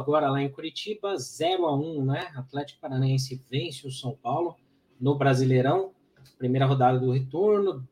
[0.00, 2.32] agora lá em Curitiba, 0 a 1 né?
[2.34, 4.56] Atlético Paranaense vence o São Paulo
[5.00, 5.92] no Brasileirão
[6.40, 7.86] primeira rodada do retorno,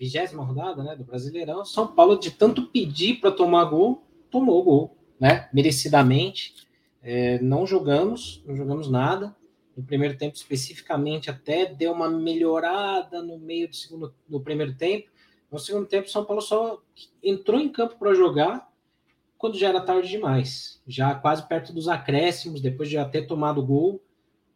[0.00, 4.64] vigésima rodada né, do Brasileirão, São Paulo, de tanto pedir para tomar gol, tomou o
[4.64, 5.46] gol, né?
[5.52, 6.54] Merecidamente.
[7.02, 9.36] É, não jogamos, não jogamos nada.
[9.76, 15.10] No primeiro tempo, especificamente, até deu uma melhorada no meio do segundo, no primeiro tempo.
[15.50, 16.80] No segundo tempo, São Paulo só
[17.22, 18.71] entrou em campo para jogar
[19.42, 23.60] quando já era tarde demais, já quase perto dos acréscimos, depois de já ter tomado
[23.60, 24.00] o gol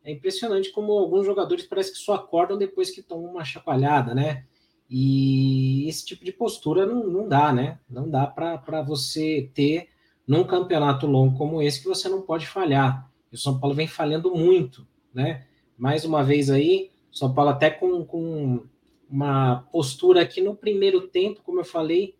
[0.04, 4.44] é impressionante como alguns jogadores parece que só acordam depois que tomam uma chacoalhada, né?
[4.88, 7.80] E esse tipo de postura não, não dá, né?
[7.90, 9.88] Não dá para você ter
[10.24, 13.10] num campeonato longo como esse que você não pode falhar.
[13.32, 15.48] E o São Paulo vem falhando muito, né?
[15.76, 18.64] Mais uma vez aí, São Paulo até com, com
[19.10, 22.15] uma postura que no primeiro tempo, como eu falei,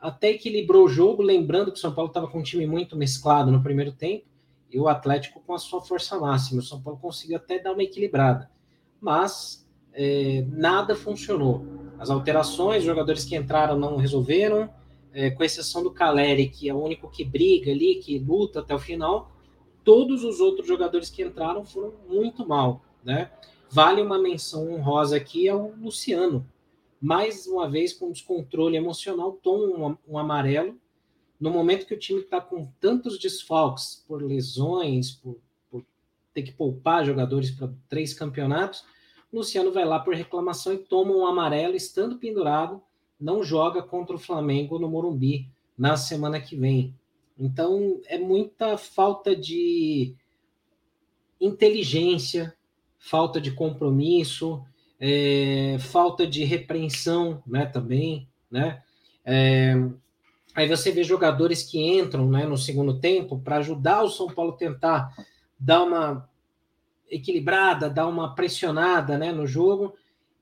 [0.00, 3.50] até equilibrou o jogo, lembrando que o São Paulo estava com um time muito mesclado
[3.50, 4.24] no primeiro tempo,
[4.70, 6.60] e o Atlético com a sua força máxima.
[6.60, 8.50] O São Paulo conseguiu até dar uma equilibrada,
[9.00, 11.64] mas é, nada funcionou.
[11.98, 14.70] As alterações, os jogadores que entraram não resolveram,
[15.12, 18.74] é, com exceção do Caleri, que é o único que briga ali, que luta até
[18.74, 19.32] o final.
[19.82, 23.30] Todos os outros jogadores que entraram foram muito mal, né?
[23.70, 26.46] Vale uma menção honrosa aqui ao Luciano.
[27.00, 30.78] Mais uma vez, com descontrole emocional, toma um, um amarelo
[31.40, 35.38] no momento que o time está com tantos desfalques por lesões, por,
[35.70, 35.84] por
[36.34, 38.84] ter que poupar jogadores para três campeonatos,
[39.32, 42.82] Luciano vai lá por reclamação e toma um amarelo, estando pendurado,
[43.20, 46.94] não joga contra o Flamengo no Morumbi na semana que vem.
[47.38, 50.14] Então é muita falta de
[51.40, 52.56] inteligência,
[52.98, 54.64] falta de compromisso,
[55.00, 58.82] é, falta de repreensão, né, também, né?
[59.24, 59.74] É,
[60.58, 64.56] Aí você vê jogadores que entram né, no segundo tempo para ajudar o São Paulo
[64.56, 65.14] tentar
[65.56, 66.28] dar uma
[67.08, 69.94] equilibrada, dar uma pressionada né, no jogo.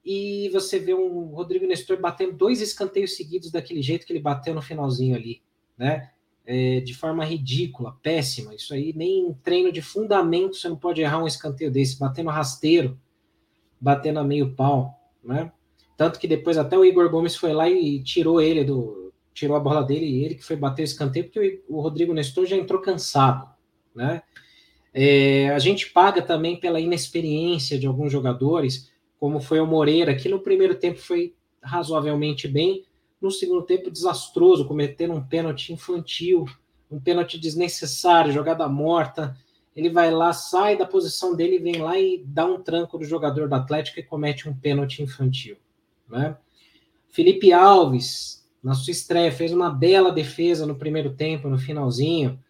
[0.02, 4.54] E você vê um Rodrigo Nestor batendo dois escanteios seguidos daquele jeito que ele bateu
[4.54, 5.42] no finalzinho ali,
[5.76, 6.10] né?
[6.46, 8.54] É, de forma ridícula, péssima.
[8.54, 12.30] Isso aí, nem em treino de fundamento você não pode errar um escanteio desse, batendo
[12.30, 12.98] rasteiro,
[13.80, 15.52] batendo a meio pau, né?
[15.96, 19.60] Tanto que depois até o Igor Gomes foi lá e tirou ele do, tirou a
[19.60, 22.80] bola dele e ele que foi bater o escanteio, porque o Rodrigo Nestor já entrou
[22.80, 23.48] cansado,
[23.94, 24.22] né?
[24.92, 30.28] É, a gente paga também pela inexperiência de alguns jogadores, como foi o Moreira, que
[30.28, 32.84] no primeiro tempo foi razoavelmente bem,
[33.20, 36.46] no segundo tempo desastroso, cometendo um pênalti infantil,
[36.90, 39.36] um pênalti desnecessário, jogada morta.
[39.76, 43.46] Ele vai lá, sai da posição dele, vem lá e dá um tranco do jogador
[43.46, 45.58] do Atlético e comete um pênalti infantil.
[46.08, 46.34] Né?
[47.10, 52.42] Felipe Alves, na sua estreia, fez uma bela defesa no primeiro tempo, no finalzinho.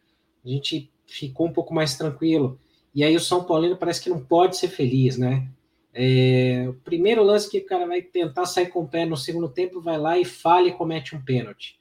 [0.45, 2.61] A gente ficou um pouco mais tranquilo.
[2.95, 5.49] E aí o São Paulino parece que não pode ser feliz, né?
[5.93, 9.49] É, o primeiro lance que o cara vai tentar sair com o pé no segundo
[9.49, 11.79] tempo, vai lá e falha e comete um pênalti.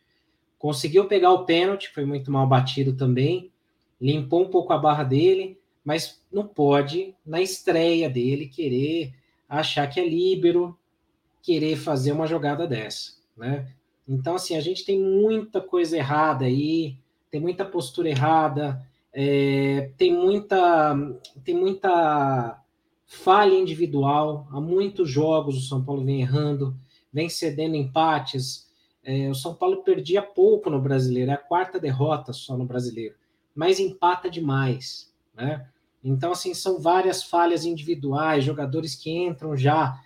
[0.58, 3.52] Conseguiu pegar o pênalti, foi muito mal batido também,
[4.00, 9.14] limpou um pouco a barra dele, mas não pode, na estreia dele, querer
[9.48, 10.78] achar que é líbero,
[11.42, 13.72] querer fazer uma jogada dessa, né?
[14.08, 16.98] Então, assim, a gente tem muita coisa errada aí,
[17.32, 20.96] tem muita postura errada, é, tem muita
[21.44, 22.62] tem muita
[23.06, 24.48] falha individual.
[24.52, 26.76] Há muitos jogos o São Paulo vem errando,
[27.12, 28.68] vem cedendo empates.
[29.04, 33.16] É, o São Paulo perdia pouco no brasileiro, é a quarta derrota só no brasileiro,
[33.56, 35.68] mas empata demais, né?
[36.04, 40.00] Então, assim, são várias falhas individuais, jogadores que entram já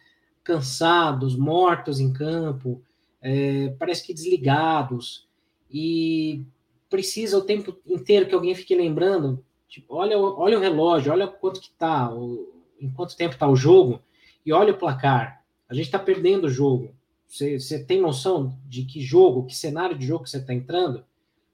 [0.43, 2.81] cansados, mortos em campo,
[3.21, 5.27] é, parece que desligados,
[5.69, 6.41] e
[6.89, 11.59] precisa o tempo inteiro que alguém fique lembrando, tipo, olha, olha o relógio, olha quanto
[11.59, 12.49] que tá, o,
[12.79, 14.01] em quanto tempo está o jogo,
[14.45, 15.43] e olha o placar.
[15.67, 16.95] A gente está perdendo o jogo.
[17.27, 21.05] Você tem noção de que jogo, que cenário de jogo que você está entrando?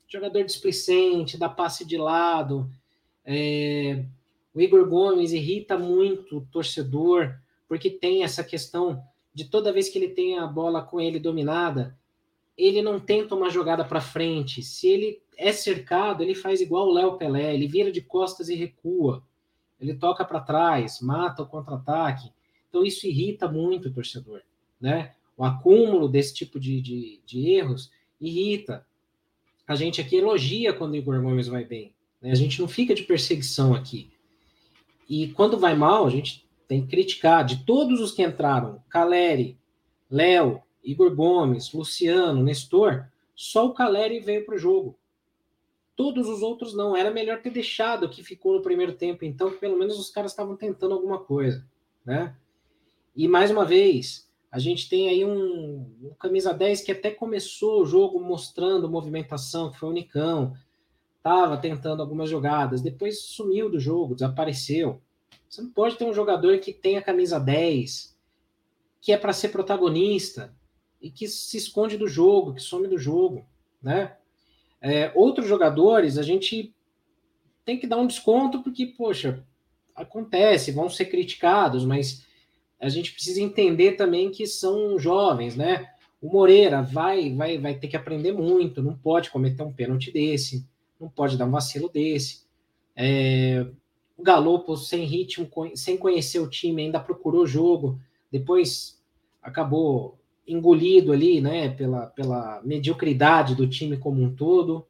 [0.08, 2.70] Jogador displicente, dá passe de lado.
[3.26, 4.06] É,
[4.54, 7.36] o Igor Gomes irrita muito o torcedor,
[7.68, 9.04] porque tem essa questão
[9.34, 11.98] de toda vez que ele tem a bola com ele dominada,
[12.58, 14.64] ele não tenta uma jogada para frente.
[14.64, 18.56] Se ele é cercado, ele faz igual o Léo Pelé, ele vira de costas e
[18.56, 19.22] recua.
[19.80, 22.32] Ele toca para trás, mata o contra-ataque.
[22.70, 24.42] Então isso irrita muito o torcedor,
[24.80, 25.14] né?
[25.38, 27.92] O acúmulo desse tipo de, de, de erros
[28.22, 28.86] irrita.
[29.68, 31.94] A gente aqui elogia quando o Igor Gomes vai bem.
[32.22, 32.32] Né?
[32.32, 34.12] A gente não fica de perseguição aqui.
[35.10, 37.44] E quando vai mal, a gente tem que criticar.
[37.46, 39.58] De todos os que entraram, Caleri,
[40.10, 44.98] Léo, Igor Gomes, Luciano, Nestor, só o Caleri veio para o jogo.
[45.96, 46.96] Todos os outros não.
[46.96, 50.32] Era melhor ter deixado o que ficou no primeiro tempo, então, pelo menos os caras
[50.32, 51.66] estavam tentando alguma coisa,
[52.06, 52.36] né?
[53.16, 54.25] E mais uma vez,
[54.56, 59.70] a gente tem aí um, um camisa 10 que até começou o jogo mostrando movimentação,
[59.70, 60.56] que foi o Nicão.
[61.22, 65.02] Tava tentando algumas jogadas, depois sumiu do jogo, desapareceu.
[65.50, 68.18] Você não pode ter um jogador que tem a camisa 10,
[69.02, 70.56] que é para ser protagonista,
[71.02, 73.46] e que se esconde do jogo, que some do jogo,
[73.84, 74.16] né?
[74.80, 76.74] É, outros jogadores, a gente
[77.66, 79.44] tem que dar um desconto, porque, poxa,
[79.94, 82.26] acontece, vão ser criticados, mas
[82.86, 85.90] a gente precisa entender também que são jovens, né?
[86.22, 90.64] O Moreira vai, vai, vai ter que aprender muito, não pode cometer um pênalti desse,
[91.00, 92.44] não pode dar um vacilo desse.
[92.96, 93.66] É,
[94.16, 98.00] o Galopo sem ritmo, sem conhecer o time, ainda procurou jogo,
[98.32, 99.02] depois
[99.42, 104.86] acabou engolido ali, né, pela, pela mediocridade do time como um todo.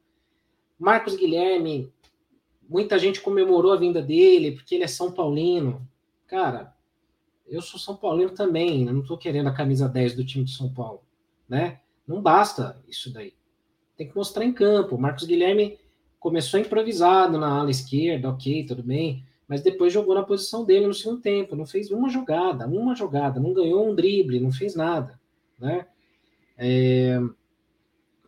[0.78, 1.90] Marcos Guilherme,
[2.68, 5.88] muita gente comemorou a vinda dele porque ele é São Paulino.
[6.26, 6.75] Cara,
[7.48, 10.72] eu sou São Paulino também, não estou querendo a camisa 10 do time de São
[10.72, 11.02] Paulo,
[11.48, 11.80] né?
[12.06, 13.34] Não basta isso daí.
[13.96, 14.98] Tem que mostrar em campo.
[14.98, 15.78] Marcos Guilherme
[16.18, 20.94] começou improvisado na ala esquerda, ok, tudo bem, mas depois jogou na posição dele no
[20.94, 25.18] segundo tempo, não fez uma jogada, uma jogada, não ganhou um drible, não fez nada
[25.58, 25.86] né?
[26.56, 27.18] É,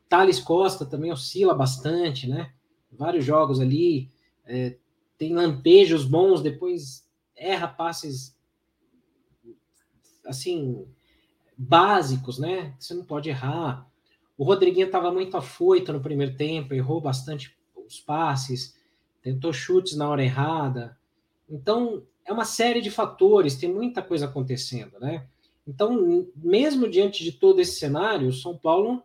[0.09, 2.53] Thales Costa também oscila bastante, né?
[2.93, 4.11] Vários jogos ali,
[4.47, 4.77] é,
[5.17, 7.07] tem lampejos bons, depois
[7.37, 8.37] erra passes
[10.29, 10.87] assim
[11.57, 12.75] básicos, né?
[12.79, 13.87] Você não pode errar.
[14.37, 18.77] O Rodriguinho estava muito afoito no primeiro tempo, errou bastante os passes,
[19.21, 20.97] tentou chutes na hora errada.
[21.51, 25.27] Então, é uma série de fatores, tem muita coisa acontecendo, né?
[25.67, 29.03] Então, mesmo diante de todo esse cenário, o São Paulo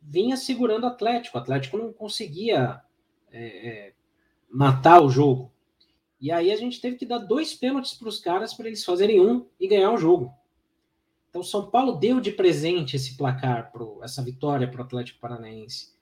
[0.00, 1.36] vinha segurando o Atlético.
[1.36, 2.80] O Atlético não conseguia
[3.30, 3.92] é, é,
[4.48, 5.52] matar o jogo.
[6.20, 9.20] E aí a gente teve que dar dois pênaltis para os caras para eles fazerem
[9.20, 10.32] um e ganhar o jogo.
[11.30, 15.94] Então, São Paulo deu de presente esse placar, pro, essa vitória para o Atlético Paranaense.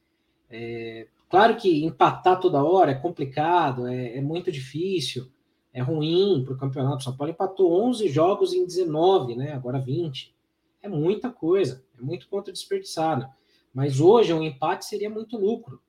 [0.50, 5.30] É, claro que empatar toda hora é complicado, é, é muito difícil
[5.78, 7.04] é ruim para o campeonato.
[7.04, 9.52] São Paulo empatou 11 jogos em 19, né?
[9.52, 10.34] Agora 20.
[10.82, 13.26] É muita coisa, é muito ponto desperdiçado.
[13.72, 15.80] Mas hoje um empate seria muito lucro.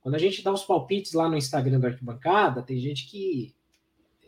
[0.00, 3.54] Quando a gente dá os palpites lá no Instagram do Arquibancada, tem gente que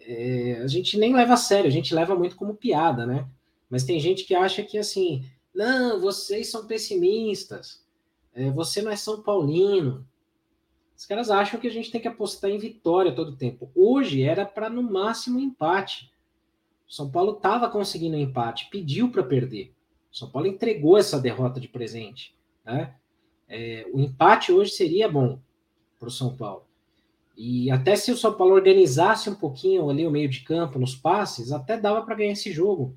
[0.01, 3.27] é, a gente nem leva a sério, a gente leva muito como piada, né?
[3.75, 7.85] Mas tem gente que acha que assim, não, vocês são pessimistas,
[8.33, 10.07] é, você não é São Paulino,
[10.97, 13.69] os caras acham que a gente tem que apostar em vitória todo tempo.
[13.75, 16.09] Hoje era para no máximo empate.
[16.89, 19.75] O São Paulo estava conseguindo empate, pediu para perder.
[20.13, 22.33] O São Paulo entregou essa derrota de presente.
[22.65, 22.95] Né?
[23.49, 25.41] É, o empate hoje seria bom
[25.99, 26.65] para o São Paulo.
[27.37, 30.95] E até se o São Paulo organizasse um pouquinho ali o meio de campo nos
[30.95, 32.97] passes, até dava para ganhar esse jogo.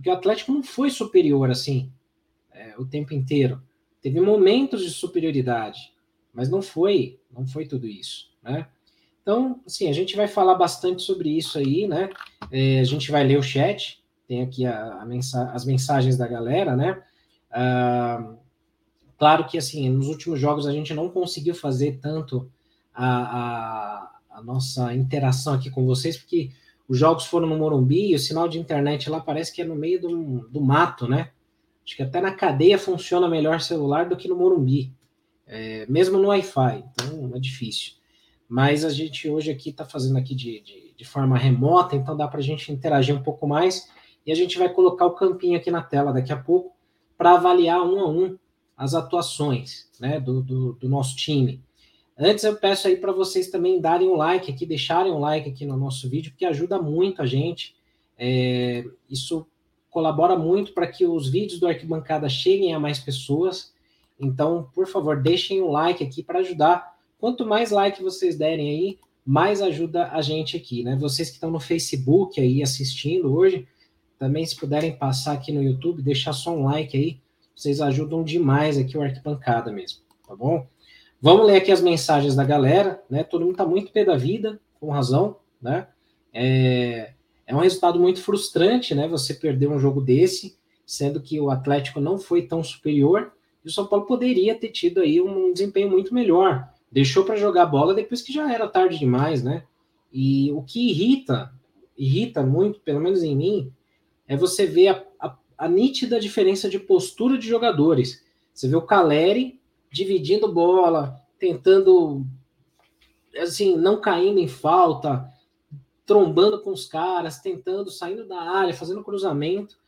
[0.00, 1.92] Porque o Atlético não foi superior assim
[2.54, 3.60] é, o tempo inteiro.
[4.00, 5.92] Teve momentos de superioridade.
[6.32, 8.66] Mas não foi, não foi tudo isso, né?
[9.20, 12.08] Então, assim, a gente vai falar bastante sobre isso aí, né?
[12.50, 16.26] É, a gente vai ler o chat, tem aqui a, a mensa as mensagens da
[16.26, 17.02] galera, né?
[17.50, 18.36] Ah,
[19.18, 22.50] claro que, assim, nos últimos jogos a gente não conseguiu fazer tanto
[22.94, 23.04] a,
[23.38, 26.52] a, a nossa interação aqui com vocês, porque
[26.90, 29.76] os jogos foram no Morumbi e o sinal de internet lá parece que é no
[29.76, 31.30] meio do, do mato, né?
[31.86, 34.92] Acho que até na cadeia funciona melhor celular do que no Morumbi
[35.46, 37.92] é, mesmo no Wi-Fi, então é difícil.
[38.48, 42.26] Mas a gente hoje aqui está fazendo aqui de, de, de, forma remota, então dá
[42.26, 43.88] para a gente interagir um pouco mais
[44.26, 46.74] e a gente vai colocar o campinho aqui na tela daqui a pouco
[47.16, 48.36] para avaliar um a um
[48.76, 51.62] as atuações né, do, do, do nosso time.
[52.20, 55.64] Antes eu peço aí para vocês também darem um like aqui, deixarem um like aqui
[55.64, 57.74] no nosso vídeo, porque ajuda muito a gente.
[58.18, 59.46] É, isso
[59.88, 63.72] colabora muito para que os vídeos do Arquibancada cheguem a mais pessoas
[64.20, 66.94] então, por favor, deixem um like aqui para ajudar.
[67.18, 70.96] Quanto mais like vocês derem aí, mais ajuda a gente aqui, né?
[70.96, 73.66] Vocês que estão no Facebook aí assistindo hoje,
[74.18, 77.18] também se puderem passar aqui no YouTube, deixar só um like aí,
[77.56, 80.66] vocês ajudam demais aqui o Arquibancada mesmo, tá bom?
[81.22, 83.22] Vamos ler aqui as mensagens da galera, né?
[83.22, 85.86] Todo mundo tá muito pé da vida, com razão, né?
[86.32, 87.12] É,
[87.46, 89.06] é um resultado muito frustrante, né?
[89.08, 93.32] Você perder um jogo desse, sendo que o Atlético não foi tão superior,
[93.64, 96.68] e o São Paulo poderia ter tido aí um desempenho muito melhor.
[96.90, 99.64] Deixou para jogar bola depois que já era tarde demais, né?
[100.12, 101.52] E o que irrita
[102.00, 103.70] irrita muito, pelo menos em mim,
[104.26, 108.24] é você ver a, a, a nítida diferença de postura de jogadores.
[108.54, 109.59] Você vê o Caleri
[109.90, 112.24] dividindo bola, tentando,
[113.36, 115.28] assim, não caindo em falta,
[116.06, 119.78] trombando com os caras, tentando, saindo da área, fazendo cruzamento.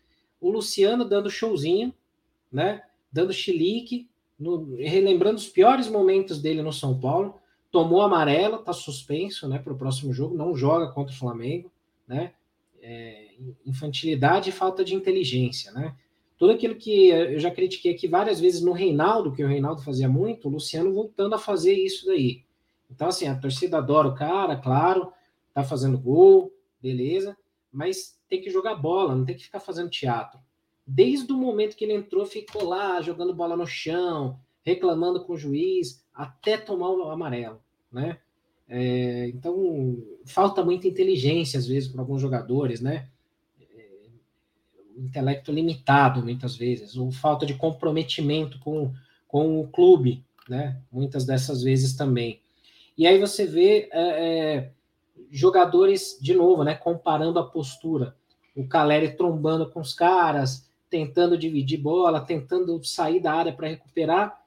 [0.40, 1.94] O Luciano dando showzinho,
[2.50, 2.82] né?
[3.12, 7.40] Dando chilique, no, relembrando os piores momentos dele no São Paulo.
[7.70, 11.72] Tomou amarelo, tá suspenso, né, para o próximo jogo, não joga contra o Flamengo,
[12.06, 12.32] né?
[12.82, 13.30] É,
[13.64, 15.94] infantilidade e falta de inteligência, né?
[16.42, 20.08] Tudo aquilo que eu já critiquei aqui várias vezes no Reinaldo, que o Reinaldo fazia
[20.08, 22.42] muito, o Luciano voltando a fazer isso daí.
[22.90, 25.12] Então, assim, a torcida adora o cara, claro,
[25.54, 27.36] tá fazendo gol, beleza,
[27.72, 30.40] mas tem que jogar bola, não tem que ficar fazendo teatro.
[30.84, 35.38] Desde o momento que ele entrou, ficou lá jogando bola no chão, reclamando com o
[35.38, 37.60] juiz, até tomar o amarelo,
[37.92, 38.18] né?
[38.68, 43.10] É, então, falta muita inteligência, às vezes, para alguns jogadores, né?
[44.96, 48.92] Intelecto limitado, muitas vezes, ou falta de comprometimento com,
[49.28, 50.80] com o clube, né?
[50.90, 52.40] Muitas dessas vezes também.
[52.96, 54.70] E aí você vê é, é
[55.30, 56.74] jogadores, de novo, né?
[56.74, 58.14] Comparando a postura.
[58.54, 64.42] O Caleri trombando com os caras, tentando dividir bola, tentando sair da área para recuperar,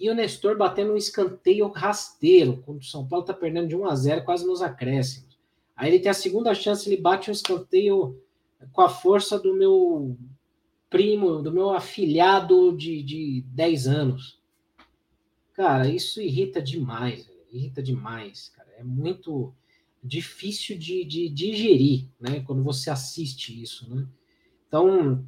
[0.00, 3.86] e o Nestor batendo um escanteio rasteiro, quando o São Paulo está perdendo de 1
[3.86, 5.38] a 0 quase nos acréscimos.
[5.76, 8.18] Aí ele tem a segunda chance, ele bate um escanteio
[8.72, 10.16] com a força do meu
[10.88, 14.40] primo, do meu afilhado de, de 10 anos.
[15.52, 18.70] Cara, isso irrita demais, irrita demais, cara.
[18.76, 19.52] É muito
[20.02, 22.40] difícil de, de digerir, né?
[22.46, 24.06] Quando você assiste isso, né?
[24.66, 25.24] Então,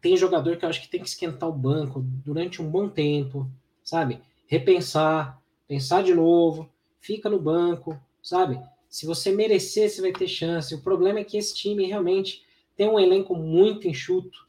[0.00, 3.50] tem jogador que eu acho que tem que esquentar o banco durante um bom tempo,
[3.82, 4.20] sabe?
[4.46, 8.60] Repensar, pensar de novo, fica no banco, sabe?
[8.88, 10.74] Se você merecer, você vai ter chance.
[10.74, 12.45] O problema é que esse time realmente
[12.76, 14.46] tem um elenco muito enxuto.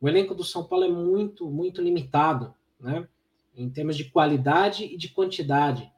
[0.00, 3.08] O elenco do São Paulo é muito, muito limitado, né?
[3.56, 5.90] Em termos de qualidade e de quantidade.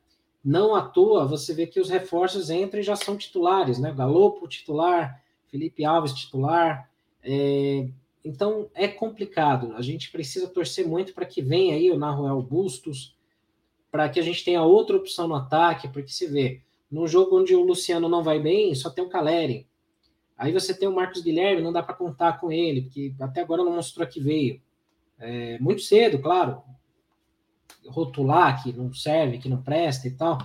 [0.44, 3.92] Não à toa você vê que os reforços entram e já são titulares, né?
[3.92, 6.90] Galopo titular, Felipe Alves titular,
[7.22, 7.88] é,
[8.24, 9.74] então é complicado.
[9.76, 13.16] A gente precisa torcer muito para que venha aí o Naruel Bustos,
[13.90, 17.54] para que a gente tenha outra opção no ataque, porque se vê, num jogo onde
[17.54, 19.66] o Luciano não vai bem, só tem o Caleri.
[20.36, 23.62] Aí você tem o Marcos Guilherme, não dá para contar com ele, porque até agora
[23.62, 24.60] não mostrou que veio.
[25.18, 26.62] É, muito cedo, claro.
[27.86, 30.38] Rotular que não serve, que não presta e tal.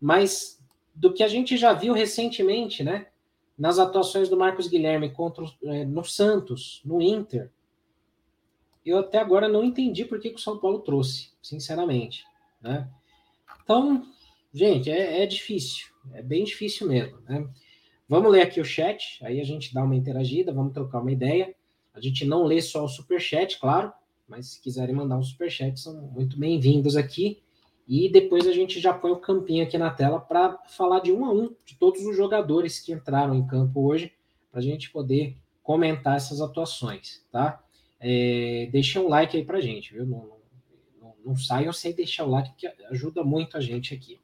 [0.00, 0.60] Mas
[0.94, 3.06] do que a gente já viu recentemente, né?
[3.56, 7.50] nas atuações do Marcos Guilherme contra é, no Santos, no Inter,
[8.84, 12.24] eu até agora não entendi por que, que o São Paulo trouxe, sinceramente.
[12.60, 12.88] Né?
[13.62, 14.06] Então,
[14.52, 17.18] gente, é, é, difícil, é bem difícil mesmo.
[17.22, 17.48] Né?
[18.08, 21.52] Vamos ler aqui o chat, aí a gente dá uma interagida, vamos trocar uma ideia.
[21.92, 23.92] A gente não lê só o super chat, claro,
[24.28, 27.42] mas se quiserem mandar um super chat, são muito bem-vindos aqui.
[27.88, 31.24] E depois a gente já põe o campinho aqui na tela para falar de um
[31.24, 34.12] a um de todos os jogadores que entraram em campo hoje,
[34.52, 37.60] para a gente poder comentar essas atuações, tá?
[37.98, 40.06] É, deixa um like aí para gente, viu?
[40.06, 40.30] Não,
[41.00, 44.20] não, não saiam sem deixar o like, que ajuda muito a gente aqui.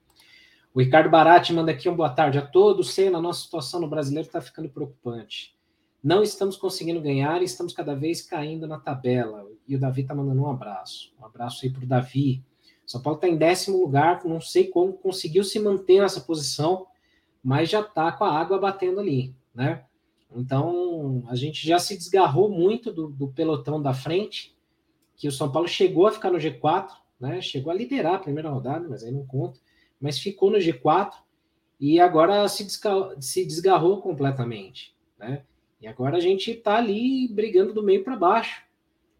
[0.74, 2.94] O Ricardo Barati manda aqui um boa tarde a todos.
[2.94, 5.54] Sei, na nossa situação no brasileiro está ficando preocupante.
[6.02, 9.46] Não estamos conseguindo ganhar e estamos cada vez caindo na tabela.
[9.68, 11.12] E o Davi está mandando um abraço.
[11.20, 12.42] Um abraço aí para o Davi.
[12.86, 16.86] São Paulo está em décimo lugar, não sei como conseguiu se manter nessa posição,
[17.44, 19.84] mas já está com a água batendo ali, né?
[20.34, 24.56] Então a gente já se desgarrou muito do, do, pelotão da frente,
[25.16, 26.88] que o São Paulo chegou a ficar no G4,
[27.20, 27.40] né?
[27.40, 29.60] Chegou a liderar a primeira rodada, mas aí não conta,
[30.02, 31.12] mas ficou no G4
[31.78, 35.44] e agora se, desgarrou, se desgarrou completamente, né?
[35.80, 38.62] E agora a gente está ali brigando do meio para baixo,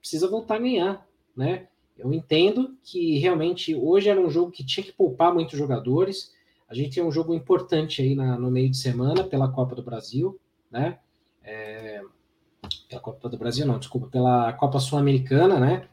[0.00, 1.68] precisa voltar a ganhar, né?
[1.96, 6.34] Eu entendo que realmente hoje era um jogo que tinha que poupar muitos jogadores.
[6.68, 9.82] A gente tem um jogo importante aí na, no meio de semana pela Copa do
[9.82, 10.98] Brasil, né?
[11.44, 12.02] É,
[12.88, 15.88] pela Copa do Brasil, não, desculpa, pela Copa Sul-Americana, né?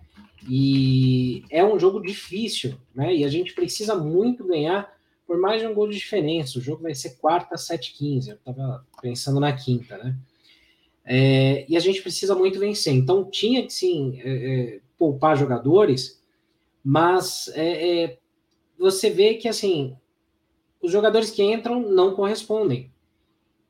[0.47, 3.15] E é um jogo difícil, né?
[3.15, 4.93] E a gente precisa muito ganhar
[5.27, 6.57] por mais de um gol de diferença.
[6.57, 8.29] O jogo vai ser quarta, 7-15.
[8.29, 10.15] Eu estava pensando na quinta, né?
[11.05, 12.93] É, e a gente precisa muito vencer.
[12.93, 16.21] Então tinha que sim é, é poupar jogadores,
[16.83, 18.17] mas é, é,
[18.77, 19.95] você vê que assim
[20.81, 22.91] os jogadores que entram não correspondem.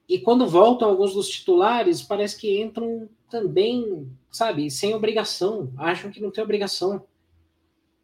[0.10, 6.20] E quando voltam alguns dos titulares, parece que entram também, sabe, sem obrigação, acham que
[6.20, 7.06] não tem obrigação.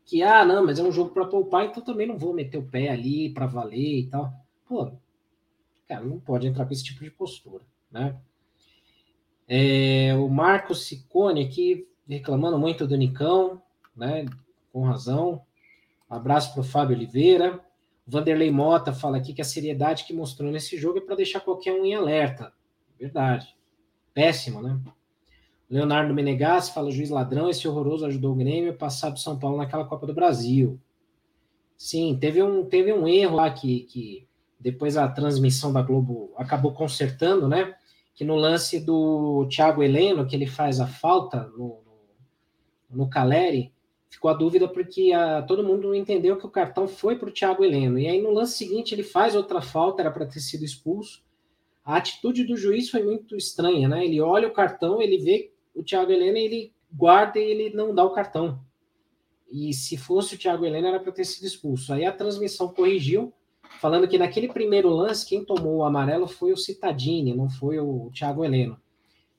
[0.05, 2.67] Que, ah, não, mas é um jogo para poupar, então também não vou meter o
[2.67, 4.31] pé ali para valer e tal.
[4.67, 4.91] Pô,
[5.88, 8.15] cara, não pode entrar com esse tipo de postura, né?
[9.47, 13.59] É, o Marcos Sicone aqui reclamando muito do Nicão,
[13.95, 14.25] né?
[14.71, 15.41] Com razão.
[16.07, 17.59] Um abraço para o Fábio Oliveira.
[18.07, 21.74] Vanderlei Mota fala aqui que a seriedade que mostrou nesse jogo é para deixar qualquer
[21.74, 22.53] um em alerta.
[23.00, 23.55] Verdade.
[24.13, 24.79] Péssimo, né?
[25.69, 29.57] Leonardo Menegas fala: juiz ladrão, esse horroroso ajudou o Grêmio a passar do São Paulo
[29.57, 30.79] naquela Copa do Brasil.
[31.77, 34.27] Sim, teve um, teve um erro lá que, que
[34.59, 37.75] depois a transmissão da Globo acabou consertando, né?
[38.13, 41.81] Que no lance do Thiago Heleno, que ele faz a falta no,
[42.89, 43.74] no, no Caleri,
[44.15, 47.65] ficou a dúvida porque a, todo mundo entendeu que o cartão foi para o Thiago
[47.65, 48.00] Heleno.
[48.00, 51.22] E aí no lance seguinte ele faz outra falta, era para ter sido expulso.
[51.84, 54.05] A atitude do juiz foi muito estranha, né?
[54.05, 58.05] Ele olha o cartão, ele vê o Thiago Heleno, ele guarda e ele não dá
[58.05, 58.60] o cartão.
[59.51, 61.93] E se fosse o Thiago Heleno, era para ter sido expulso.
[61.93, 63.34] Aí a transmissão corrigiu,
[63.81, 68.10] falando que naquele primeiro lance, quem tomou o amarelo foi o Citadini, não foi o
[68.12, 68.79] Thiago Heleno.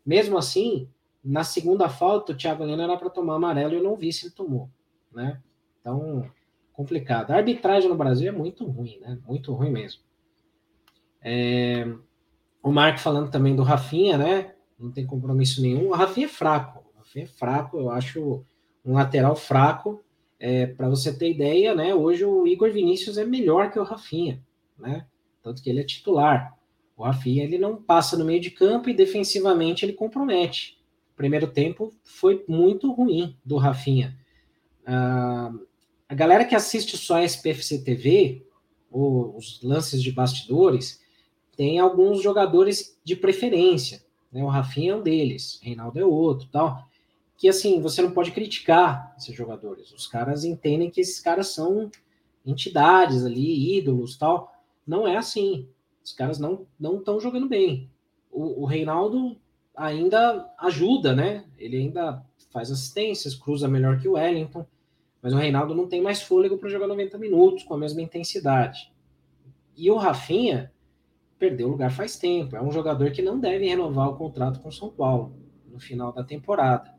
[0.04, 0.86] Mesmo assim,
[1.26, 4.26] na segunda falta, o Thiago Heleno era para tomar amarelo e eu não vi se
[4.26, 4.70] ele tomou.
[5.12, 5.42] Né?
[5.80, 6.30] Então,
[6.72, 7.32] complicado.
[7.32, 9.18] A arbitragem no Brasil é muito ruim, né?
[9.26, 10.02] Muito ruim mesmo.
[11.20, 11.84] É...
[12.62, 14.54] O Marco falando também do Rafinha, né?
[14.78, 15.88] Não tem compromisso nenhum.
[15.88, 16.84] O Rafinha é fraco.
[16.94, 18.44] O Rafinha é fraco, eu acho
[18.84, 20.04] um lateral fraco.
[20.38, 21.92] É, Para você ter ideia, né?
[21.92, 24.40] Hoje o Igor Vinícius é melhor que o Rafinha,
[24.78, 25.06] né?
[25.42, 26.56] Tanto que ele é titular.
[26.96, 30.76] O Rafinha ele não passa no meio de campo e defensivamente ele compromete.
[31.16, 34.16] Primeiro tempo foi muito ruim do Rafinha.
[34.84, 35.52] Ah,
[36.08, 38.46] a galera que assiste só a SPFC TV,
[38.90, 41.00] ou os lances de bastidores,
[41.56, 44.02] tem alguns jogadores de preferência.
[44.30, 44.44] Né?
[44.44, 46.86] O Rafinha é um deles, Reinaldo é outro, tal
[47.36, 49.92] que assim, você não pode criticar esses jogadores.
[49.92, 51.90] Os caras entendem que esses caras são
[52.44, 54.52] entidades ali, ídolos, tal.
[54.86, 55.68] Não é assim.
[56.02, 57.90] Os caras não não estão jogando bem.
[58.30, 59.36] O, o Reinaldo
[59.76, 61.44] ainda ajuda, né?
[61.58, 64.66] Ele ainda faz assistências, cruza melhor que o Wellington,
[65.22, 68.92] mas o Reinaldo não tem mais fôlego para jogar 90 minutos com a mesma intensidade.
[69.76, 70.72] E o Rafinha
[71.38, 72.56] perdeu lugar faz tempo.
[72.56, 75.36] É um jogador que não deve renovar o contrato com o São Paulo
[75.68, 76.94] no final da temporada.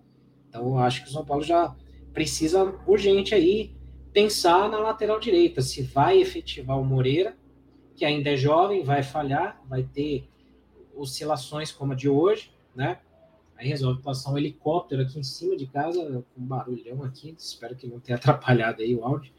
[0.47, 1.75] Então, eu acho que o São Paulo já
[2.13, 3.75] precisa urgente aí
[4.13, 7.37] pensar na lateral direita, se vai efetivar o Moreira,
[7.95, 10.27] que ainda é jovem, vai falhar, vai ter
[10.95, 12.99] oscilações como a de hoje, né?
[13.57, 17.75] Aí resolve passar um helicóptero aqui em cima de casa, com um barulhão aqui, espero
[17.75, 19.33] que não tenha atrapalhado aí o áudio.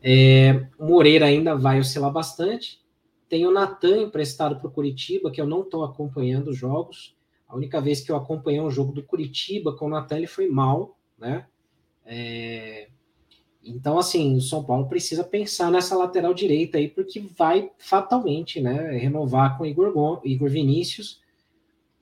[0.00, 2.80] É, o Moreira ainda vai oscilar bastante.
[3.28, 7.16] Tem o Natan emprestado para o Curitiba, que eu não estou acompanhando os jogos.
[7.48, 10.48] A única vez que eu acompanhei um jogo do Curitiba com o Natan, ele foi
[10.48, 11.46] mal, né?
[12.06, 12.88] É...
[13.64, 18.90] Então, assim, o São Paulo precisa pensar nessa lateral direita aí, porque vai fatalmente, né,
[18.96, 21.21] renovar com Igor, Igor Vinícius,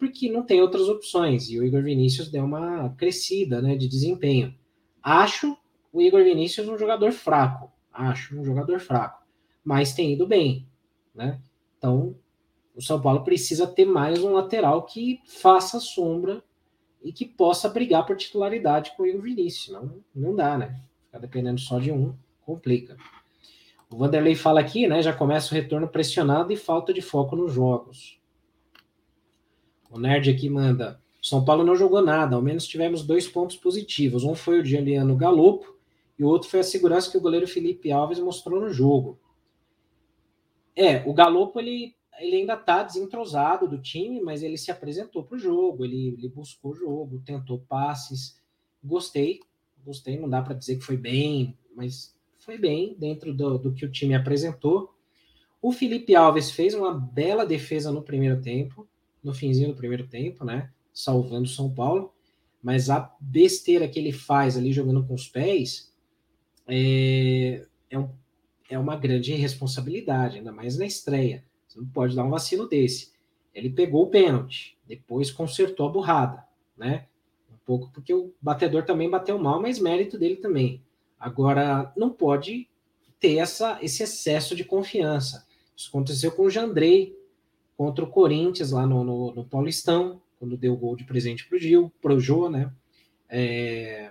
[0.00, 1.50] porque não tem outras opções.
[1.50, 4.54] E o Igor Vinícius deu uma crescida, né, de desempenho.
[5.02, 5.56] Acho
[5.92, 9.22] o Igor Vinícius um jogador fraco, acho um jogador fraco,
[9.62, 10.66] mas tem ido bem,
[11.14, 11.40] né?
[11.76, 12.16] Então,
[12.74, 16.42] o São Paulo precisa ter mais um lateral que faça sombra
[17.02, 19.74] e que possa brigar por titularidade com o Igor Vinícius.
[19.74, 20.80] Não, não dá, né?
[21.06, 22.96] Ficar dependendo só de um, complica.
[23.90, 25.02] O Vanderlei fala aqui, né?
[25.02, 28.19] Já começa o retorno pressionado e falta de foco nos jogos.
[29.90, 31.00] O Nerd aqui manda.
[31.20, 34.24] São Paulo não jogou nada, ao menos tivemos dois pontos positivos.
[34.24, 35.76] Um foi o de Juliano Galopo
[36.18, 39.18] e o outro foi a segurança que o goleiro Felipe Alves mostrou no jogo.
[40.74, 45.36] É, o Galopo ele ele ainda está desentrosado do time, mas ele se apresentou para
[45.36, 48.38] o jogo, ele, ele buscou o jogo, tentou passes.
[48.84, 49.40] Gostei,
[49.84, 53.86] gostei, não dá para dizer que foi bem, mas foi bem dentro do, do que
[53.86, 54.94] o time apresentou.
[55.62, 58.86] O Felipe Alves fez uma bela defesa no primeiro tempo,
[59.22, 60.70] no finzinho do primeiro tempo, né?
[60.92, 62.12] Salvando São Paulo.
[62.62, 65.92] Mas a besteira que ele faz ali jogando com os pés
[66.66, 68.10] é, é, um,
[68.68, 71.44] é uma grande responsabilidade, ainda mais na estreia.
[71.66, 73.12] Você não pode dar um vacilo desse.
[73.54, 76.44] Ele pegou o pênalti, depois consertou a burrada,
[76.76, 77.06] né?
[77.50, 80.82] Um pouco porque o batedor também bateu mal, mas mérito dele também.
[81.18, 82.68] Agora, não pode
[83.18, 85.46] ter essa, esse excesso de confiança.
[85.76, 87.16] Isso aconteceu com o Jandrei
[87.80, 91.56] contra o Corinthians lá no, no, no Paulistão, quando deu o gol de presente para
[91.56, 92.70] o Gil, para o Jô, né?
[93.26, 94.10] É...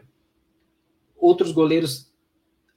[1.15, 2.12] Outros goleiros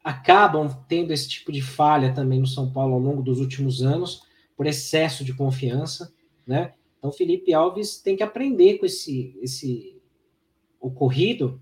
[0.04, 4.24] acabam tendo esse tipo de falha também no São Paulo ao longo dos últimos anos
[4.54, 6.12] por excesso de confiança,
[6.46, 6.74] né?
[6.98, 9.98] Então, Felipe Alves tem que aprender com esse, esse
[10.78, 11.58] ocorrido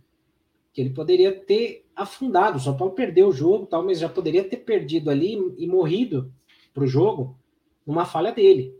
[0.73, 2.59] que ele poderia ter afundado.
[2.59, 6.35] O São Paulo perdeu o jogo, tal, mas já poderia ter perdido ali e morrido
[6.75, 7.39] para o jogo
[7.87, 8.80] numa falha dele,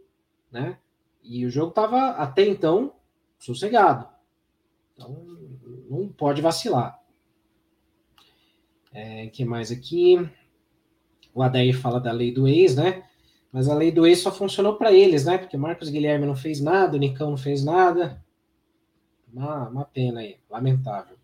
[0.51, 0.79] né?
[1.23, 2.95] E o jogo estava até então
[3.39, 4.09] sossegado.
[4.95, 5.27] Então
[5.89, 7.01] não pode vacilar.
[8.93, 10.17] É, que mais aqui?
[11.33, 13.05] O Adair fala da lei do ex, né?
[13.53, 15.39] Mas a lei do ex só funcionou para eles, né?
[15.39, 18.25] Porque Marcos Guilherme não fez nada, o Nicão não fez nada.
[19.33, 21.17] Uma, uma pena aí, lamentável.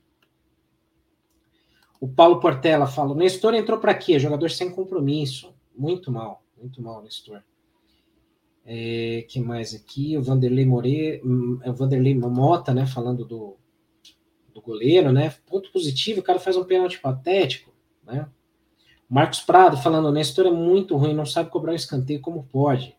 [2.01, 4.19] O Paulo Portela fala: o Nestor entrou para quê?
[4.19, 5.55] Jogador sem compromisso.
[5.77, 7.43] Muito mal, muito mal, Nestor.
[8.67, 10.19] É, que mais aqui?
[10.19, 12.85] O Vanderlei More, hum, é o Vanderlei Mota, né?
[12.85, 13.57] Falando do,
[14.53, 15.33] do goleiro, né?
[15.47, 17.73] Ponto positivo, o cara faz um pênalti patético,
[18.05, 18.29] né?
[19.09, 22.97] Marcos Prado falando, o Nestor é muito ruim, não sabe cobrar um escanteio como pode.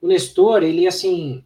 [0.00, 1.44] O Nestor, ele assim,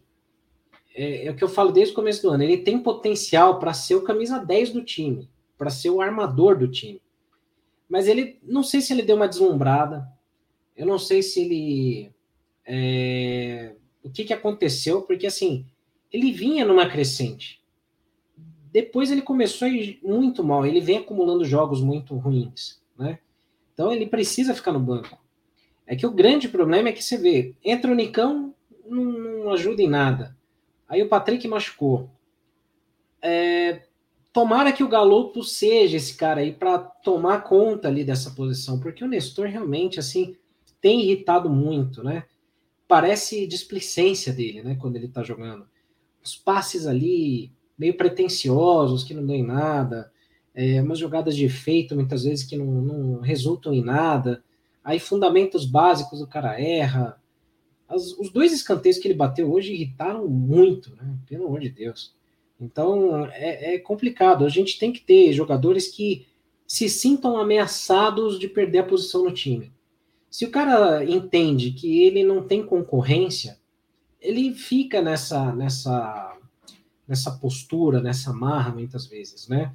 [0.95, 3.73] é, é, o que eu falo desde o começo do ano, ele tem potencial para
[3.73, 7.01] ser o camisa 10 do time, para ser o armador do time.
[7.89, 10.07] Mas ele, não sei se ele deu uma deslumbrada,
[10.75, 12.11] eu não sei se ele.
[12.65, 15.65] É, o que, que aconteceu, porque assim,
[16.11, 17.61] ele vinha numa crescente.
[18.71, 19.67] Depois ele começou
[20.01, 23.19] muito mal, ele vem acumulando jogos muito ruins, né?
[23.73, 25.17] Então ele precisa ficar no banco.
[25.85, 28.53] É que o grande problema é que você vê, entra o Nicão,
[28.85, 30.35] não, não ajuda em nada.
[30.87, 32.09] Aí o Patrick machucou.
[33.21, 33.83] É,
[34.31, 39.03] tomara que o Galopo seja esse cara aí para tomar conta ali dessa posição, porque
[39.03, 40.35] o Nestor realmente assim
[40.81, 42.25] tem irritado muito, né?
[42.87, 45.67] Parece displicência dele, né, quando ele tá jogando.
[46.23, 50.11] Os passes ali meio pretensiosos, que não dão em nada
[50.53, 54.43] é, umas jogadas de efeito, muitas vezes, que não, não resultam em nada.
[54.83, 57.19] Aí, fundamentos básicos, o cara erra.
[57.87, 61.17] As, os dois escanteios que ele bateu hoje irritaram muito, né?
[61.27, 62.15] Pelo amor de Deus.
[62.59, 64.45] Então, é, é complicado.
[64.45, 66.27] A gente tem que ter jogadores que
[66.67, 69.71] se sintam ameaçados de perder a posição no time.
[70.33, 73.59] Se o cara entende que ele não tem concorrência,
[74.19, 76.35] ele fica nessa nessa
[77.07, 79.71] nessa postura, nessa marra muitas vezes, né?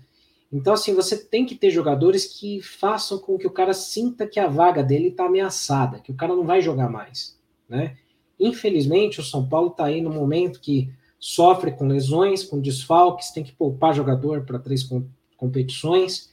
[0.53, 4.41] Então, assim, você tem que ter jogadores que façam com que o cara sinta que
[4.41, 7.97] a vaga dele está ameaçada, que o cara não vai jogar mais, né?
[8.41, 13.45] Infelizmente, o São Paulo está aí no momento que sofre com lesões, com desfalques, tem
[13.45, 16.33] que poupar jogador para três com, competições.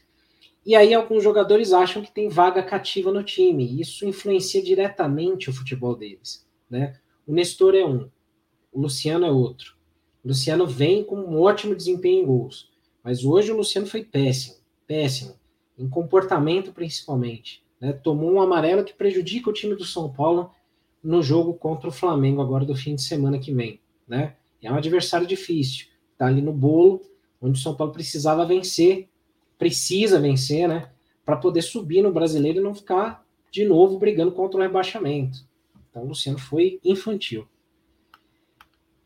[0.66, 3.80] E aí alguns jogadores acham que tem vaga cativa no time.
[3.80, 6.98] Isso influencia diretamente o futebol deles, né?
[7.28, 8.10] O Nestor é um,
[8.72, 9.76] o Luciano é outro.
[10.24, 12.76] O Luciano vem com um ótimo desempenho em gols
[13.06, 14.56] mas hoje o Luciano foi péssimo,
[14.88, 15.36] péssimo,
[15.78, 17.64] em comportamento principalmente.
[17.80, 17.94] Né?
[17.94, 20.50] Tomou um amarelo que prejudica o time do São Paulo
[21.04, 23.80] no jogo contra o Flamengo agora do fim de semana que vem.
[24.08, 24.36] Né?
[24.60, 27.00] É um adversário difícil, está ali no bolo,
[27.40, 29.08] onde o São Paulo precisava vencer,
[29.58, 30.90] precisa vencer, né?
[31.26, 35.40] Para poder subir no brasileiro e não ficar de novo brigando contra o rebaixamento.
[35.90, 37.48] Então o Luciano foi infantil.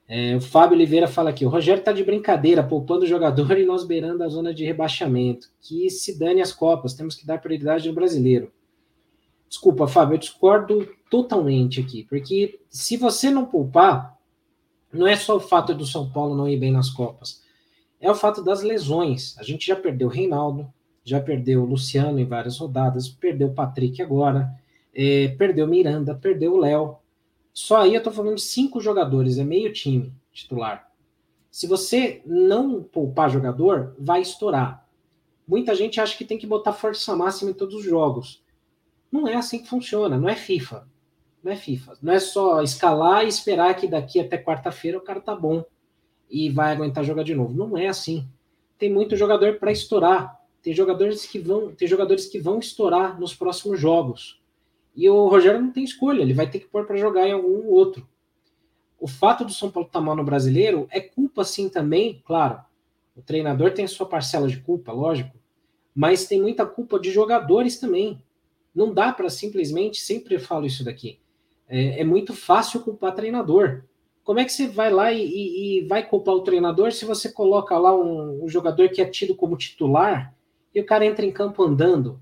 [0.07, 3.65] É, o Fábio Oliveira fala aqui: o Rogério está de brincadeira, poupando o jogador e
[3.65, 5.49] nós beirando a zona de rebaixamento.
[5.61, 8.51] Que se dane as Copas, temos que dar prioridade no brasileiro.
[9.47, 14.17] Desculpa, Fábio, eu discordo totalmente aqui, porque se você não poupar,
[14.91, 17.43] não é só o fato do São Paulo não ir bem nas Copas,
[17.99, 19.35] é o fato das lesões.
[19.37, 20.71] A gente já perdeu o Reinaldo,
[21.03, 24.49] já perdeu o Luciano em várias rodadas, perdeu o Patrick agora,
[24.93, 26.97] é, perdeu o Miranda, perdeu o Léo.
[27.53, 30.89] Só aí eu tô falando de cinco jogadores, é meio time titular.
[31.51, 34.87] Se você não poupar jogador, vai estourar.
[35.47, 38.43] Muita gente acha que tem que botar força máxima em todos os jogos.
[39.11, 40.87] Não é assim que funciona, não é FIFA.
[41.43, 41.97] Não é FIFA.
[42.01, 45.65] Não é só escalar e esperar que daqui até quarta-feira o cara tá bom
[46.29, 47.53] e vai aguentar jogar de novo.
[47.53, 48.27] Não é assim.
[48.77, 50.39] Tem muito jogador para estourar.
[50.61, 54.39] Tem jogadores que vão, tem jogadores que vão estourar nos próximos jogos.
[54.95, 57.67] E o Rogério não tem escolha, ele vai ter que pôr para jogar em algum
[57.67, 58.07] outro.
[58.99, 62.59] O fato do São Paulo estar tá mal no brasileiro é culpa, sim, também, claro.
[63.15, 65.37] O treinador tem a sua parcela de culpa, lógico,
[65.95, 68.21] mas tem muita culpa de jogadores também.
[68.75, 71.19] Não dá para simplesmente, sempre falo isso daqui,
[71.67, 73.83] é, é, muito fácil culpar treinador.
[74.23, 77.31] Como é que você vai lá e, e, e vai culpar o treinador se você
[77.31, 80.35] coloca lá um, um jogador que é tido como titular
[80.73, 82.21] e o cara entra em campo andando?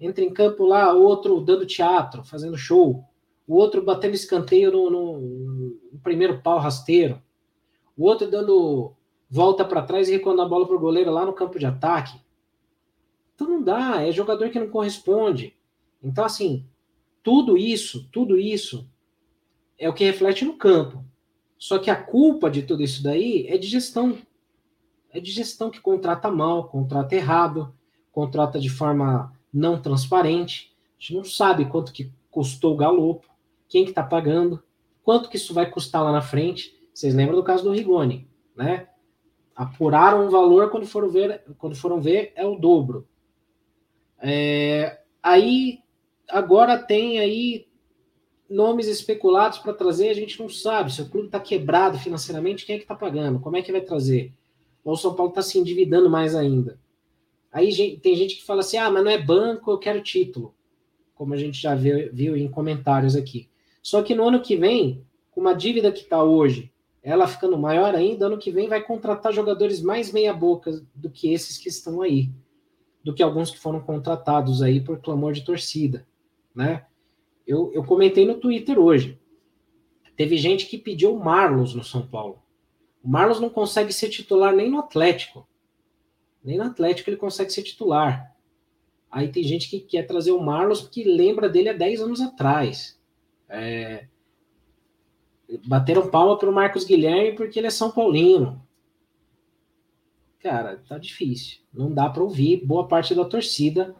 [0.00, 3.04] entra em campo lá, outro dando teatro, fazendo show,
[3.46, 5.20] o outro batendo escanteio no, no,
[5.92, 7.20] no primeiro pau rasteiro,
[7.96, 8.94] o outro dando
[9.28, 12.18] volta para trás e recuando a bola para o goleiro lá no campo de ataque.
[13.34, 15.54] Então não dá, é jogador que não corresponde.
[16.02, 16.66] Então, assim,
[17.22, 18.88] tudo isso, tudo isso
[19.78, 21.04] é o que reflete no campo.
[21.60, 24.16] Só que a culpa de tudo isso daí é de gestão.
[25.10, 27.74] É de gestão que contrata mal, contrata errado,
[28.10, 30.74] contrata de forma não transparente.
[30.98, 33.28] A gente não sabe quanto que custou o galopo,
[33.68, 34.62] quem que está pagando,
[35.02, 36.74] quanto que isso vai custar lá na frente.
[36.94, 38.88] Vocês lembram do caso do Rigoni, né?
[39.54, 43.06] Apuraram um valor quando foram ver, quando foram ver é o dobro.
[44.18, 45.80] É, aí
[46.26, 47.69] agora tem aí
[48.50, 50.92] nomes especulados para trazer, a gente não sabe.
[50.92, 53.38] Se o clube está quebrado financeiramente, quem é que está pagando?
[53.38, 54.34] Como é que vai trazer?
[54.84, 56.80] Ou o São Paulo está se endividando mais ainda.
[57.52, 60.54] Aí tem gente que fala assim: ah, mas não é banco, eu quero título.
[61.14, 63.48] Como a gente já viu, viu em comentários aqui.
[63.82, 67.94] Só que no ano que vem, com uma dívida que está hoje, ela ficando maior
[67.94, 72.30] ainda, ano que vem vai contratar jogadores mais meia-boca do que esses que estão aí,
[73.02, 76.06] do que alguns que foram contratados aí por clamor de torcida,
[76.54, 76.84] né?
[77.50, 79.18] Eu, eu comentei no Twitter hoje.
[80.14, 82.40] Teve gente que pediu o Marlos no São Paulo.
[83.02, 85.48] O Marlos não consegue ser titular nem no Atlético.
[86.44, 88.36] Nem no Atlético ele consegue ser titular.
[89.10, 92.96] Aí tem gente que quer trazer o Marlos porque lembra dele há 10 anos atrás.
[93.48, 94.06] É...
[95.66, 98.64] Bateram palma para o Marcos Guilherme porque ele é São Paulino.
[100.38, 101.58] Cara, tá difícil.
[101.74, 103.96] Não dá para ouvir boa parte da torcida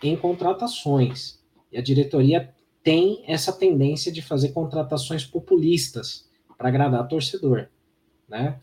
[0.00, 1.42] em contratações.
[1.72, 7.68] E a diretoria tem essa tendência de fazer contratações populistas para agradar torcedor,
[8.28, 8.58] né?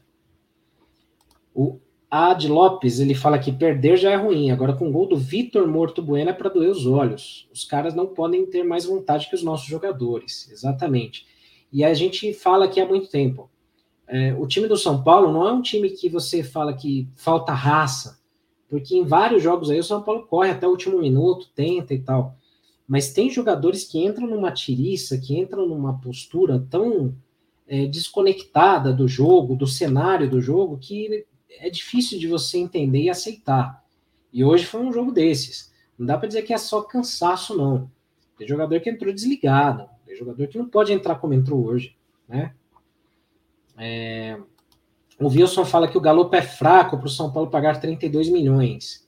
[1.53, 1.79] O
[2.09, 5.67] Ad Lopes, ele fala que perder já é ruim, agora com o gol do Vitor
[5.67, 7.47] Morto Bueno é para doer os olhos.
[7.53, 11.27] Os caras não podem ter mais vontade que os nossos jogadores, exatamente.
[11.71, 13.49] E a gente fala aqui há muito tempo.
[14.07, 17.53] É, o time do São Paulo não é um time que você fala que falta
[17.53, 18.19] raça,
[18.67, 21.99] porque em vários jogos aí o São Paulo corre até o último minuto, tenta e
[21.99, 22.35] tal.
[22.89, 27.15] Mas tem jogadores que entram numa tiriça, que entram numa postura tão
[27.67, 31.23] é, desconectada do jogo, do cenário do jogo, que
[31.59, 33.85] é difícil de você entender e aceitar.
[34.33, 35.71] E hoje foi um jogo desses.
[35.99, 37.91] Não dá para dizer que é só cansaço, não.
[38.35, 41.95] Tem jogador que entrou desligado, tem jogador que não pode entrar como entrou hoje,
[42.27, 42.55] né?
[43.77, 44.39] É...
[45.19, 49.07] O Wilson fala que o Galo é fraco para o São Paulo pagar 32 milhões.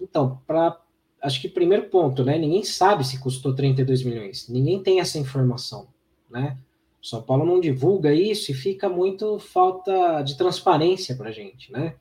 [0.00, 0.78] Então, para
[1.22, 2.36] acho que primeiro ponto, né?
[2.36, 4.48] Ninguém sabe se custou 32 milhões.
[4.48, 5.88] Ninguém tem essa informação,
[6.28, 6.58] né?
[7.00, 11.72] O São Paulo não divulga isso e fica muito falta de transparência para a gente,
[11.72, 11.94] né?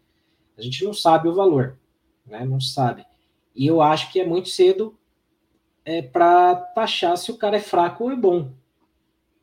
[0.58, 1.78] A gente não sabe o valor,
[2.26, 2.46] né?
[2.46, 3.06] Não sabe.
[3.56, 4.98] E eu acho que é muito cedo
[5.86, 8.52] é, para taxar se o cara é fraco ou é bom.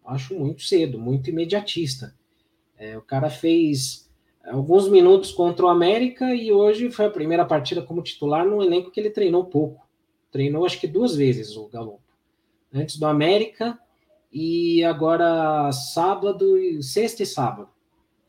[0.05, 2.15] Acho muito cedo, muito imediatista.
[2.77, 4.08] É, o cara fez
[4.45, 8.91] alguns minutos contra o América e hoje foi a primeira partida como titular num elenco
[8.91, 9.87] que ele treinou pouco.
[10.31, 12.01] Treinou acho que duas vezes o Galo.
[12.73, 13.79] Antes do América
[14.33, 17.69] e agora sábado, sexta e sábado.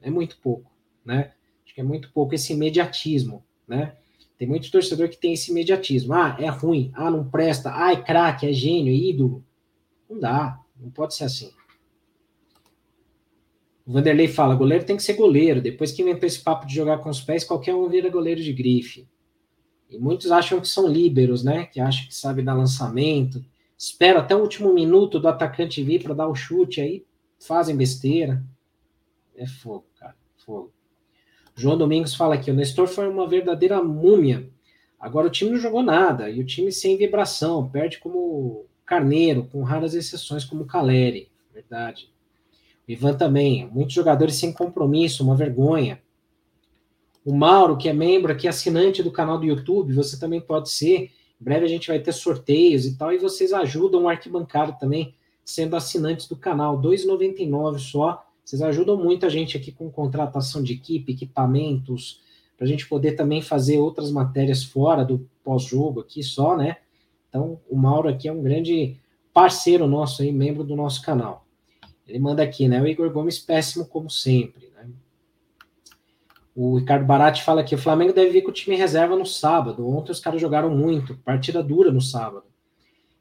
[0.01, 0.71] É muito pouco,
[1.03, 1.33] né?
[1.65, 3.97] Acho que é muito pouco esse imediatismo, né?
[4.37, 6.13] Tem muito torcedor que tem esse imediatismo.
[6.13, 6.93] Ah, é ruim.
[6.95, 7.73] Ah, não presta.
[7.75, 9.43] Ah, é craque, é gênio, é ídolo.
[10.09, 10.57] Não dá.
[10.79, 11.51] Não pode ser assim.
[13.89, 15.59] O Vanderlei fala: goleiro tem que ser goleiro.
[15.59, 18.53] Depois que inventou esse papo de jogar com os pés, qualquer um vira goleiro de
[18.53, 19.07] grife.
[19.89, 21.65] E muitos acham que são líberos, né?
[21.65, 23.43] Que acham que sabe dar lançamento.
[23.75, 27.03] Espera até o último minuto do atacante vir para dar o chute, aí
[27.39, 28.45] fazem besteira.
[29.35, 30.15] É fogo, cara.
[30.45, 30.71] Fogo.
[31.55, 34.51] João Domingos fala aqui: o Nestor foi uma verdadeira múmia.
[34.99, 36.29] Agora o time não jogou nada.
[36.29, 37.67] E o time sem vibração.
[37.67, 41.31] Perde como Carneiro, com raras exceções como Caleri.
[41.51, 42.11] Verdade.
[42.89, 43.69] Ivan também.
[43.71, 46.01] Muitos jogadores sem compromisso, uma vergonha.
[47.23, 51.11] O Mauro, que é membro aqui, assinante do canal do YouTube, você também pode ser.
[51.39, 55.13] Em breve a gente vai ter sorteios e tal, e vocês ajudam o arquibancário também,
[55.45, 56.77] sendo assinantes do canal.
[56.77, 58.25] R$ 2,99 só.
[58.43, 62.21] Vocês ajudam muito a gente aqui com contratação de equipe, equipamentos,
[62.57, 66.77] para a gente poder também fazer outras matérias fora do pós-jogo aqui só, né?
[67.29, 68.97] Então, o Mauro aqui é um grande
[69.31, 71.45] parceiro nosso aí, membro do nosso canal.
[72.09, 72.81] Ele manda aqui, né?
[72.81, 74.89] O Igor Gomes péssimo como sempre, né?
[76.55, 79.87] O Ricardo Barati fala aqui, o Flamengo deve vir com o time reserva no sábado.
[79.87, 82.45] Ontem os caras jogaram muito, partida dura no sábado.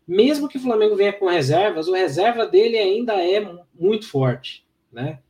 [0.06, 3.46] Mesmo que o Flamengo venha com reservas, o reserva dele ainda é
[3.78, 5.20] muito forte, né?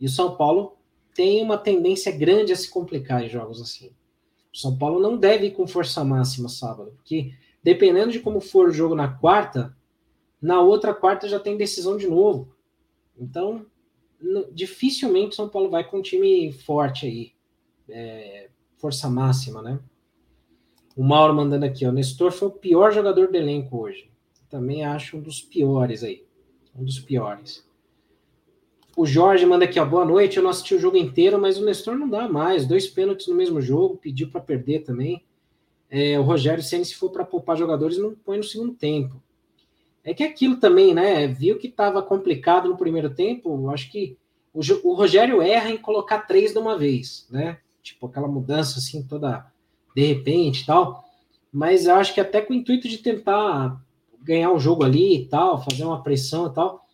[0.00, 0.76] E o São Paulo
[1.12, 3.90] tem uma tendência grande a se complicar em jogos assim.
[4.54, 8.68] O São Paulo não deve ir com força máxima sábado, porque dependendo de como for
[8.68, 9.76] o jogo na quarta,
[10.40, 12.54] na outra quarta já tem decisão de novo.
[13.18, 13.66] Então,
[14.52, 17.32] dificilmente São Paulo vai com um time forte aí.
[17.88, 19.80] É, força máxima, né?
[20.96, 21.92] O Mauro mandando aqui, ó.
[21.92, 24.10] Nestor foi o pior jogador do elenco hoje.
[24.48, 26.24] Também acho um dos piores aí.
[26.74, 27.66] Um dos piores.
[28.96, 29.86] O Jorge manda aqui, ó.
[29.86, 30.36] Boa noite.
[30.36, 32.66] Eu não assisti o jogo inteiro, mas o Nestor não dá mais.
[32.66, 35.24] Dois pênaltis no mesmo jogo, pediu para perder também.
[35.88, 39.22] É, o Rogério Senna, se for para poupar jogadores, não põe no segundo tempo.
[40.08, 41.26] É que aquilo também, né?
[41.26, 43.68] Viu que estava complicado no primeiro tempo.
[43.68, 44.16] Acho que
[44.54, 47.58] o, o, Rogério erra em colocar três de uma vez, né?
[47.82, 49.52] Tipo aquela mudança assim toda
[49.94, 51.04] de repente, tal.
[51.52, 53.78] Mas eu acho que até com o intuito de tentar
[54.22, 56.86] ganhar um jogo ali e tal, fazer uma pressão e tal.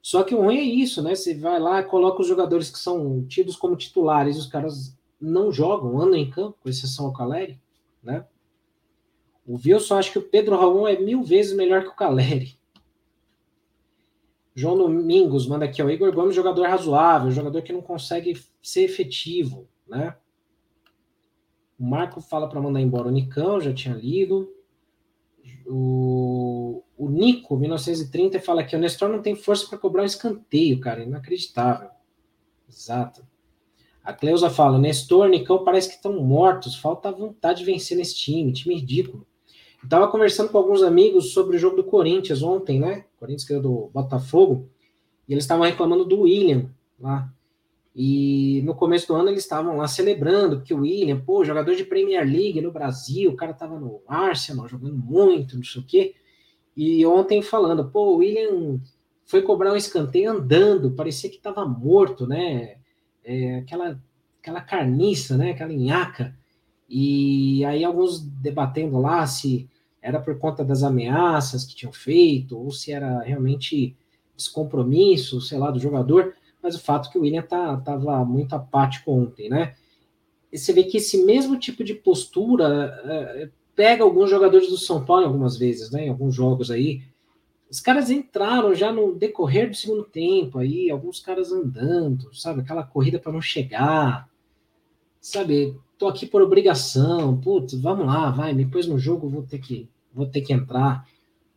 [0.00, 1.14] Só que o ruim é isso, né?
[1.14, 6.00] Você vai lá, coloca os jogadores que são tidos como titulares, os caras não jogam,
[6.00, 7.60] andam em campo, com exceção ao Caleri,
[8.02, 8.24] né?
[9.46, 12.61] O Wilson acho que o Pedro Raul é mil vezes melhor que o Caleri.
[14.54, 19.66] João Domingos manda aqui, o Igor Gomes, jogador razoável, jogador que não consegue ser efetivo,
[19.88, 20.16] né?
[21.78, 24.52] O Marco fala para mandar embora o Nicão, já tinha lido.
[25.66, 30.78] O, o Nico, 1930, fala que o Nestor não tem força para cobrar um escanteio,
[30.80, 31.90] cara, inacreditável.
[32.68, 33.26] Exato.
[34.04, 38.52] A Cleusa fala: Nestor, Nicão parece que estão mortos, falta vontade de vencer nesse time,
[38.52, 39.26] time ridículo.
[39.82, 43.04] Eu tava conversando com alguns amigos sobre o jogo do Corinthians ontem, né?
[43.18, 44.68] Corinthians ganhou do Botafogo,
[45.28, 47.32] e eles estavam reclamando do William lá.
[47.94, 51.84] E no começo do ano eles estavam lá celebrando que o William, pô, jogador de
[51.84, 56.14] Premier League no Brasil, o cara tava no Arsenal jogando muito, não sei o quê.
[56.76, 58.80] E ontem falando, pô, o William
[59.26, 62.76] foi cobrar um escanteio andando, parecia que tava morto, né?
[63.24, 64.00] É, aquela,
[64.40, 65.50] aquela carniça, né?
[65.50, 66.34] Aquela nhaca.
[66.88, 69.68] E aí alguns debatendo lá se
[70.02, 73.96] era por conta das ameaças que tinham feito, ou se era realmente
[74.36, 78.54] descompromisso, sei lá, do jogador, mas o fato é que o William tá, tava muito
[78.54, 79.74] apático ontem, né?
[80.52, 85.04] E você vê que esse mesmo tipo de postura é, pega alguns jogadores do São
[85.04, 86.06] Paulo algumas vezes, né?
[86.06, 87.02] Em alguns jogos aí.
[87.70, 92.60] Os caras entraram já no decorrer do segundo tempo aí, alguns caras andando, sabe?
[92.60, 94.28] Aquela corrida para não chegar,
[95.20, 95.74] sabe?
[95.96, 100.26] Tô aqui por obrigação, putz, vamos lá, vai, me no jogo, vou ter que vou
[100.26, 101.06] ter que entrar.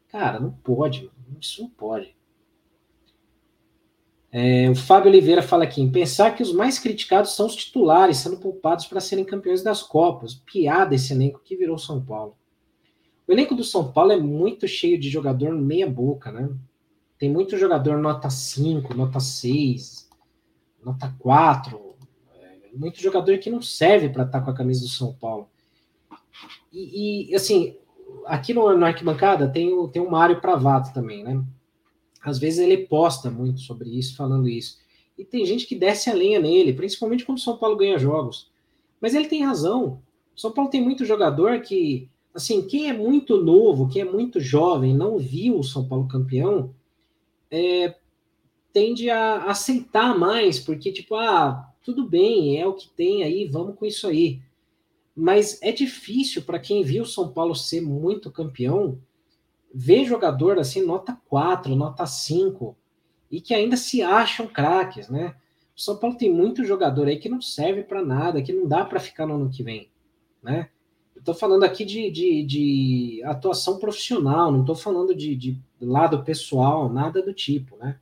[0.10, 2.16] Cara, não pode, isso não pode.
[4.32, 8.38] É, o Fábio Oliveira fala aqui: pensar que os mais criticados são os titulares, sendo
[8.38, 10.34] poupados para serem campeões das Copas.
[10.34, 12.36] Piada esse elenco que virou São Paulo.
[13.26, 16.50] O elenco do São Paulo é muito cheio de jogador meia-boca, né?
[17.18, 20.10] Tem muito jogador nota 5, nota 6,
[20.84, 21.96] nota 4.
[22.36, 25.50] É, muito jogador que não serve para estar tá com a camisa do São Paulo.
[26.74, 27.78] E, e assim,
[28.26, 31.44] aqui no, arquibancada tem o, tem o Mário Pravato também, né?
[32.22, 34.80] Às vezes ele posta muito sobre isso, falando isso.
[35.18, 38.52] E tem gente que desce a lenha nele, principalmente quando o São Paulo ganha jogos.
[39.00, 40.02] Mas ele tem razão.
[40.36, 44.40] O São Paulo tem muito jogador que, assim, quem é muito novo, quem é muito
[44.40, 46.74] jovem, não viu o São Paulo campeão,
[47.52, 47.96] é,
[48.74, 53.76] tende a aceitar mais, porque, tipo, ah, tudo bem, é o que tem aí, vamos
[53.76, 54.42] com isso aí
[55.16, 59.00] mas é difícil para quem viu o São Paulo ser muito campeão
[59.74, 62.78] ver jogador assim, nota 4, nota 5,
[63.30, 65.36] e que ainda se acham craques, né?
[65.76, 68.86] O São Paulo tem muito jogador aí que não serve para nada, que não dá
[68.86, 69.90] para ficar no ano que vem,
[70.42, 70.70] né?
[71.26, 76.88] Tô falando aqui de, de, de atuação profissional, não estou falando de, de, lado pessoal,
[76.88, 78.00] nada do tipo, né?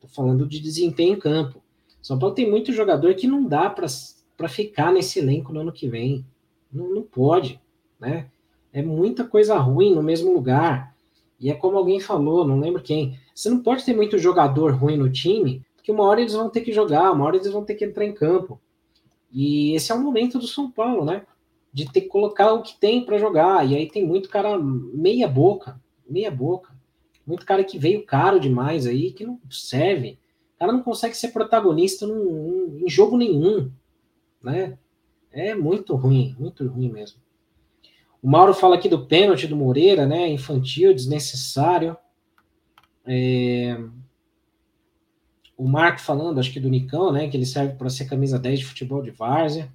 [0.00, 1.62] Tô falando de desempenho em campo.
[2.00, 5.88] São Paulo tem muito jogador que não dá para ficar nesse elenco no ano que
[5.88, 6.24] vem.
[6.72, 7.60] Não, não pode,
[7.98, 8.30] né?
[8.72, 10.94] É muita coisa ruim no mesmo lugar.
[11.38, 13.18] E é como alguém falou, não lembro quem.
[13.34, 16.60] Você não pode ter muito jogador ruim no time, porque uma hora eles vão ter
[16.60, 18.60] que jogar, uma hora eles vão ter que entrar em campo.
[19.32, 21.24] E esse é o momento do São Paulo, né?
[21.72, 23.68] De ter que colocar o que tem para jogar.
[23.68, 26.74] E aí tem muito cara meia boca, meia boca.
[27.26, 30.18] Muito cara que veio caro demais aí, que não serve.
[30.56, 33.70] O cara não consegue ser protagonista num, em jogo nenhum,
[34.42, 34.76] né?
[35.32, 37.20] É muito ruim, muito ruim mesmo.
[38.22, 40.28] O Mauro fala aqui do pênalti do Moreira, né?
[40.28, 41.96] Infantil, desnecessário.
[43.06, 43.78] É...
[45.56, 47.28] O Marco falando, acho que do Nicão, né?
[47.28, 49.72] Que ele serve para ser camisa 10 de futebol de várzea.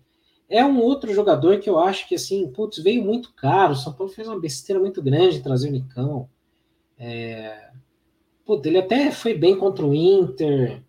[0.47, 3.73] É um outro jogador que eu acho que, assim, putz, veio muito caro.
[3.73, 6.29] O São Paulo fez uma besteira muito grande de trazer o Nicão.
[6.97, 7.71] É...
[8.45, 10.83] Putz, ele até foi bem contra o Inter.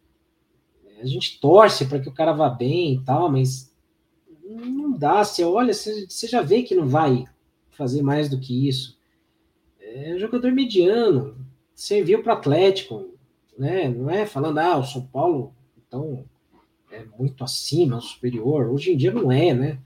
[1.00, 3.74] A gente torce para que o cara vá bem e tal, mas
[4.49, 5.24] não dá.
[5.24, 7.24] Você olha, você, você já vê que não vai
[7.70, 8.99] fazer mais do que isso.
[9.80, 11.36] É um jogador mediano,
[11.74, 13.11] serviu para o Atlético,
[13.59, 13.88] né?
[13.88, 15.55] Não é falando, ah, o São Paulo,
[15.86, 16.24] então,
[16.90, 18.68] é muito acima, superior.
[18.68, 19.78] Hoje em dia não é, né?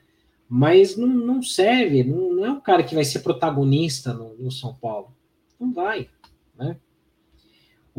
[0.48, 4.50] Mas não, não serve, não, não é um cara que vai ser protagonista no, no
[4.50, 5.14] São Paulo.
[5.58, 6.08] Não vai,
[6.56, 6.76] né?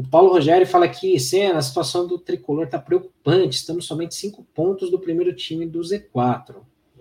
[0.01, 3.57] O Paulo Rogério fala que, Senna, a situação do tricolor está preocupante.
[3.57, 6.55] Estamos somente cinco pontos do primeiro time do Z4.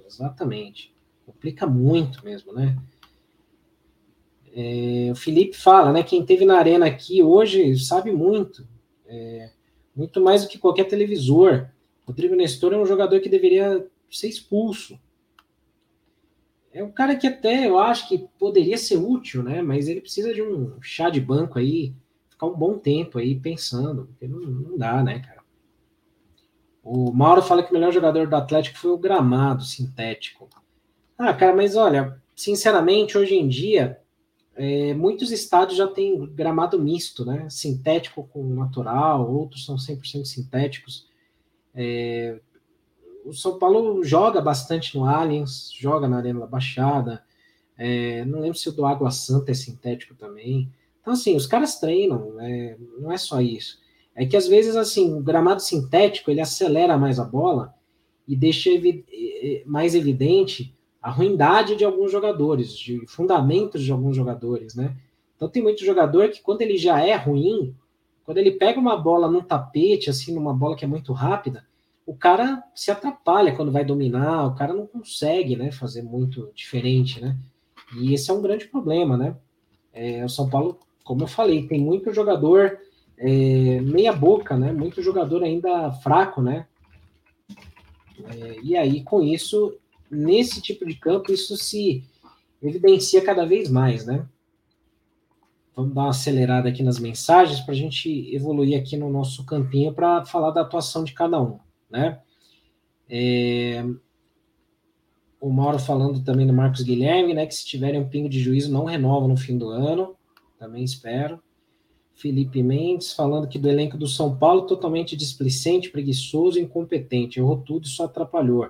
[0.07, 0.95] Exatamente.
[1.25, 2.77] Complica muito mesmo, né?
[4.55, 6.03] É, o Felipe fala, né?
[6.03, 8.69] Quem teve na arena aqui hoje sabe muito.
[9.07, 9.51] É,
[9.97, 11.69] muito mais do que qualquer televisor.
[12.07, 15.01] Rodrigo Nestor é um jogador que deveria ser expulso.
[16.71, 19.63] É um cara que até eu acho que poderia ser útil, né?
[19.63, 21.95] Mas ele precisa de um chá de banco aí,
[22.41, 25.41] ficar um bom tempo aí pensando, porque não, não dá, né, cara?
[26.83, 30.49] O Mauro fala que o melhor jogador do Atlético foi o gramado sintético.
[31.19, 34.01] Ah, cara, mas olha, sinceramente, hoje em dia,
[34.57, 37.47] é, muitos estádios já têm gramado misto, né?
[37.51, 41.07] Sintético com natural, outros são 100% sintéticos.
[41.75, 42.41] É,
[43.27, 47.23] o São Paulo joga bastante no Allianz, joga na Arena da Baixada.
[47.77, 50.73] É, não lembro se o do Água Santa é sintético também.
[51.01, 53.79] Então, assim, os caras treinam, é, não é só isso.
[54.15, 57.75] É que às vezes, assim, o gramado sintético ele acelera mais a bola
[58.27, 59.05] e deixa evi
[59.67, 64.95] mais evidente a ruindade de alguns jogadores, de fundamentos de alguns jogadores, né?
[65.35, 67.75] Então tem muito jogador que quando ele já é ruim,
[68.25, 71.67] quando ele pega uma bola num tapete, assim, numa bola que é muito rápida,
[72.05, 77.21] o cara se atrapalha quando vai dominar, o cara não consegue, né, fazer muito diferente,
[77.21, 77.37] né?
[77.99, 79.37] E esse é um grande problema, né?
[79.93, 82.79] É, o São Paulo, como eu falei, tem muito jogador
[83.17, 84.73] é, meia boca, né?
[84.73, 86.67] Muito jogador ainda fraco, né?
[88.25, 89.79] É, e aí, com isso,
[90.11, 92.05] nesse tipo de campo, isso se
[92.63, 94.27] evidencia cada vez mais, né?
[95.75, 99.93] Vamos dar uma acelerada aqui nas mensagens para a gente evoluir aqui no nosso campinho
[99.93, 101.59] para falar da atuação de cada um,
[101.91, 102.21] né?
[103.09, 103.85] É...
[105.41, 107.47] O Mauro falando também do Marcos Guilherme, né?
[107.47, 110.15] Que se tiverem um pingo de juízo, não renova no fim do ano.
[110.61, 111.43] Também espero.
[112.13, 117.41] Felipe Mendes falando que do elenco do São Paulo totalmente displicente, preguiçoso incompetente.
[117.41, 118.69] Errou tudo e só atrapalhou.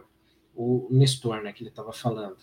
[0.55, 2.37] O Nestor, né, que ele estava falando.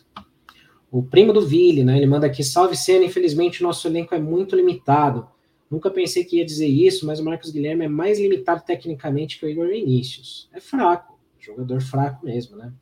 [0.91, 4.53] O primo do Ville, né, ele manda aqui, salve cena, infelizmente nosso elenco é muito
[4.53, 5.25] limitado.
[5.71, 9.45] Nunca pensei que ia dizer isso, mas o Marcos Guilherme é mais limitado tecnicamente que
[9.45, 10.49] o Igor Vinícius.
[10.51, 12.73] É fraco, jogador fraco mesmo, né?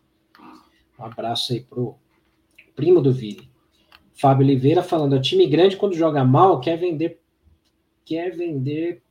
[0.97, 1.95] Um abraço aí pro
[2.75, 3.53] primo do Ville.
[4.15, 7.19] Fábio Oliveira falando, o time grande quando joga mal quer vender
[8.05, 9.01] quer vender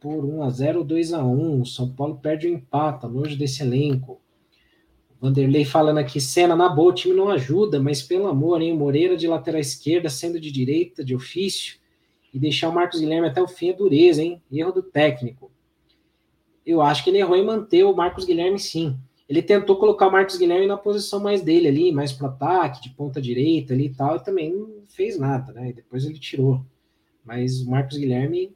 [0.00, 3.36] por 1 a 0 ou 2 a 1 O São Paulo perde o empate, longe
[3.36, 4.20] desse elenco.
[5.20, 8.74] Vanderlei falando aqui, cena na boa, o time não ajuda, mas pelo amor, hein?
[8.74, 11.78] Moreira de lateral esquerda, sendo de direita, de ofício,
[12.32, 14.40] e deixar o Marcos Guilherme até o fim é dureza, hein?
[14.50, 15.52] Erro do técnico.
[16.64, 18.98] Eu acho que ele errou em manter o Marcos Guilherme, sim.
[19.30, 22.90] Ele tentou colocar o Marcos Guilherme na posição mais dele ali, mais para ataque, de
[22.90, 25.70] ponta direita ali e tal, e também não fez nada, né?
[25.70, 26.66] E depois ele tirou.
[27.24, 28.52] Mas o Marcos Guilherme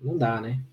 [0.00, 0.64] não dá, né?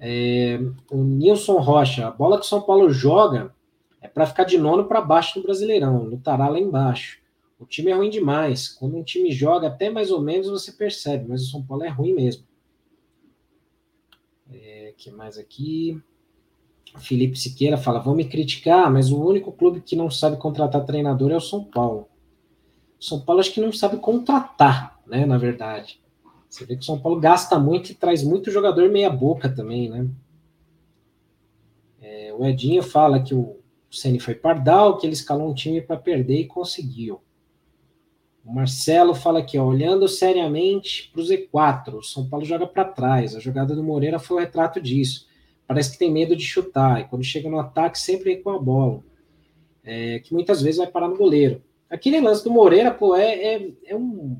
[0.00, 0.58] É,
[0.90, 3.54] o Nilson Rocha, a bola que o São Paulo joga
[4.00, 7.20] é para ficar de nono para baixo no Brasileirão, lutará lá embaixo.
[7.58, 8.66] O time é ruim demais.
[8.66, 11.88] Quando um time joga até mais ou menos você percebe, mas o São Paulo é
[11.88, 12.46] ruim mesmo.
[14.50, 16.02] É, que mais aqui?
[16.98, 21.30] Felipe Siqueira fala: vão me criticar, mas o único clube que não sabe contratar treinador
[21.30, 22.08] é o São Paulo.
[23.00, 25.26] O São Paulo acho que não sabe contratar né?
[25.26, 26.00] Na verdade.
[26.48, 30.06] Você vê que o São Paulo gasta muito e traz muito jogador meia-boca também, né?
[32.00, 33.58] É, o Edinho fala que o
[33.90, 37.20] Ceni foi pardal, que ele escalou um time para perder e conseguiu.
[38.44, 42.84] O Marcelo fala aqui, ó, olhando seriamente para o Z4, o São Paulo joga para
[42.84, 43.34] trás.
[43.34, 45.26] A jogada do Moreira foi o retrato disso.
[45.66, 49.02] Parece que tem medo de chutar, e quando chega no ataque, sempre com a bola.
[49.82, 51.62] É, que muitas vezes vai parar no goleiro.
[51.90, 54.38] Aquele lance do Moreira, pô, é, é, é um,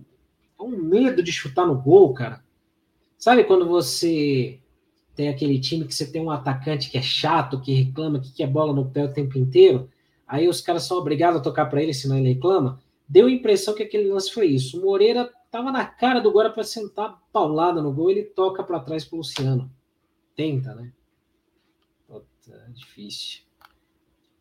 [0.59, 2.43] um medo de chutar no gol, cara.
[3.19, 4.59] Sabe quando você
[5.15, 8.47] tem aquele time que você tem um atacante que é chato, que reclama, que quer
[8.47, 9.89] bola no pé o tempo inteiro,
[10.27, 12.81] aí os caras são obrigados a tocar para ele, senão ele reclama.
[13.09, 14.79] Deu a impressão que aquele lance foi isso.
[14.79, 18.81] O Moreira tava na cara do Guarda para sentar paulada no gol, ele toca para
[18.81, 19.71] trás pro Luciano.
[20.35, 20.91] Tenta, né?
[22.53, 23.43] É difícil.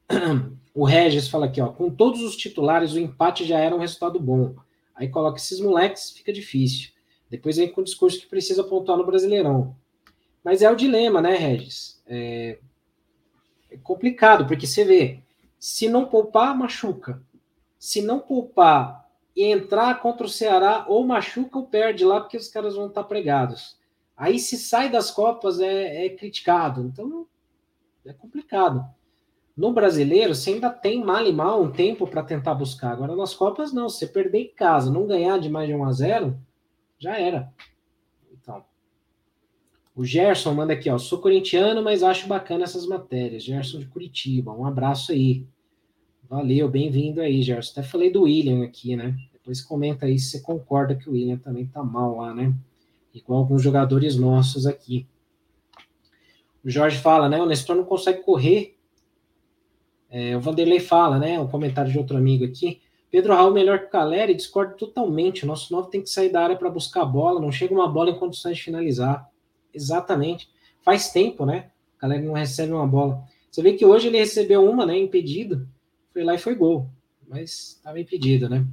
[0.75, 4.19] O Regis fala aqui, ó, com todos os titulares o empate já era um resultado
[4.19, 4.55] bom.
[4.95, 6.89] Aí coloca esses moleques, fica difícil.
[7.29, 9.75] Depois vem com o discurso que precisa pontuar no Brasileirão.
[10.43, 12.01] Mas é o dilema, né, Regis?
[12.07, 12.57] É,
[13.69, 15.19] é complicado, porque você vê,
[15.59, 17.21] se não poupar, machuca.
[17.77, 22.47] Se não poupar e entrar contra o Ceará, ou machuca ou perde lá, porque os
[22.47, 23.77] caras vão estar pregados.
[24.15, 26.81] Aí se sai das Copas é, é criticado.
[26.81, 27.27] Então
[28.05, 28.85] é complicado.
[29.55, 32.91] No brasileiro, você ainda tem mal e mal um tempo para tentar buscar.
[32.91, 33.87] Agora, nas Copas, não.
[33.87, 36.39] Se você perder em casa, não ganhar de mais de 1 a 0
[36.97, 37.53] já era.
[38.31, 38.63] Então.
[39.95, 40.97] O Gerson manda aqui, ó.
[40.97, 43.43] Sou corintiano, mas acho bacana essas matérias.
[43.43, 44.51] Gerson de Curitiba.
[44.51, 45.45] Um abraço aí.
[46.27, 47.73] Valeu, bem-vindo aí, Gerson.
[47.73, 49.15] Até falei do William aqui, né?
[49.33, 52.55] Depois comenta aí se você concorda que o William também tá mal lá, né?
[53.13, 55.05] Igual alguns jogadores nossos aqui.
[56.63, 57.41] O Jorge fala, né?
[57.41, 58.77] O Nestor não consegue correr.
[60.09, 61.39] É, o Vanderlei fala, né?
[61.39, 62.81] Um comentário de outro amigo aqui.
[63.11, 65.43] Pedro Raul melhor que o Caleri, discordo totalmente.
[65.43, 67.87] O nosso novo tem que sair da área para buscar a bola, não chega uma
[67.87, 69.29] bola em condições de finalizar.
[69.73, 70.49] Exatamente.
[70.81, 71.69] Faz tempo, né?
[71.95, 73.23] O Caleri não recebe uma bola.
[73.51, 74.97] Você vê que hoje ele recebeu uma, né?
[74.97, 75.67] Impedido.
[76.11, 76.89] Foi lá e foi gol.
[77.27, 78.65] Mas estava impedido, né?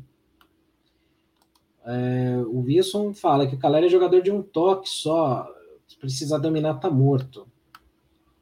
[1.84, 5.46] É, o Wilson fala que o Caleri é jogador de um toque só.
[5.88, 7.49] Se precisar dominar, tá morto.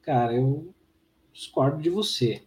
[0.08, 0.72] Cara, eu
[1.34, 2.40] discordo de você.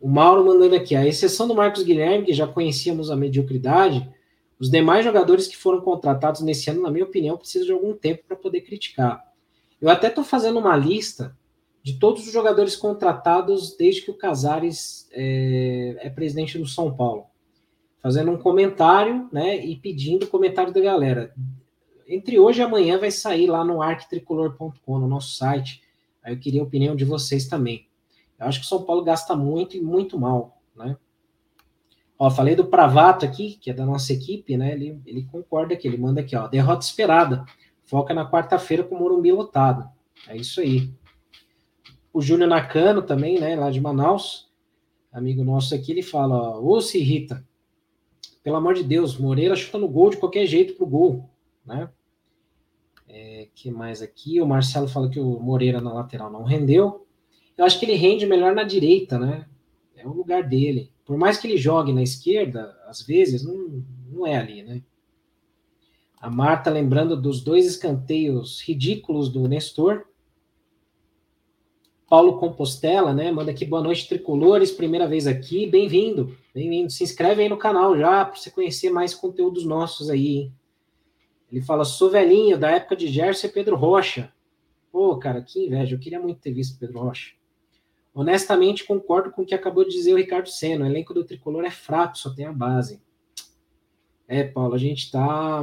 [0.00, 4.12] O Mauro mandando aqui, a exceção do Marcos Guilherme, que já conhecíamos a mediocridade,
[4.58, 8.24] os demais jogadores que foram contratados nesse ano, na minha opinião, precisam de algum tempo
[8.26, 9.22] para poder criticar.
[9.80, 11.38] Eu até estou fazendo uma lista
[11.84, 17.26] de todos os jogadores contratados desde que o Casares é, é, presidente do São Paulo,
[18.02, 21.32] fazendo um comentário, né, e pedindo comentário da galera.
[22.08, 25.85] Entre hoje e amanhã vai sair lá no arquitricolor.com, no nosso site.
[26.26, 27.86] Aí eu queria a opinião de vocês também.
[28.36, 30.96] Eu acho que o São Paulo gasta muito e muito mal, né?
[32.18, 34.72] Ó, falei do Pravato aqui, que é da nossa equipe, né?
[34.72, 37.44] Ele, ele concorda aqui, ele manda aqui, ó, derrota esperada.
[37.84, 39.88] Foca na quarta-feira com o Morumbi lotado.
[40.26, 40.92] É isso aí.
[42.12, 44.50] O Júnior Nakano também, né, lá de Manaus,
[45.12, 47.46] amigo nosso aqui, ele fala, ó, ô se irrita.
[48.42, 51.30] Pelo amor de Deus, Moreira chuta no gol de qualquer jeito pro gol,
[51.64, 51.88] né?
[53.08, 54.40] É, que mais aqui?
[54.40, 57.06] O Marcelo fala que o Moreira na lateral não rendeu.
[57.56, 59.46] Eu acho que ele rende melhor na direita, né?
[59.96, 60.92] É o lugar dele.
[61.04, 64.82] Por mais que ele jogue na esquerda, às vezes, não, não é ali, né?
[66.20, 70.06] A Marta lembrando dos dois escanteios ridículos do Nestor.
[72.08, 73.30] Paulo Compostela, né?
[73.30, 74.70] Manda aqui boa noite, tricolores.
[74.70, 76.90] Primeira vez aqui, bem-vindo, bem-vindo.
[76.90, 80.38] Se inscreve aí no canal já para você conhecer mais conteúdos nossos aí.
[80.38, 80.52] Hein?
[81.50, 84.32] Ele fala: sou velhinho da época de Gerson e Pedro Rocha.
[84.90, 85.94] Pô, cara, que inveja.
[85.94, 87.32] Eu queria muito ter visto Pedro Rocha.
[88.14, 90.86] Honestamente, concordo com o que acabou de dizer o Ricardo Senna.
[90.86, 93.00] O elenco do Tricolor é fraco, só tem a base.
[94.26, 95.62] É, Paulo, a gente tá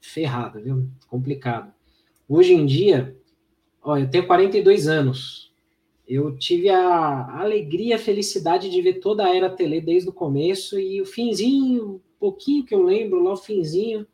[0.00, 0.88] ferrado, viu?
[1.08, 1.72] Complicado.
[2.28, 3.16] Hoje em dia,
[3.82, 5.52] ó, eu tenho 42 anos.
[6.06, 10.78] Eu tive a alegria, a felicidade de ver toda a era tele desde o começo
[10.78, 14.06] e o finzinho, um pouquinho que eu lembro, lá o finzinho,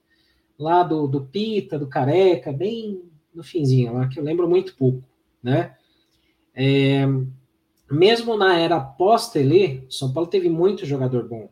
[0.58, 3.02] lá do, do Pita, do Careca, bem
[3.32, 5.02] no finzinho, lá que eu lembro muito pouco,
[5.42, 5.76] né?
[6.54, 7.06] É,
[7.90, 11.48] mesmo na era pós-Tele, São Paulo teve muito jogador bom.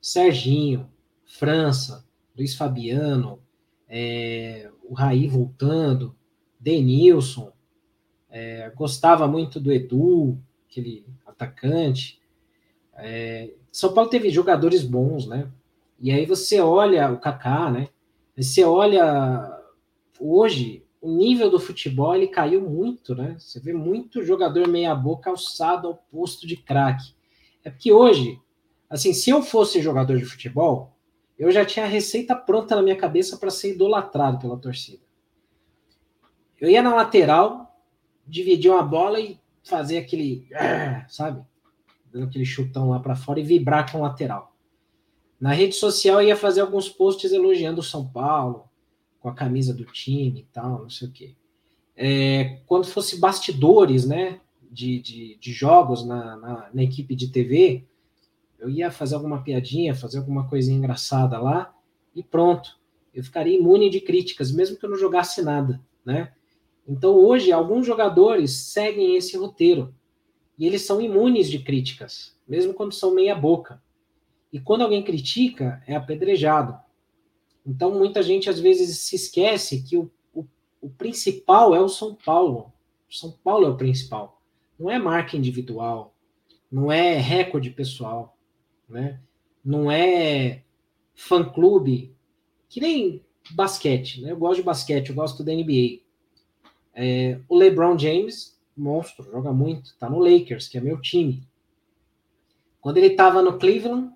[0.00, 0.88] Serginho,
[1.24, 2.04] França,
[2.36, 3.40] Luiz Fabiano,
[3.88, 6.14] é, o Raí voltando,
[6.58, 7.52] Denilson,
[8.28, 10.38] é, gostava muito do Edu,
[10.68, 12.20] aquele atacante.
[12.96, 15.48] É, São Paulo teve jogadores bons, né?
[16.00, 17.88] E aí você olha o Kaká, né?
[18.42, 19.60] Você olha
[20.20, 23.36] hoje o nível do futebol ele caiu muito, né?
[23.38, 27.14] Você vê muito jogador meia boca alçado ao posto de craque.
[27.64, 28.40] É porque hoje,
[28.88, 30.96] assim, se eu fosse jogador de futebol,
[31.36, 35.02] eu já tinha a receita pronta na minha cabeça para ser idolatrado pela torcida.
[36.60, 37.76] Eu ia na lateral,
[38.26, 40.48] dividir uma bola e fazer aquele,
[41.08, 41.44] sabe?
[42.12, 44.47] Dando aquele chutão lá para fora e vibrar com o lateral.
[45.40, 48.68] Na rede social ia fazer alguns posts elogiando o São Paulo,
[49.20, 51.34] com a camisa do time e tal, não sei o quê.
[51.96, 57.84] É, quando fosse bastidores, né, de, de, de jogos na, na, na, equipe de TV,
[58.58, 61.74] eu ia fazer alguma piadinha, fazer alguma coisinha engraçada lá
[62.14, 62.78] e pronto.
[63.14, 66.32] Eu ficaria imune de críticas, mesmo que eu não jogasse nada, né?
[66.86, 69.94] Então hoje alguns jogadores seguem esse roteiro
[70.58, 73.82] e eles são imunes de críticas, mesmo quando são meia boca.
[74.52, 76.78] E quando alguém critica, é apedrejado.
[77.66, 80.46] Então, muita gente às vezes se esquece que o, o,
[80.80, 82.72] o principal é o São Paulo.
[83.10, 84.40] São Paulo é o principal.
[84.78, 86.14] Não é marca individual,
[86.70, 88.36] não é recorde pessoal,
[88.88, 89.20] né?
[89.64, 90.62] não é
[91.14, 92.14] fã-clube,
[92.68, 94.20] que nem basquete.
[94.20, 94.30] Né?
[94.30, 96.00] Eu gosto de basquete, eu gosto da NBA.
[96.94, 101.42] É, o LeBron James, monstro, joga muito, tá no Lakers, que é meu time.
[102.80, 104.12] Quando ele estava no Cleveland,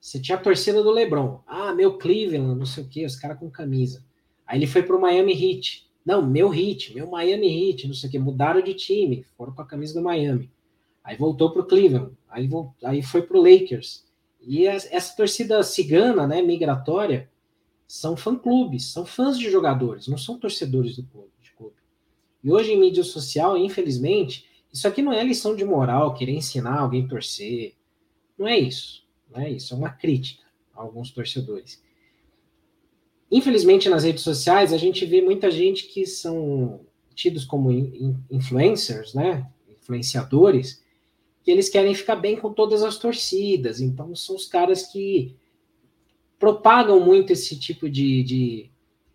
[0.00, 1.40] você tinha a torcida do LeBron.
[1.46, 4.04] Ah, meu Cleveland, não sei o quê, os caras com camisa.
[4.46, 5.88] Aí ele foi para o Miami Heat.
[6.04, 8.18] Não, meu Heat, meu Miami Heat, não sei o quê.
[8.18, 10.50] Mudaram de time, foram com a camisa do Miami.
[11.02, 12.12] Aí voltou para o Cleveland.
[12.28, 12.48] Aí,
[12.84, 14.04] aí foi para o Lakers.
[14.40, 17.28] E essa torcida cigana, né, migratória,
[17.86, 21.76] são fã-clubes, são fãs de jogadores, não são torcedores do clube, de clube.
[22.42, 26.80] E hoje em mídia social, infelizmente, isso aqui não é lição de moral, querer ensinar
[26.80, 27.74] alguém a torcer.
[28.38, 29.05] Não é isso.
[29.30, 30.44] Não é isso, é uma crítica.
[30.74, 31.82] alguns torcedores.
[33.30, 36.80] Infelizmente, nas redes sociais, a gente vê muita gente que são
[37.14, 37.72] tidos como
[38.30, 39.50] influencers, né?
[39.80, 40.84] Influenciadores,
[41.42, 43.80] que eles querem ficar bem com todas as torcidas.
[43.80, 45.34] Então, são os caras que
[46.38, 48.70] propagam muito esse tipo de, de,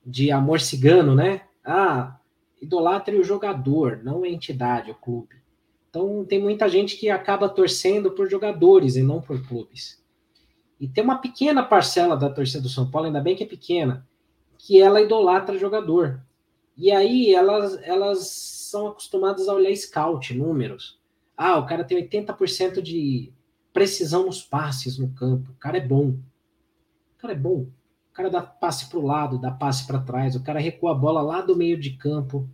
[0.05, 1.43] de amor cigano, né?
[1.63, 2.19] Ah,
[2.61, 5.35] idolatre o jogador, não a entidade, o clube.
[5.89, 10.00] Então, tem muita gente que acaba torcendo por jogadores e não por clubes.
[10.81, 14.03] E tem uma pequena parcela da torcida do São Paulo, ainda bem que é pequena,
[14.57, 16.19] que ela idolatra jogador.
[16.75, 20.99] E aí elas, elas são acostumadas a olhar scout, números.
[21.37, 23.31] Ah, o cara tem 80% de
[23.71, 25.51] precisão nos passes no campo.
[25.51, 26.15] O cara é bom.
[27.15, 27.67] O cara é bom.
[28.09, 30.35] O cara dá passe para o lado, dá passe para trás.
[30.35, 32.49] O cara recua a bola lá do meio de campo.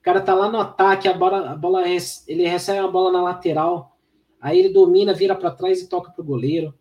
[0.00, 3.22] O cara tá lá no ataque, a bola, a bola ele recebe a bola na
[3.22, 3.96] lateral.
[4.40, 6.74] Aí ele domina, vira para trás e toca pro goleiro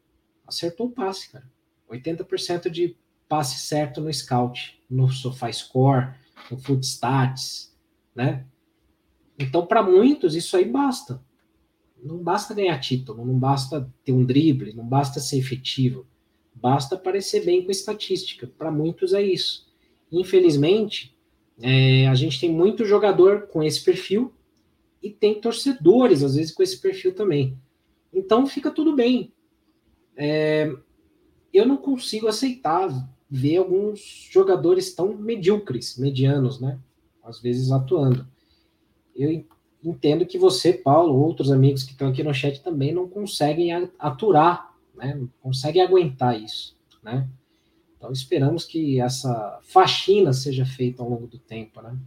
[0.48, 1.50] acertou o passe, cara.
[1.90, 2.96] 80% de
[3.28, 6.14] passe certo no scout, no SofaScore,
[6.50, 7.76] no Footstats,
[8.16, 8.46] né?
[9.38, 11.22] Então, para muitos, isso aí basta.
[12.02, 16.08] Não basta ganhar título, não basta ter um drible, não basta ser efetivo.
[16.54, 18.48] Basta aparecer bem com estatística.
[18.48, 19.68] Para muitos é isso.
[20.12, 21.16] Infelizmente,
[21.62, 24.34] é, a gente tem muito jogador com esse perfil
[25.02, 27.58] e tem torcedores, às vezes, com esse perfil também.
[28.12, 29.32] Então, fica tudo bem.
[30.18, 30.76] É,
[31.54, 32.90] eu não consigo aceitar
[33.30, 36.80] ver alguns jogadores tão medíocres, medianos, né?
[37.24, 38.28] Às vezes atuando.
[39.16, 39.46] Eu
[39.84, 44.74] entendo que você, Paulo, outros amigos que estão aqui no chat também não conseguem aturar,
[44.96, 45.16] né?
[45.16, 47.30] Não conseguem aguentar isso, né?
[47.98, 51.98] Então esperamos que essa faxina seja feita ao longo do tempo, né?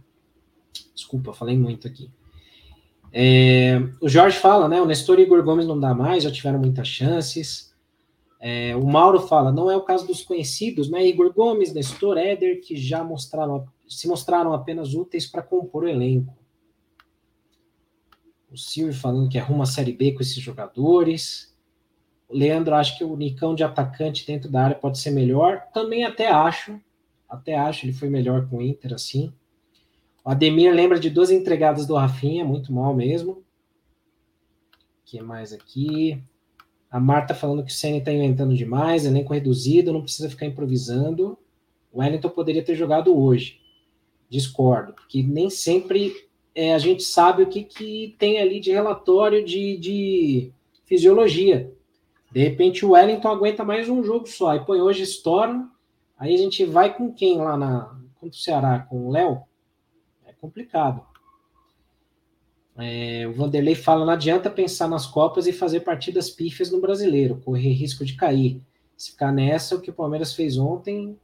[0.93, 2.09] Desculpa, falei muito aqui.
[3.13, 4.81] É, o Jorge fala, né?
[4.81, 7.70] O Nestor e Igor Gomes não dá mais, já tiveram muitas chances.
[8.43, 11.05] É, o Mauro fala, não é o caso dos conhecidos, né?
[11.05, 16.35] Igor Gomes, Nestor Éder, que já mostraram, se mostraram apenas úteis para compor o elenco.
[18.51, 21.55] O Silvio falando que arruma a Série B com esses jogadores.
[22.27, 25.67] O Leandro acha que o Nicão de atacante dentro da área pode ser melhor.
[25.71, 26.81] Também até acho.
[27.29, 29.31] Até acho, ele foi melhor com o Inter, assim.
[30.25, 33.33] O Ademir lembra de duas entregadas do Rafinha, muito mal mesmo.
[33.33, 33.43] O
[35.05, 36.21] que mais aqui?
[36.91, 41.37] A Marta falando que o Senna está inventando demais, elenco reduzido, não precisa ficar improvisando.
[41.89, 43.61] O Wellington poderia ter jogado hoje.
[44.29, 46.13] Discordo, porque nem sempre
[46.53, 50.51] é, a gente sabe o que, que tem ali de relatório de, de
[50.85, 51.73] fisiologia.
[52.29, 55.65] De repente o Wellington aguenta mais um jogo só, e põe hoje estoura,
[56.17, 58.79] aí a gente vai com quem lá na, contra o Ceará?
[58.79, 59.41] Com o Léo?
[60.25, 61.10] É complicado.
[62.81, 67.41] É, o Vanderlei fala: não adianta pensar nas Copas e fazer partidas pífias no brasileiro,
[67.43, 68.61] correr risco de cair.
[68.97, 71.17] Se ficar nessa, o que o Palmeiras fez ontem,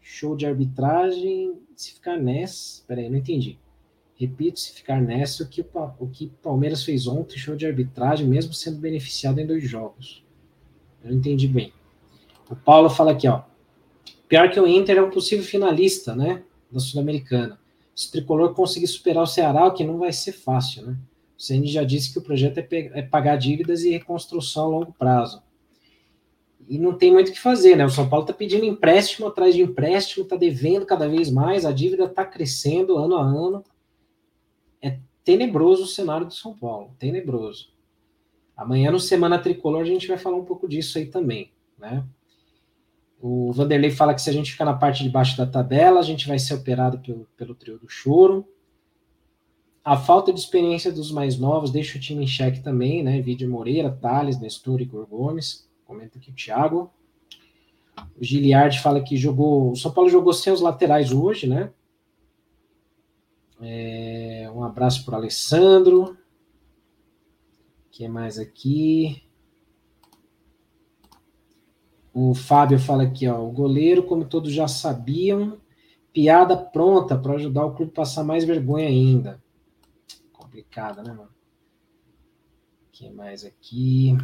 [0.00, 1.54] show de arbitragem.
[1.76, 2.82] Se ficar nessa.
[2.86, 3.58] Peraí, não entendi.
[4.16, 5.66] Repito, se ficar nessa, o que o,
[5.98, 10.24] o que Palmeiras fez ontem, show de arbitragem, mesmo sendo beneficiado em dois jogos.
[11.02, 11.72] Eu não entendi bem.
[12.48, 13.42] O Paulo fala aqui, ó.
[14.28, 16.42] Pior que o Inter é um possível finalista, né?
[16.70, 17.58] Da Sul-Americana
[17.94, 20.96] se o tricolor conseguir superar o Ceará, o que não vai ser fácil, né?
[21.36, 24.92] O CN já disse que o projeto é, é pagar dívidas e reconstrução a longo
[24.92, 25.42] prazo.
[26.68, 27.84] E não tem muito o que fazer, né?
[27.84, 31.72] O São Paulo está pedindo empréstimo atrás de empréstimo, está devendo cada vez mais, a
[31.72, 33.64] dívida está crescendo ano a ano.
[34.80, 37.72] É tenebroso o cenário do São Paulo, tenebroso.
[38.56, 42.04] Amanhã no Semana Tricolor a gente vai falar um pouco disso aí também, né?
[43.20, 46.02] O Vanderlei fala que se a gente ficar na parte de baixo da tabela, a
[46.02, 48.46] gente vai ser operado pelo, pelo trio do choro.
[49.84, 53.20] A falta de experiência dos mais novos deixa o time em xeque também, né?
[53.20, 55.68] Vídeo Moreira, Thales, Nestor e Gomes.
[55.84, 56.90] Comenta aqui o Thiago.
[58.18, 59.72] O Giliard fala que jogou.
[59.72, 61.70] O São Paulo jogou sem os laterais hoje, né?
[63.60, 66.12] É, um abraço para o Alessandro.
[66.12, 66.16] O
[67.90, 69.22] que mais aqui?
[72.16, 75.58] O Fábio fala aqui, ó, o goleiro, como todos já sabiam,
[76.12, 79.42] piada pronta para ajudar o clube a passar mais vergonha ainda.
[80.32, 81.30] Complicada, né, mano?
[82.86, 84.16] O que mais aqui?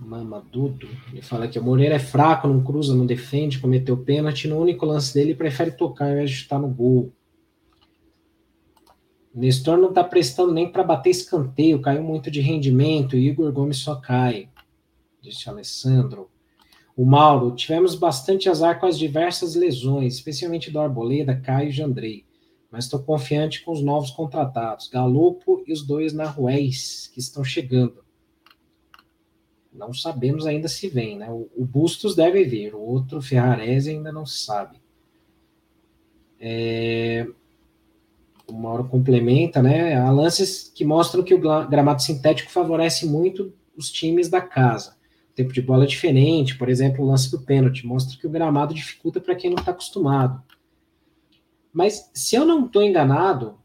[0.00, 4.48] Mamadudo, ele fala que o Moreira é fraco, não cruza, não defende, cometeu pênalti.
[4.48, 7.12] No único lance dele, prefere tocar ao invés de chutar no gol.
[9.34, 13.96] Nestor não está prestando nem para bater escanteio, caiu muito de rendimento, Igor Gomes só
[13.96, 14.48] cai,
[15.20, 16.30] disse Alessandro.
[16.96, 22.24] O Mauro, tivemos bastante azar com as diversas lesões, especialmente do Arboleda, Caio e Jandrei,
[22.70, 28.04] mas estou confiante com os novos contratados, Galopo e os dois Naruéis, que estão chegando.
[29.72, 31.28] Não sabemos ainda se vem, né?
[31.28, 34.80] O, o Bustos deve vir, o outro Ferrarese ainda não sabe.
[36.38, 37.26] É,
[38.54, 39.96] o Mauro complementa, né?
[39.96, 44.96] Há lances que mostram que o gramado sintético favorece muito os times da casa.
[45.32, 48.30] O tempo de bola é diferente, por exemplo, o lance do pênalti mostra que o
[48.30, 50.40] gramado dificulta para quem não está acostumado.
[51.72, 53.58] Mas se eu não estou enganado,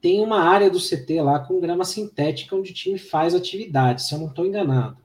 [0.00, 4.12] tem uma área do CT lá com grama sintética onde o time faz atividade, se
[4.12, 4.98] eu não estou enganado.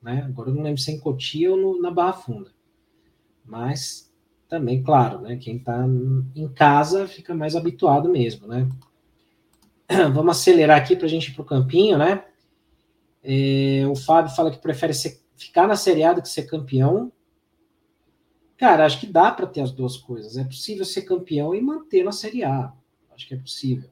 [0.00, 0.24] Né?
[0.28, 2.52] Agora eu não lembro se é em Cotia ou no, na Barra Funda.
[3.44, 4.09] Mas
[4.50, 5.36] também, claro, né?
[5.36, 5.86] Quem está
[6.34, 8.68] em casa fica mais habituado mesmo, né?
[10.12, 12.24] Vamos acelerar aqui para a gente ir para o campinho, né?
[13.22, 17.12] É, o Fábio fala que prefere ser, ficar na Série A do que ser campeão.
[18.56, 20.36] Cara, acho que dá para ter as duas coisas.
[20.36, 22.72] É possível ser campeão e manter na Série A.
[23.14, 23.88] Acho que é possível.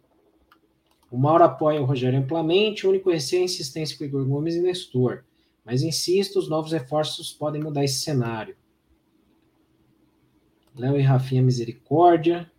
[1.11, 4.57] O Mauro apoia o Rogério amplamente, o único receio é a insistência com Igor Gomes
[4.57, 5.25] e Nestor.
[5.65, 8.57] Mas insisto, os novos reforços podem mudar esse cenário.
[10.79, 12.51] Léo e Rafinha Misericórdia.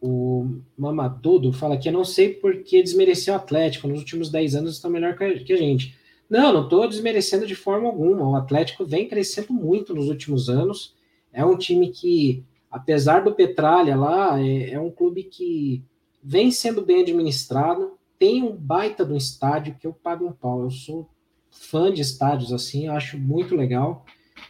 [0.00, 3.88] O Mamadudo fala que eu não sei por que desmereceu o Atlético.
[3.88, 5.96] Nos últimos 10 anos está melhor que a gente.
[6.28, 8.28] Não, não estou desmerecendo de forma alguma.
[8.28, 10.94] O Atlético vem crescendo muito nos últimos anos.
[11.32, 15.82] É um time que, apesar do Petralha lá, é, é um clube que
[16.22, 17.92] vem sendo bem administrado.
[18.18, 20.62] Tem um baita do estádio que eu pago um pau.
[20.62, 21.08] Eu sou
[21.50, 24.04] fã de estádios assim, acho muito legal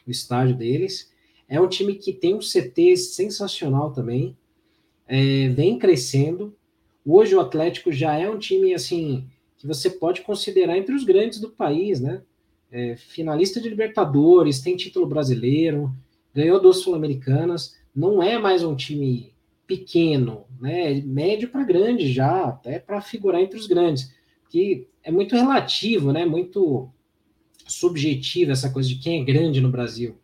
[0.06, 1.12] o estádio deles.
[1.48, 4.36] É um time que tem um CT sensacional também,
[5.06, 6.54] é, vem crescendo.
[7.04, 9.26] Hoje o Atlético já é um time assim
[9.56, 12.22] que você pode considerar entre os grandes do país, né?
[12.70, 15.90] É, finalista de Libertadores, tem título brasileiro,
[16.34, 19.32] ganhou duas Sul-Americanas, não é mais um time
[19.66, 21.00] pequeno, né?
[21.00, 24.12] Médio para grande já, até para figurar entre os grandes,
[24.50, 26.26] que é muito relativo, né?
[26.26, 26.90] Muito
[27.66, 30.16] subjetivo essa coisa de quem é grande no Brasil.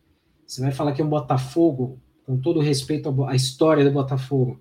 [0.45, 4.59] Você vai falar que é um Botafogo, com todo respeito à história do Botafogo,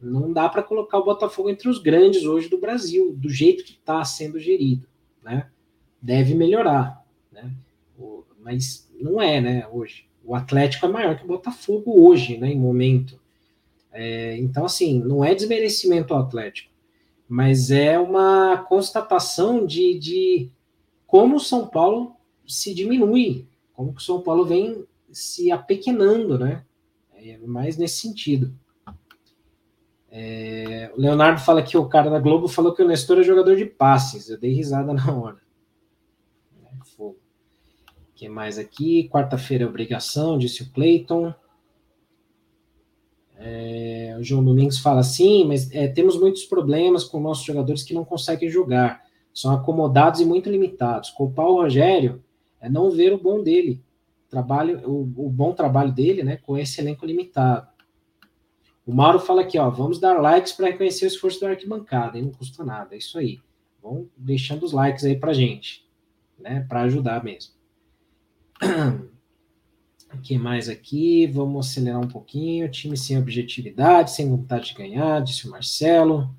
[0.00, 3.72] não dá para colocar o Botafogo entre os grandes hoje do Brasil, do jeito que
[3.72, 4.86] está sendo gerido,
[5.22, 5.48] né?
[6.00, 7.50] Deve melhorar, né?
[8.40, 9.66] Mas não é, né?
[9.72, 12.50] Hoje o Atlético é maior que o Botafogo hoje, né?
[12.50, 13.20] Em momento.
[13.92, 16.70] É, então, assim, não é desmerecimento ao Atlético,
[17.28, 20.50] mas é uma constatação de, de
[21.06, 22.16] como o São Paulo
[22.46, 24.84] se diminui, como que o São Paulo vem
[25.14, 26.64] se apequenando, né?
[27.14, 28.54] É mais nesse sentido.
[30.10, 33.56] É, o Leonardo fala que o cara da Globo falou que o Nestor é jogador
[33.56, 34.28] de passes.
[34.28, 35.38] Eu dei risada na hora.
[36.62, 37.16] É, fogo.
[37.16, 39.08] O que mais aqui?
[39.08, 41.34] Quarta-feira é obrigação, disse o Clayton.
[43.36, 47.94] É, o João Domingos fala assim, mas é, temos muitos problemas com nossos jogadores que
[47.94, 49.02] não conseguem jogar.
[49.32, 51.10] São acomodados e muito limitados.
[51.10, 52.22] Culpar o Rogério
[52.60, 53.82] é não ver o bom dele
[54.34, 57.68] trabalho, o, o bom trabalho dele, né, com esse elenco limitado.
[58.84, 62.32] O Mauro fala aqui, ó, vamos dar likes para reconhecer o esforço da arquibancada, não
[62.32, 63.38] custa nada, é isso aí.
[63.80, 65.88] Vão deixando os likes aí para gente,
[66.38, 67.54] né, para ajudar mesmo.
[70.12, 71.26] O que mais aqui?
[71.28, 72.70] Vamos acelerar um pouquinho.
[72.70, 76.34] Time sem objetividade, sem vontade de ganhar, disse o Marcelo.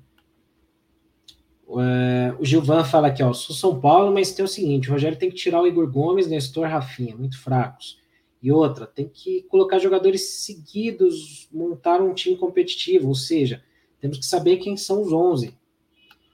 [1.66, 5.18] Uh, o Gilvan fala aqui, ó, sou São Paulo, mas tem o seguinte, o Rogério
[5.18, 7.98] tem que tirar o Igor Gomes, Nestor, Rafinha, muito fracos.
[8.40, 13.62] E outra, tem que colocar jogadores seguidos, montar um time competitivo, ou seja,
[14.00, 15.56] temos que saber quem são os 11.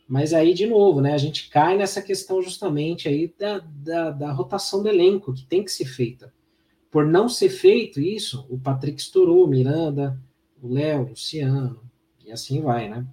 [0.06, 4.32] Mas aí, de novo, né, a gente cai nessa questão justamente aí da, da, da
[4.32, 6.34] rotação do elenco, que tem que ser feita.
[6.90, 10.20] Por não ser feito isso, o Patrick estourou, Miranda,
[10.60, 11.80] o Léo, o Luciano,
[12.22, 13.06] e assim vai, né?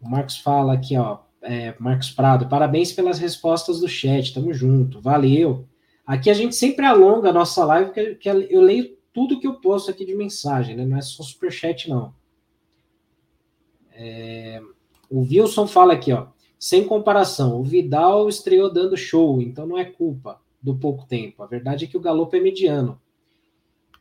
[0.00, 5.00] O Marcos fala aqui, ó, é, Marcos Prado, parabéns pelas respostas do chat, tamo junto,
[5.00, 5.66] valeu.
[6.06, 9.54] Aqui a gente sempre alonga a nossa live, porque que eu leio tudo que eu
[9.54, 10.84] posto aqui de mensagem, né?
[10.84, 12.14] Não é só superchat, não.
[13.92, 14.60] É,
[15.08, 16.26] o Wilson fala aqui, ó,
[16.58, 21.42] sem comparação, o Vidal estreou dando show, então não é culpa do pouco tempo.
[21.42, 23.00] A verdade é que o galope é mediano.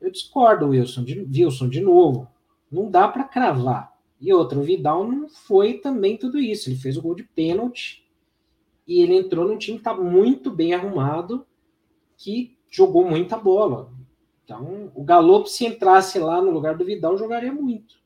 [0.02, 2.28] Eu discordo, Wilson, de, Wilson, de novo.
[2.72, 3.95] Não dá para cravar.
[4.26, 6.68] E outra, o Vidal não foi também tudo isso.
[6.68, 8.04] Ele fez o gol de pênalti
[8.88, 11.46] e ele entrou num time que está muito bem arrumado,
[12.18, 13.94] que jogou muita bola.
[14.44, 17.98] Então, o Galo, se entrasse lá no lugar do Vidal, jogaria muito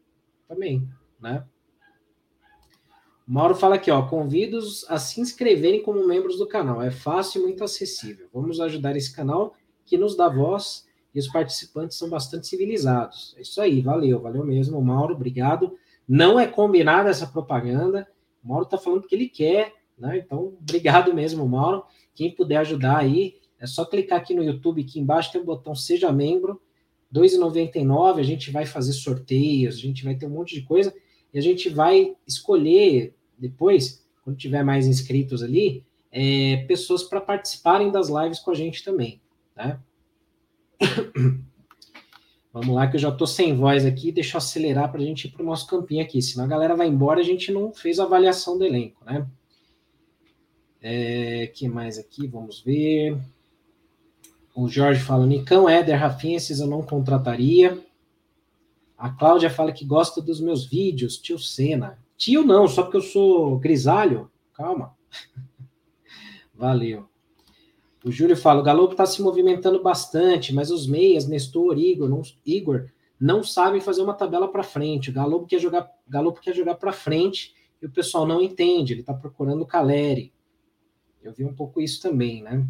[0.46, 0.86] também,
[1.22, 1.46] né?
[3.26, 6.82] O Mauro fala aqui, ó, convido-os a se inscreverem como membros do canal.
[6.82, 8.28] É fácil e muito acessível.
[8.34, 9.56] Vamos ajudar esse canal
[9.86, 13.34] que nos dá voz e os participantes são bastante civilizados.
[13.38, 15.78] É isso aí, valeu, valeu mesmo, Mauro, obrigado.
[16.10, 18.08] Não é combinada essa propaganda.
[18.44, 19.74] O Mauro está falando que ele quer.
[19.96, 20.18] né?
[20.18, 21.84] Então, obrigado mesmo, Mauro.
[22.16, 25.76] Quem puder ajudar aí, é só clicar aqui no YouTube, aqui embaixo tem o botão
[25.76, 26.60] Seja Membro,
[27.14, 28.20] R$ 2,99.
[28.20, 30.92] A gente vai fazer sorteios, a gente vai ter um monte de coisa
[31.32, 37.92] e a gente vai escolher depois, quando tiver mais inscritos ali, é, pessoas para participarem
[37.92, 39.22] das lives com a gente também,
[39.56, 39.80] né?
[42.52, 45.26] Vamos lá, que eu já estou sem voz aqui, deixa eu acelerar para a gente
[45.26, 48.00] ir para o nosso campinho aqui, senão a galera vai embora a gente não fez
[48.00, 49.28] a avaliação do elenco, né?
[50.82, 52.26] É, que mais aqui?
[52.26, 53.20] Vamos ver.
[54.56, 57.78] O Jorge fala, Nicão, Éder, Rafinha, esses eu não contrataria.
[58.98, 62.00] A Cláudia fala que gosta dos meus vídeos, tio Senna.
[62.18, 64.30] Tio não, só porque eu sou grisalho.
[64.54, 64.96] Calma.
[66.54, 67.09] Valeu.
[68.04, 72.22] O Júlio fala: o Galo está se movimentando bastante, mas os meias, Nestor, Igor, não,
[72.46, 72.90] Igor,
[73.20, 75.10] não sabem fazer uma tabela para frente.
[75.10, 78.94] O Galo quer jogar, Galo quer jogar para frente e o pessoal não entende.
[78.94, 80.34] Ele está procurando o Caleri.
[81.22, 82.66] Eu vi um pouco isso também, né?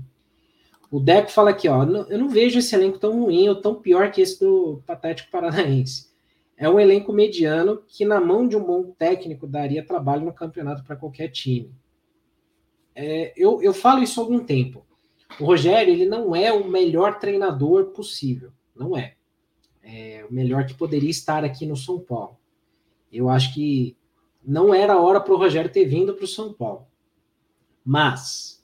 [0.92, 4.12] O Deco fala aqui, ó, eu não vejo esse elenco tão ruim ou tão pior
[4.12, 6.10] que esse do Patético Paranaense.
[6.58, 10.84] É um elenco mediano que, na mão de um bom técnico, daria trabalho no campeonato
[10.84, 11.72] para qualquer time.
[12.96, 14.86] É, eu, eu falo isso há algum tempo.
[15.40, 18.52] O Rogério, ele não é o melhor treinador possível.
[18.76, 19.16] Não é.
[19.84, 22.38] É o melhor que poderia estar aqui no São Paulo.
[23.12, 23.98] Eu acho que
[24.44, 26.88] não era a hora para o Rogério ter vindo para o São Paulo.
[27.84, 28.64] Mas,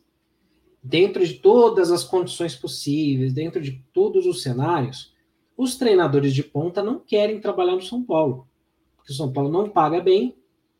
[0.82, 5.16] dentro de todas as condições possíveis, dentro de todos os cenários,
[5.57, 8.47] os treinadores de ponta não querem trabalhar no São Paulo.
[8.95, 10.36] Porque o São Paulo não paga bem,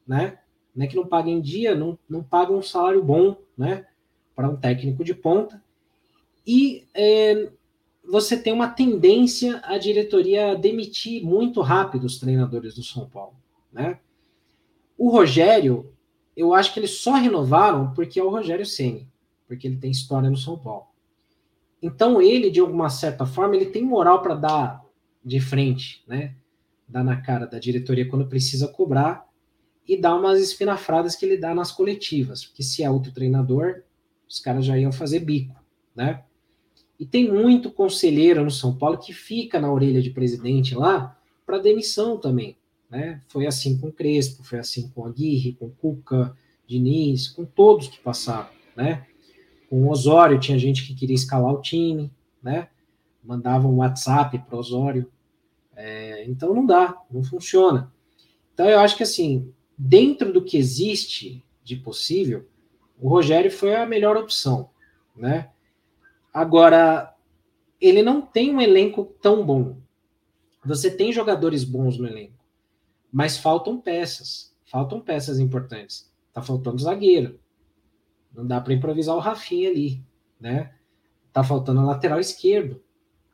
[0.06, 0.40] né?
[0.76, 3.88] Não é que não paga em dia, não, não paga um salário bom, né?
[4.36, 5.64] Para um técnico de ponta.
[6.46, 7.50] E é,
[8.04, 13.36] você tem uma tendência a diretoria a demitir muito rápido os treinadores do São Paulo,
[13.72, 14.00] né?
[14.98, 15.92] O Rogério,
[16.38, 19.08] eu acho que eles só renovaram porque é o Rogério Ceni,
[19.48, 20.88] porque ele tem história no São Paulo.
[21.82, 24.86] Então ele, de alguma certa forma, ele tem moral para dar
[25.24, 26.36] de frente, né?
[26.88, 29.28] Dar na cara da diretoria quando precisa cobrar
[29.88, 33.84] e dar umas espinafradas que ele dá nas coletivas, porque se é outro treinador,
[34.28, 35.56] os caras já iam fazer bico,
[35.96, 36.24] né?
[37.00, 41.60] E tem muito conselheiro no São Paulo que fica na orelha de presidente lá para
[41.60, 42.58] demissão também.
[42.90, 43.22] Né?
[43.28, 46.36] Foi assim com Crespo, foi assim com Aguirre, com Cuca,
[46.66, 48.50] Diniz, com todos que passaram.
[48.76, 49.06] Né?
[49.70, 52.70] Com Osório, tinha gente que queria escalar o time, né?
[53.26, 55.12] mandava um WhatsApp para Osório.
[55.76, 57.92] É, então não dá, não funciona.
[58.54, 62.48] Então eu acho que assim, dentro do que existe de possível,
[63.00, 64.70] o Rogério foi a melhor opção,
[65.16, 65.50] né?
[66.36, 67.16] Agora,
[67.80, 69.78] ele não tem um elenco tão bom.
[70.66, 72.44] Você tem jogadores bons no elenco,
[73.10, 74.54] mas faltam peças.
[74.66, 76.12] Faltam peças importantes.
[76.34, 77.40] Tá faltando zagueiro.
[78.34, 80.04] Não dá para improvisar o Rafinha ali,
[80.38, 80.74] né?
[81.32, 82.84] Tá faltando a lateral esquerdo,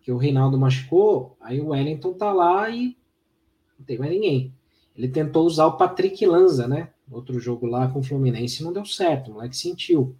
[0.01, 2.95] que o Reinaldo machucou, aí o Wellington tá lá e
[3.79, 4.53] não tem mais ninguém.
[4.95, 6.91] Ele tentou usar o Patrick Lanza, né?
[7.09, 10.15] Outro jogo lá com o Fluminense não deu certo, o moleque sentiu.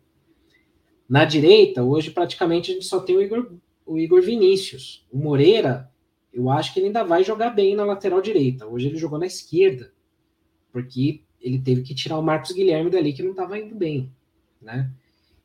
[1.11, 3.51] Na direita, hoje praticamente a gente só tem o Igor,
[3.85, 5.05] o Igor Vinícius.
[5.11, 5.91] O Moreira,
[6.31, 8.65] eu acho que ele ainda vai jogar bem na lateral direita.
[8.65, 9.91] Hoje ele jogou na esquerda,
[10.71, 14.09] porque ele teve que tirar o Marcos Guilherme dali que não estava indo bem,
[14.61, 14.89] né?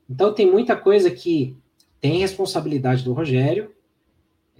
[0.08, 1.56] Então tem muita coisa que
[2.00, 3.72] tem responsabilidade do Rogério.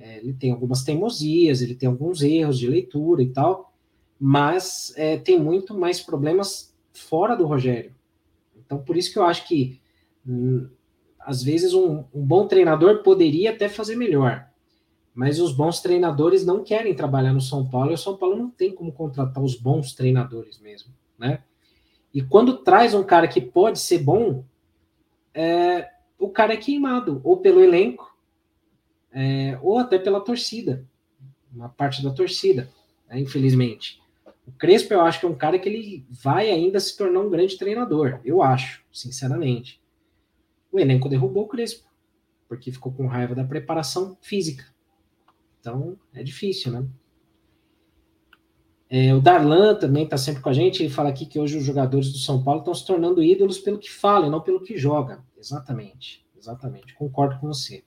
[0.00, 3.72] É, ele tem algumas teimosias, ele tem alguns erros de leitura e tal,
[4.18, 7.94] mas é, tem muito mais problemas fora do Rogério.
[8.57, 9.80] Então por isso que eu acho que
[10.26, 10.68] hum,
[11.27, 14.49] às vezes um, um, bom treinador poderia até fazer melhor,
[15.12, 18.49] mas os bons treinadores não querem trabalhar no São Paulo e o São Paulo não
[18.49, 21.43] tem como contratar os bons treinadores mesmo, né?
[22.14, 24.45] E quando traz um cara que pode ser bom,
[25.35, 28.16] é, o cara é queimado, ou pelo elenco,
[29.12, 30.87] é, ou até pela torcida,
[31.53, 32.70] uma parte da torcida,
[33.09, 34.01] né, infelizmente.
[34.47, 37.31] O Crespo, eu acho que é um cara que ele vai ainda se tornar um
[37.31, 39.85] grande treinador, eu acho, sinceramente
[40.77, 41.89] o elenco derrubou o Crespo,
[42.49, 44.64] porque ficou com raiva da preparação física.
[45.59, 46.87] Então, é difícil, né?
[48.89, 50.83] É, o Darlan também está sempre com a gente.
[50.83, 53.79] Ele fala aqui que hoje os jogadores do São Paulo estão se tornando ídolos pelo
[53.79, 55.24] que falam, não pelo que joga.
[55.37, 56.95] Exatamente, exatamente.
[56.95, 57.83] Concordo com você.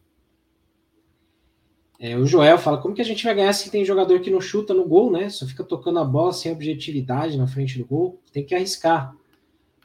[1.97, 4.41] É, o Joel fala: como que a gente vai ganhar se tem jogador que não
[4.41, 5.29] chuta no gol, né?
[5.29, 8.21] Só fica tocando a bola sem objetividade na frente do gol?
[8.33, 9.15] Tem que arriscar.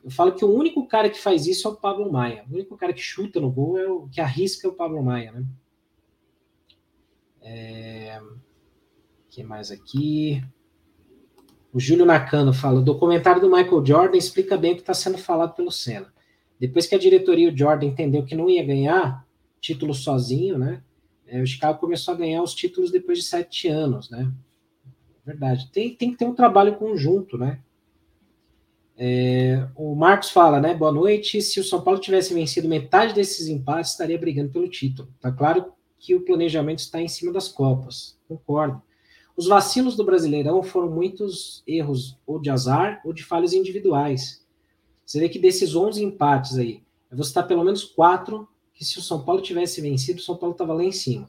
[0.04, 2.44] Eu falo que o único cara que faz isso é o Pablo Maia.
[2.50, 5.32] O único cara que chuta no gol é o que arrisca é o Pablo Maia,
[5.32, 5.46] né?
[7.40, 8.20] É...
[9.30, 10.44] que mais aqui?
[11.72, 15.16] O Júlio Nakano fala: o documentário do Michael Jordan explica bem o que está sendo
[15.16, 16.12] falado pelo Senna.
[16.60, 19.26] Depois que a diretoria e o Jordan entendeu que não ia ganhar
[19.58, 20.82] título sozinho, né?
[21.26, 24.30] É, o Chicago começou a ganhar os títulos depois de sete anos, né?
[25.24, 25.70] Verdade.
[25.72, 27.63] Tem, tem que ter um trabalho conjunto, né?
[28.96, 30.74] É, o Marcos fala, né?
[30.74, 31.42] Boa noite.
[31.42, 35.08] Se o São Paulo tivesse vencido metade desses empates, estaria brigando pelo título.
[35.20, 38.18] Tá claro que o planejamento está em cima das Copas.
[38.28, 38.80] Concordo.
[39.36, 44.44] Os vacilos do Brasileirão foram muitos erros ou de azar ou de falhas individuais.
[45.04, 49.02] Você vê que desses 11 empates aí, vou citar pelo menos quatro que se o
[49.02, 51.28] São Paulo tivesse vencido, o São Paulo estava lá em cima.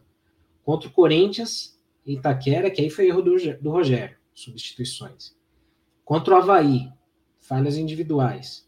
[0.64, 5.36] Contra o Corinthians e Itaquera, que aí foi erro do, do Rogério, substituições.
[6.04, 6.90] Contra o Havaí,
[7.48, 8.68] falhas individuais.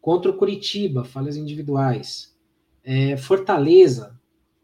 [0.00, 2.36] Contra o Curitiba, falhas individuais.
[2.84, 4.18] É, Fortaleza.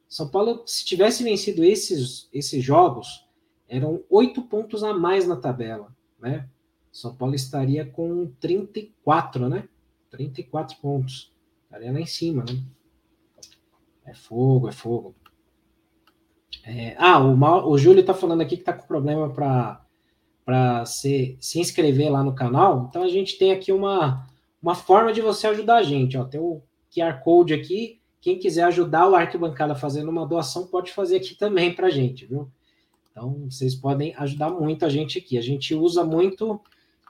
[0.08, 3.26] São Paulo, se tivesse vencido esses, esses jogos,
[3.68, 6.48] eram oito pontos a mais na tabela, né?
[6.90, 9.68] São Paulo estaria com 34, né?
[10.10, 11.32] 34 pontos.
[11.64, 12.62] Estaria lá em cima, né?
[14.06, 15.14] É fogo, é fogo.
[16.64, 19.84] É, ah, o, o Júlio tá falando aqui que tá com problema para
[20.48, 22.86] para se, se inscrever lá no canal.
[22.88, 24.26] Então a gente tem aqui uma,
[24.62, 26.16] uma forma de você ajudar a gente.
[26.16, 26.24] Ó.
[26.24, 28.00] Tem o QR Code aqui.
[28.18, 32.24] Quem quiser ajudar o Arquibancada fazendo uma doação, pode fazer aqui também para a gente,
[32.24, 32.48] viu?
[33.10, 35.36] Então vocês podem ajudar muito a gente aqui.
[35.36, 36.58] A gente usa muito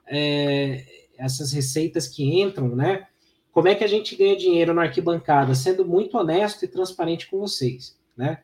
[0.09, 0.85] é,
[1.17, 3.07] essas receitas que entram, né?
[3.53, 5.55] Como é que a gente ganha dinheiro na arquibancada?
[5.55, 8.41] Sendo muito honesto e transparente com vocês, né?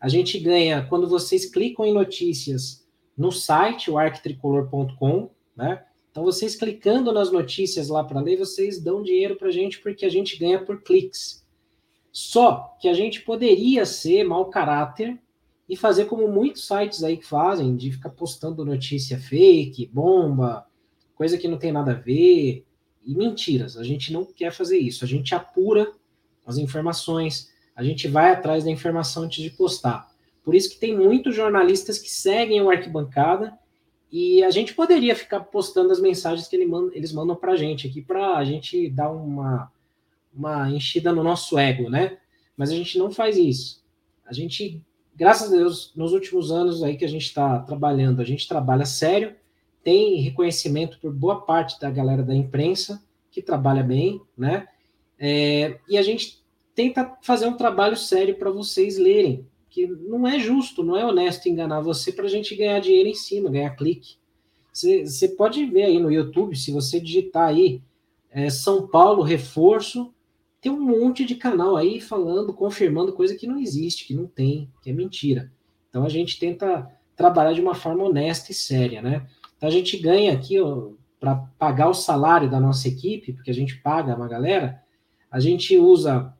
[0.00, 2.86] A gente ganha quando vocês clicam em notícias
[3.18, 5.84] no site, o arquitricolor.com, né?
[6.10, 10.06] Então, vocês clicando nas notícias lá para ler, vocês dão dinheiro para a gente porque
[10.06, 11.44] a gente ganha por cliques.
[12.10, 15.20] Só que a gente poderia ser mau caráter
[15.68, 20.66] e fazer como muitos sites aí que fazem, de ficar postando notícia fake, bomba,
[21.14, 22.64] coisa que não tem nada a ver,
[23.04, 23.76] e mentiras.
[23.76, 25.04] A gente não quer fazer isso.
[25.04, 25.92] A gente apura
[26.46, 30.07] as informações, a gente vai atrás da informação antes de postar.
[30.48, 33.52] Por isso que tem muitos jornalistas que seguem o Arquibancada
[34.10, 37.56] e a gente poderia ficar postando as mensagens que ele manda, eles mandam para a
[37.56, 39.70] gente aqui para a gente dar uma,
[40.32, 42.16] uma enchida no nosso ego, né?
[42.56, 43.84] Mas a gente não faz isso.
[44.24, 44.82] A gente,
[45.14, 48.86] graças a Deus, nos últimos anos aí que a gente está trabalhando, a gente trabalha
[48.86, 49.36] sério,
[49.84, 54.66] tem reconhecimento por boa parte da galera da imprensa que trabalha bem, né?
[55.18, 56.42] É, e a gente
[56.74, 61.48] tenta fazer um trabalho sério para vocês lerem, que não é justo, não é honesto
[61.48, 64.16] enganar você para a gente ganhar dinheiro em cima, ganhar clique.
[64.72, 67.82] Você pode ver aí no YouTube, se você digitar aí
[68.30, 70.12] é, São Paulo reforço,
[70.60, 74.70] tem um monte de canal aí falando, confirmando coisa que não existe, que não tem,
[74.82, 75.50] que é mentira.
[75.88, 79.26] Então a gente tenta trabalhar de uma forma honesta e séria, né?
[79.56, 80.56] Então a gente ganha aqui
[81.18, 84.80] para pagar o salário da nossa equipe, porque a gente paga uma galera,
[85.30, 86.32] a gente usa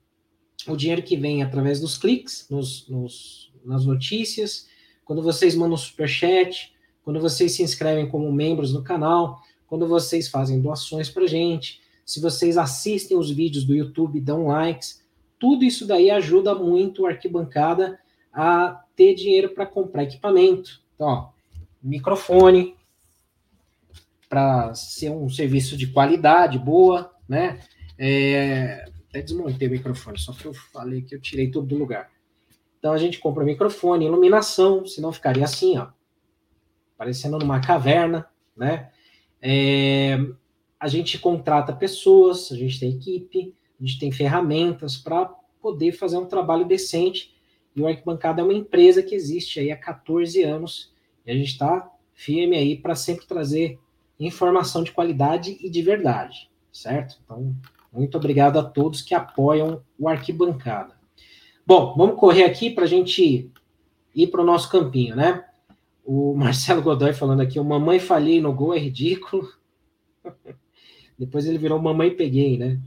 [0.66, 4.66] o dinheiro que vem através dos cliques nos, nos, nas notícias,
[5.04, 10.60] quando vocês mandam superchat, quando vocês se inscrevem como membros no canal, quando vocês fazem
[10.60, 15.02] doações para gente, se vocês assistem os vídeos do YouTube, dão likes,
[15.38, 17.98] tudo isso daí ajuda muito a arquibancada
[18.32, 20.82] a ter dinheiro para comprar equipamento.
[20.94, 21.28] Então, ó,
[21.82, 22.76] microfone
[24.28, 27.60] para ser um serviço de qualidade boa, né?
[27.98, 32.10] É, até desmontei o microfone, só que eu falei que eu tirei tudo do lugar.
[32.78, 35.88] Então a gente compra microfone, iluminação, senão ficaria assim, ó,
[36.96, 38.90] parecendo numa caverna, né?
[39.42, 40.18] É,
[40.78, 45.26] a gente contrata pessoas, a gente tem equipe, a gente tem ferramentas para
[45.60, 47.34] poder fazer um trabalho decente.
[47.74, 50.92] E o Arquibancada é uma empresa que existe aí há 14 anos
[51.26, 53.78] e a gente está firme aí para sempre trazer
[54.18, 57.20] informação de qualidade e de verdade, certo?
[57.24, 57.54] Então,
[57.98, 60.96] muito obrigado a todos que apoiam o Arquibancada.
[61.66, 63.50] Bom, vamos correr aqui para a gente
[64.14, 65.44] ir para o nosso campinho, né?
[66.04, 69.52] O Marcelo Godoy falando aqui, o mamãe falhei no gol é ridículo.
[71.18, 72.80] Depois ele virou mamãe peguei, né?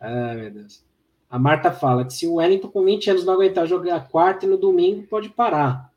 [0.00, 0.84] Ah, meu Deus.
[1.30, 4.48] A Marta fala que se o Wellington com 20 anos não aguentar jogar quarta e
[4.48, 5.92] no domingo, pode parar.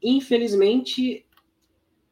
[0.00, 1.26] Infelizmente,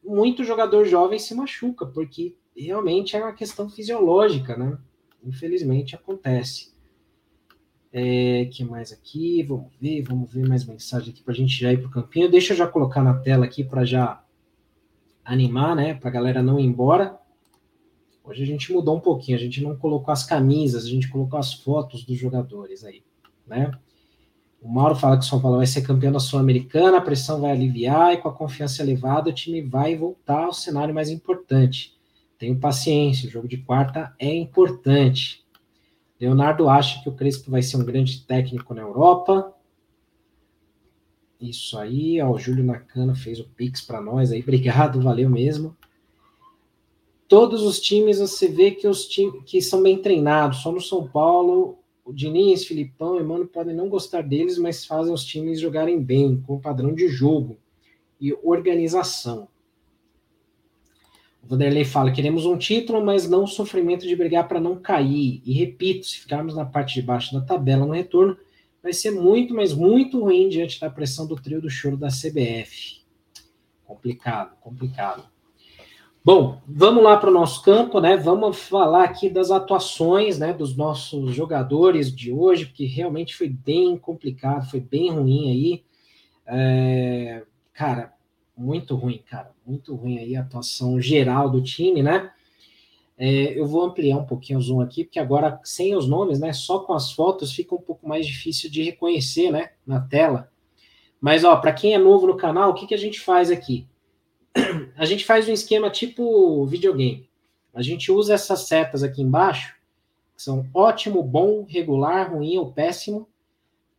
[0.03, 4.77] muito jogador jovem se machuca, porque realmente é uma questão fisiológica, né?
[5.25, 6.73] Infelizmente acontece.
[7.91, 9.41] É, que mais aqui?
[9.43, 12.29] Vamos ver, vamos ver mais mensagem aqui para a gente já ir para o campinho.
[12.29, 14.21] Deixa eu já colocar na tela aqui para já
[15.23, 15.93] animar, né?
[15.93, 17.17] Para a galera não ir embora.
[18.23, 21.37] Hoje a gente mudou um pouquinho, a gente não colocou as camisas, a gente colocou
[21.39, 23.03] as fotos dos jogadores aí,
[23.47, 23.71] né?
[24.59, 27.51] O Mauro fala que o São Paulo vai ser campeão da Sul-Americana, a pressão vai
[27.51, 31.94] aliviar e com a confiança elevada o time vai voltar ao cenário mais importante.
[32.37, 35.45] Tenho paciência, o jogo de quarta é importante.
[36.19, 39.53] Leonardo acha que o Crespo vai ser um grande técnico na Europa.
[41.39, 45.75] Isso aí, ó, o Júlio Nakano fez o Pix para nós aí, obrigado, valeu mesmo.
[47.27, 51.07] Todos os times você vê que os times que são bem treinados, só no São
[51.07, 55.99] Paulo, o Diniz, Filipão e Mano podem não gostar deles, mas fazem os times jogarem
[55.99, 57.57] bem, com padrão de jogo
[58.21, 59.47] e organização.
[61.45, 65.41] O Vanderlei fala: queremos um título, mas não o sofrimento de brigar para não cair.
[65.45, 68.35] E repito, se ficarmos na parte de baixo da tabela no retorno,
[68.81, 73.01] vai ser muito, mas muito ruim diante da pressão do trio do choro da CBF.
[73.85, 75.23] Complicado, complicado.
[76.23, 78.17] Bom, vamos lá para o nosso campo, né?
[78.17, 83.95] Vamos falar aqui das atuações, né, dos nossos jogadores de hoje, porque realmente foi bem
[83.95, 85.83] complicado, foi bem ruim aí.
[86.47, 88.14] É, cara,
[88.57, 92.31] muito ruim, cara, muito ruim aí a atuação geral do time, né?
[93.17, 96.51] É, eu vou ampliar um pouquinho o zoom aqui, porque agora, sem os nomes, né,
[96.51, 100.51] só com as fotos fica um pouco mais difícil de reconhecer, né, na tela.
[101.19, 103.87] Mas, ó, para quem é novo no canal, o que, que a gente faz aqui?
[104.97, 107.29] A gente faz um esquema tipo videogame.
[107.73, 109.75] A gente usa essas setas aqui embaixo,
[110.35, 113.27] que são ótimo, bom, regular, ruim ou péssimo,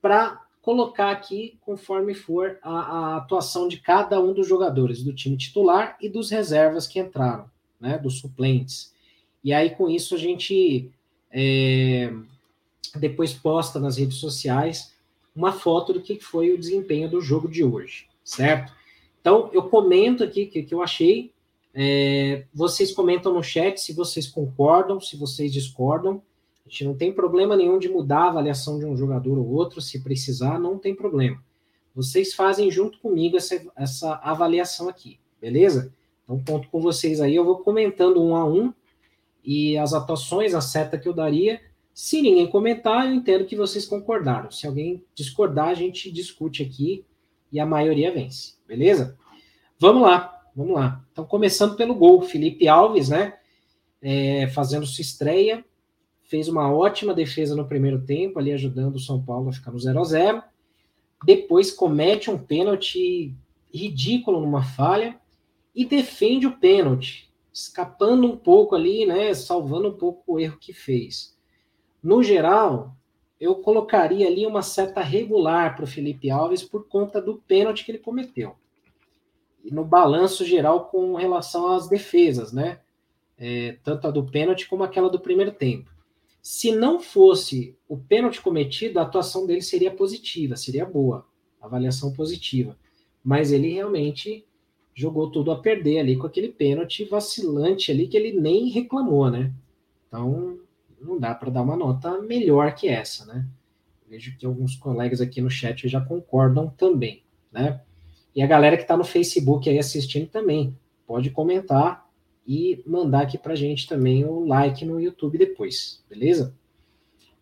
[0.00, 5.36] para colocar aqui conforme for a, a, atuação de cada um dos jogadores, do time
[5.36, 7.48] titular e dos reservas que entraram,
[7.80, 8.92] né, dos suplentes.
[9.44, 10.90] E aí, com isso, a gente
[11.30, 12.12] é,
[12.96, 14.92] depois posta nas redes sociais
[15.36, 18.72] uma foto do que foi o desempenho do jogo de hoje, certo?
[19.20, 21.30] Então, eu comento aqui o que, que eu achei.
[21.72, 26.20] É, vocês comentam no chat se vocês concordam, se vocês discordam.
[26.66, 29.80] A gente não tem problema nenhum de mudar a avaliação de um jogador ou outro,
[29.80, 31.40] se precisar, não tem problema.
[31.94, 35.94] Vocês fazem junto comigo essa, essa avaliação aqui, beleza?
[36.24, 38.74] Então, ponto com vocês aí, eu vou comentando um a um
[39.44, 41.60] e as atuações, a seta que eu daria.
[41.94, 44.50] Se ninguém comentar, eu entendo que vocês concordaram.
[44.50, 47.04] Se alguém discordar, a gente discute aqui
[47.52, 49.16] e a maioria vence, beleza?
[49.78, 51.02] Vamos lá, vamos lá.
[51.12, 53.34] Então, começando pelo gol, Felipe Alves, né?
[54.02, 55.64] É, fazendo sua estreia,
[56.26, 59.78] fez uma ótima defesa no primeiro tempo, ali ajudando o São Paulo a ficar no
[59.78, 60.42] 0 a 0
[61.24, 63.34] Depois comete um pênalti
[63.72, 65.18] ridículo numa falha
[65.74, 70.72] e defende o pênalti escapando um pouco ali, né, salvando um pouco o erro que
[70.72, 71.36] fez.
[72.02, 72.94] No geral,
[73.40, 77.90] eu colocaria ali uma seta regular para o Felipe Alves por conta do pênalti que
[77.92, 78.56] ele cometeu.
[79.64, 82.80] E no balanço geral com relação às defesas, né?
[83.38, 85.90] É, tanto a do pênalti como aquela do primeiro tempo.
[86.48, 91.26] Se não fosse o pênalti cometido, a atuação dele seria positiva, seria boa,
[91.60, 92.78] avaliação positiva.
[93.22, 94.46] Mas ele realmente
[94.94, 99.52] jogou tudo a perder ali com aquele pênalti vacilante ali que ele nem reclamou, né?
[100.06, 100.60] Então,
[101.00, 103.44] não dá para dar uma nota melhor que essa, né?
[104.08, 107.80] Vejo que alguns colegas aqui no chat já concordam também, né?
[108.36, 112.05] E a galera que está no Facebook aí assistindo também pode comentar
[112.46, 116.54] e mandar aqui para gente também o like no YouTube depois, beleza?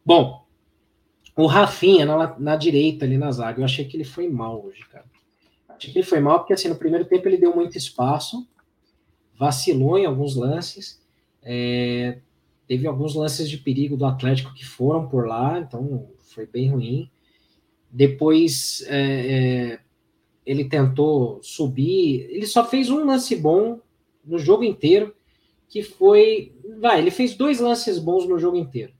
[0.05, 0.45] Bom,
[1.37, 4.85] o Rafinha na, na direita ali na zaga, eu achei que ele foi mal hoje,
[4.87, 5.05] cara.
[5.69, 8.47] Achei que ele foi mal porque, assim, no primeiro tempo ele deu muito espaço,
[9.37, 11.03] vacilou em alguns lances,
[11.43, 12.21] é,
[12.67, 17.11] teve alguns lances de perigo do Atlético que foram por lá, então foi bem ruim.
[17.91, 19.81] Depois é, é,
[20.47, 23.81] ele tentou subir, ele só fez um lance bom
[24.25, 25.15] no jogo inteiro,
[25.69, 26.55] que foi.
[26.81, 28.93] Vai, ele fez dois lances bons no jogo inteiro.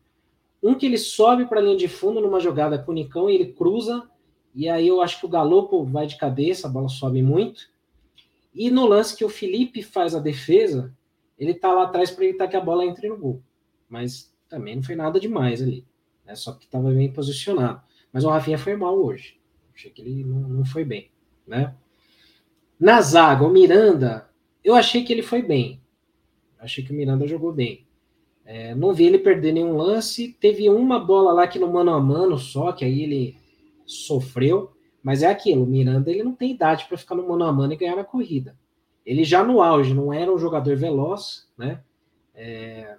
[0.63, 3.35] Um que ele sobe para a linha de fundo numa jogada com o Nicão e
[3.35, 4.09] ele cruza
[4.55, 7.69] e aí eu acho que o Galopo vai de cabeça, a bola sobe muito.
[8.55, 10.97] E no lance que o Felipe faz a defesa,
[11.37, 13.43] ele tá lá atrás para evitar que a bola entre no gol.
[13.89, 15.85] Mas também não foi nada demais ali.
[16.25, 16.37] Né?
[16.37, 17.83] Só que estava bem posicionado.
[18.13, 19.41] Mas o Rafinha foi mal hoje.
[19.75, 21.11] Achei que ele não, não foi bem.
[21.45, 21.75] Né?
[22.79, 24.31] Na zaga, o Miranda,
[24.65, 25.81] eu achei que ele foi bem.
[26.59, 27.87] Achei que o Miranda jogou bem.
[28.45, 30.37] É, não vi ele perder nenhum lance.
[30.41, 33.37] Teve uma bola lá que no mano a mano só, que aí ele
[33.87, 34.73] sofreu,
[35.03, 37.73] mas é aquilo, o Miranda ele não tem idade para ficar no mano a mano
[37.73, 38.57] e ganhar na corrida.
[39.05, 41.83] Ele já no auge não era um jogador veloz, né?
[42.35, 42.97] É,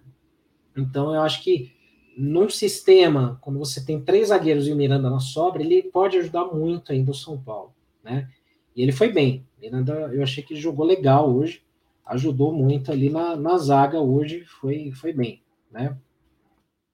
[0.78, 1.74] então eu acho que
[2.16, 6.46] num sistema, quando você tem três zagueiros e o Miranda na sobra, ele pode ajudar
[6.46, 7.74] muito ainda o São Paulo,
[8.04, 8.30] né?
[8.76, 9.46] E ele foi bem.
[9.66, 11.64] Miranda, eu achei que jogou legal hoje,
[12.06, 15.98] ajudou muito ali na, na zaga hoje, foi, foi bem, né?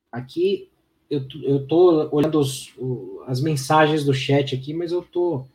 [0.09, 0.69] Aqui
[1.09, 2.73] eu, eu tô olhando os,
[3.27, 5.45] as mensagens do chat aqui, mas eu tô,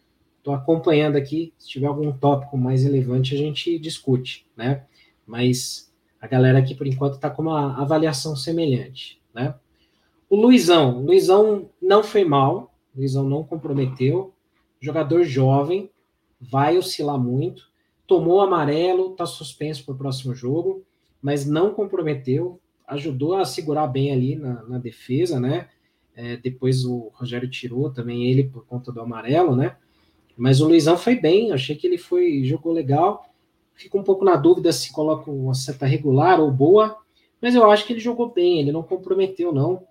[0.43, 1.55] tô acompanhando aqui.
[1.57, 4.85] Se tiver algum tópico mais relevante, a gente discute, né?
[5.27, 5.91] Mas
[6.21, 9.55] a galera aqui, por enquanto, está com uma avaliação semelhante, né?
[10.29, 14.35] O Luizão, Luizão não foi mal, Luizão não comprometeu,
[14.81, 15.91] jogador jovem,
[16.41, 17.71] vai oscilar muito,
[18.07, 20.85] tomou amarelo, está suspenso para o próximo jogo,
[21.21, 25.69] mas não comprometeu, ajudou a segurar bem ali na, na defesa, né?
[26.15, 29.77] É, depois o Rogério tirou também ele por conta do amarelo, né?
[30.37, 33.27] Mas o Luizão foi bem, achei que ele foi jogou legal.
[33.75, 36.97] Fico um pouco na dúvida se coloca uma seta regular ou boa,
[37.41, 39.87] mas eu acho que ele jogou bem, ele não comprometeu, não.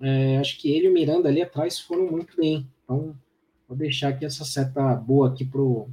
[0.00, 2.66] É, acho que ele e o Miranda ali atrás foram muito bem.
[2.84, 3.14] Então,
[3.68, 5.88] vou deixar aqui essa seta boa aqui pro,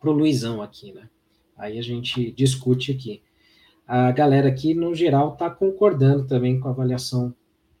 [0.00, 1.08] pro Luizão aqui, né?
[1.56, 3.22] Aí a gente discute aqui.
[3.86, 7.34] A galera aqui, no geral, tá concordando também com a avaliação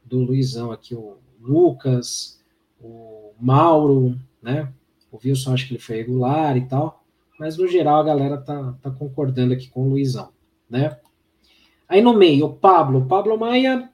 [0.04, 2.38] do Luizão aqui, o Lucas,
[2.80, 4.70] o Mauro, né?
[5.10, 7.02] O Wilson acho que ele foi regular e tal,
[7.38, 10.30] mas no geral a galera tá, tá concordando aqui com o Luizão,
[10.68, 10.98] né?
[11.88, 13.00] Aí no meio, o Pablo.
[13.00, 13.88] O Pablo Maia,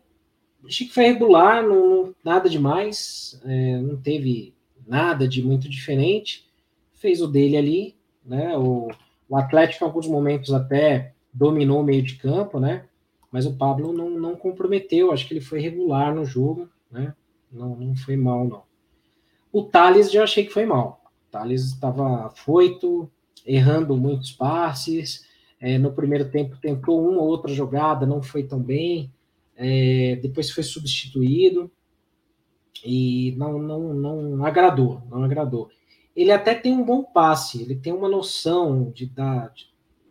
[0.67, 4.56] achei que foi regular, não, nada demais, é, não teve
[4.87, 6.49] nada de muito diferente.
[6.95, 8.57] Fez o dele ali, né?
[8.57, 8.89] O,
[9.29, 12.85] o Atlético, em alguns momentos, até dominou o meio de campo, né?
[13.31, 17.15] Mas o Pablo não, não comprometeu, acho que ele foi regular no jogo, né?
[17.53, 18.63] Não, não foi mal, não.
[19.53, 21.03] O Thales já achei que foi mal.
[21.29, 23.11] O Thales estava foito,
[23.45, 25.27] errando muitos passes,
[25.61, 29.13] é, no primeiro tempo tentou uma ou outra jogada, não foi tão bem.
[29.57, 31.71] É, depois foi substituído
[32.85, 35.71] e não, não, não agradou, não agradou.
[36.15, 39.67] Ele até tem um bom passe, ele tem uma noção de dar, de,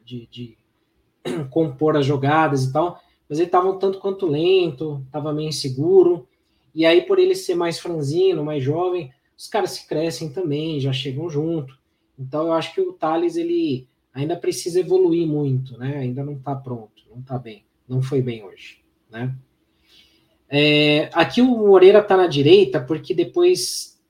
[0.06, 0.58] de, de
[1.50, 6.28] compor as jogadas e tal, mas ele estava um tanto quanto lento, estava meio inseguro.
[6.74, 10.94] E aí, por ele ser mais franzino, mais jovem, os caras se crescem também, já
[10.94, 11.78] chegam junto.
[12.20, 15.98] Então, eu acho que o Thales ele ainda precisa evoluir muito, né?
[15.98, 18.80] Ainda não está pronto, não está bem, não foi bem hoje,
[19.10, 19.36] né?
[20.58, 24.02] É, aqui o Moreira está na direita porque depois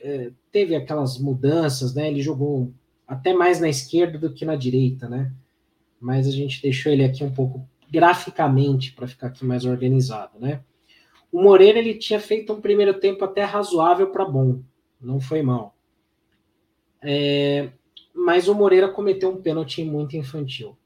[0.00, 2.08] é, teve aquelas mudanças, né?
[2.08, 2.72] Ele jogou
[3.06, 5.30] até mais na esquerda do que na direita, né?
[6.00, 10.62] Mas a gente deixou ele aqui um pouco graficamente para ficar aqui mais organizado, né?
[11.30, 14.62] O Moreira ele tinha feito um primeiro tempo até razoável para bom,
[14.98, 15.76] não foi mal.
[17.02, 17.68] É,
[18.14, 20.78] mas o Moreira cometeu um pênalti muito infantil.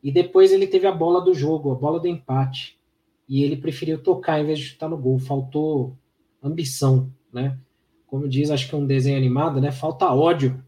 [0.00, 2.80] E depois ele teve a bola do jogo, a bola do empate.
[3.28, 5.18] E ele preferiu tocar em vez de chutar no gol.
[5.18, 5.96] Faltou
[6.42, 7.58] ambição, né?
[8.06, 9.72] Como diz, acho que é um desenho animado, né?
[9.72, 10.62] Falta ódio.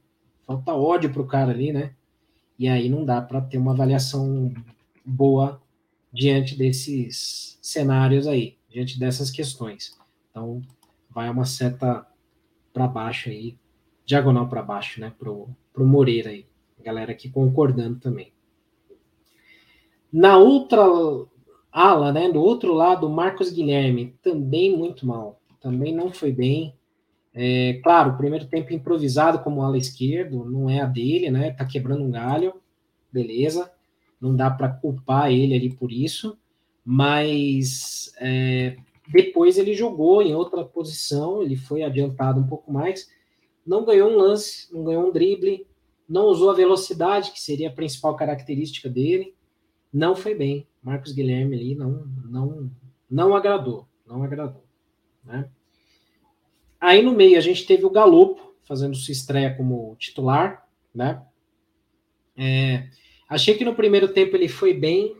[0.46, 1.94] Falta ódio pro cara ali, né?
[2.58, 4.52] E aí não dá para ter uma avaliação
[5.04, 5.60] boa
[6.12, 9.98] diante desses cenários aí, diante dessas questões.
[10.30, 10.62] Então,
[11.10, 12.06] vai uma seta
[12.72, 13.58] para baixo aí,
[14.06, 16.46] diagonal para baixo, né, pro, pro Moreira aí.
[16.82, 18.32] Galera aqui concordando também.
[20.12, 20.84] Na outra
[21.74, 25.40] ala, né, do outro lado, Marcos Guilherme, também muito mal.
[25.60, 26.74] Também não foi bem.
[27.34, 31.50] É, claro, primeiro tempo improvisado como ala esquerdo, não é a dele, né?
[31.50, 32.54] Tá quebrando um galho,
[33.12, 33.70] beleza.
[34.20, 36.38] Não dá para culpar ele ali por isso,
[36.84, 38.76] mas é,
[39.08, 43.08] depois ele jogou em outra posição, ele foi adiantado um pouco mais
[43.66, 45.66] não ganhou um lance, não ganhou um drible,
[46.08, 49.34] não usou a velocidade, que seria a principal característica dele,
[49.92, 50.66] não foi bem.
[50.84, 52.70] Marcos Guilherme ali não, não,
[53.10, 54.62] não agradou, não agradou.
[55.24, 55.48] Né?
[56.78, 61.22] Aí no meio a gente teve o Galopo fazendo sua estreia como titular, né?
[62.36, 62.88] É,
[63.28, 65.16] achei que no primeiro tempo ele foi bem,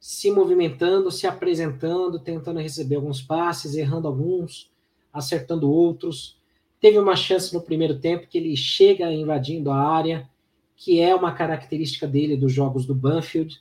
[0.00, 4.70] se movimentando, se apresentando, tentando receber alguns passes, errando alguns,
[5.12, 6.38] acertando outros.
[6.80, 10.28] Teve uma chance no primeiro tempo que ele chega invadindo a área,
[10.76, 13.60] que é uma característica dele dos jogos do Banfield,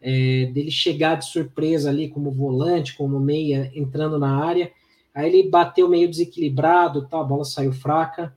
[0.00, 4.72] é, dele chegar de surpresa ali como volante, como meia, entrando na área.
[5.14, 8.36] Aí ele bateu meio desequilibrado, tá, a bola saiu fraca.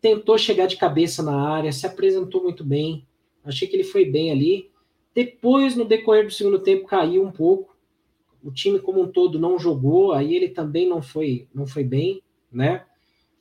[0.00, 3.06] Tentou chegar de cabeça na área, se apresentou muito bem.
[3.44, 4.70] Achei que ele foi bem ali.
[5.14, 7.76] Depois, no decorrer do segundo tempo, caiu um pouco.
[8.42, 12.22] O time como um todo não jogou, aí ele também não foi, não foi bem,
[12.50, 12.84] né?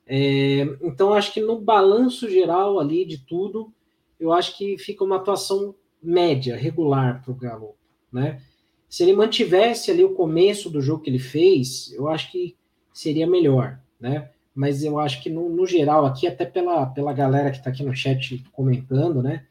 [0.06, 3.72] É, então, acho que no balanço geral ali de tudo,
[4.20, 7.76] eu acho que fica uma atuação média, regular para o Galo.
[8.12, 8.42] Né?
[8.90, 12.56] Se ele mantivesse ali o começo do jogo que ele fez, eu acho que
[12.94, 13.80] seria melhor.
[14.00, 14.30] Né?
[14.54, 17.84] Mas eu acho que no, no geral, aqui, até pela, pela galera que está aqui
[17.84, 19.46] no chat comentando, né?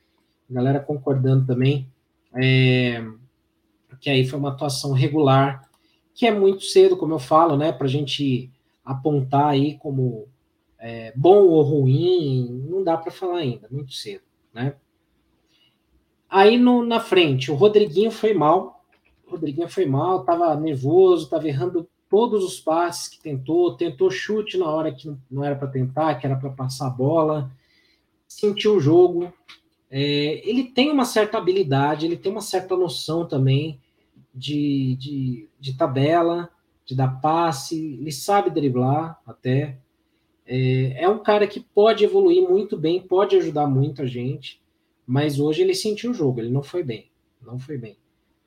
[0.50, 1.86] galera concordando também,
[2.34, 3.04] é,
[4.00, 5.68] que aí foi uma atuação regular,
[6.14, 7.72] que é muito cedo, como eu falo, né?
[7.72, 8.50] Para a gente
[8.84, 10.26] apontar aí como
[10.78, 14.22] é, bom ou ruim, não dá para falar ainda, muito cedo,
[14.52, 14.74] né?
[16.30, 18.84] Aí no, na frente, o Rodriguinho foi mal.
[19.26, 24.56] O Rodriguinho foi mal, tava nervoso, tava errando todos os passes que tentou, tentou chute
[24.56, 27.50] na hora que não era para tentar, que era para passar a bola,
[28.28, 29.32] sentiu o jogo.
[29.90, 33.80] É, ele tem uma certa habilidade, ele tem uma certa noção também
[34.34, 36.48] de, de, de tabela,
[36.84, 39.78] de dar passe, ele sabe driblar até.
[40.46, 44.60] É, é um cara que pode evoluir muito bem, pode ajudar muito a gente,
[45.06, 47.10] mas hoje ele sentiu o jogo, ele não foi bem,
[47.44, 47.96] não foi bem.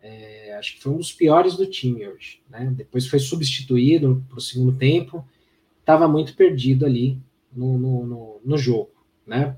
[0.02, 2.42] É, acho que foi um dos piores do time hoje.
[2.50, 2.72] Né?
[2.76, 5.26] Depois foi substituído para o segundo tempo,
[5.80, 7.18] estava muito perdido ali
[7.56, 8.92] no, no, no, no jogo.
[9.26, 9.56] Né?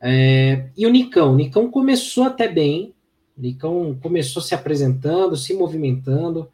[0.00, 1.32] É, e o Nicão?
[1.32, 2.94] O Nicão começou até bem,
[3.36, 6.48] o Nicão começou se apresentando, se movimentando,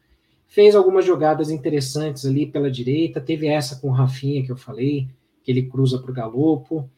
[0.47, 5.07] fez algumas jogadas interessantes ali pela direita, teve essa com o Rafinha que eu falei,
[5.43, 6.89] que ele cruza para o Galopo,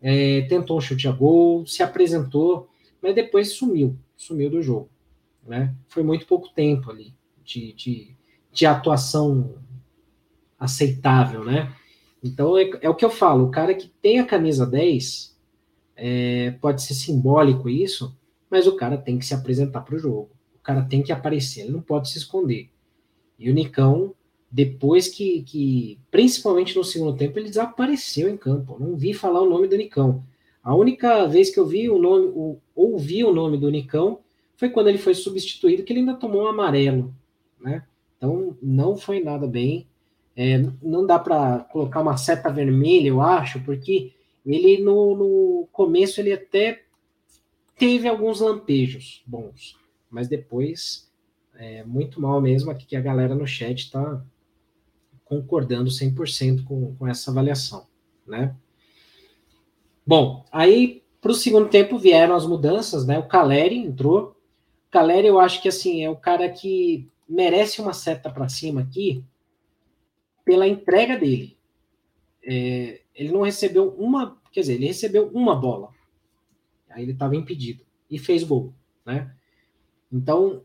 [0.00, 2.68] é, tentou um chute a gol, se apresentou,
[3.02, 4.88] mas depois sumiu, sumiu do jogo.
[5.46, 5.74] Né?
[5.88, 7.14] Foi muito pouco tempo ali
[7.44, 8.16] de, de,
[8.52, 9.56] de atuação
[10.58, 11.72] aceitável, né?
[12.22, 15.36] Então é, é, o que eu falo, o cara que tem a camisa 10,
[15.94, 18.16] é, pode ser simbólico isso,
[18.50, 20.30] mas o cara tem que se apresentar para o jogo.
[20.54, 22.70] O cara tem que aparecer, ele não pode se esconder.
[23.38, 24.14] E o Nicão,
[24.56, 28.78] depois que, que, principalmente no segundo tempo, ele desapareceu em campo.
[28.80, 30.24] Não vi falar o nome do Nicão.
[30.62, 34.20] A única vez que eu vi o nome, o, ouvi o nome do Nicão
[34.56, 37.14] foi quando ele foi substituído, que ele ainda tomou um amarelo,
[37.60, 37.84] né?
[38.16, 39.86] Então não foi nada bem.
[40.34, 44.14] É, não dá para colocar uma seta vermelha, eu acho, porque
[44.46, 46.82] ele no, no começo ele até
[47.76, 49.76] teve alguns lampejos bons,
[50.10, 51.10] mas depois
[51.54, 54.24] é muito mal mesmo aqui que a galera no chat está
[55.26, 57.86] concordando 100% com, com essa avaliação,
[58.26, 58.56] né?
[60.06, 63.18] Bom, aí para o segundo tempo vieram as mudanças, né?
[63.18, 64.36] O Caleri entrou,
[64.90, 69.24] Caleri, eu acho que assim, é o cara que merece uma seta para cima aqui
[70.44, 71.58] pela entrega dele.
[72.44, 75.90] É, ele não recebeu uma, quer dizer, ele recebeu uma bola.
[76.88, 78.72] Aí ele estava impedido e fez gol,
[79.04, 79.34] né?
[80.12, 80.62] Então,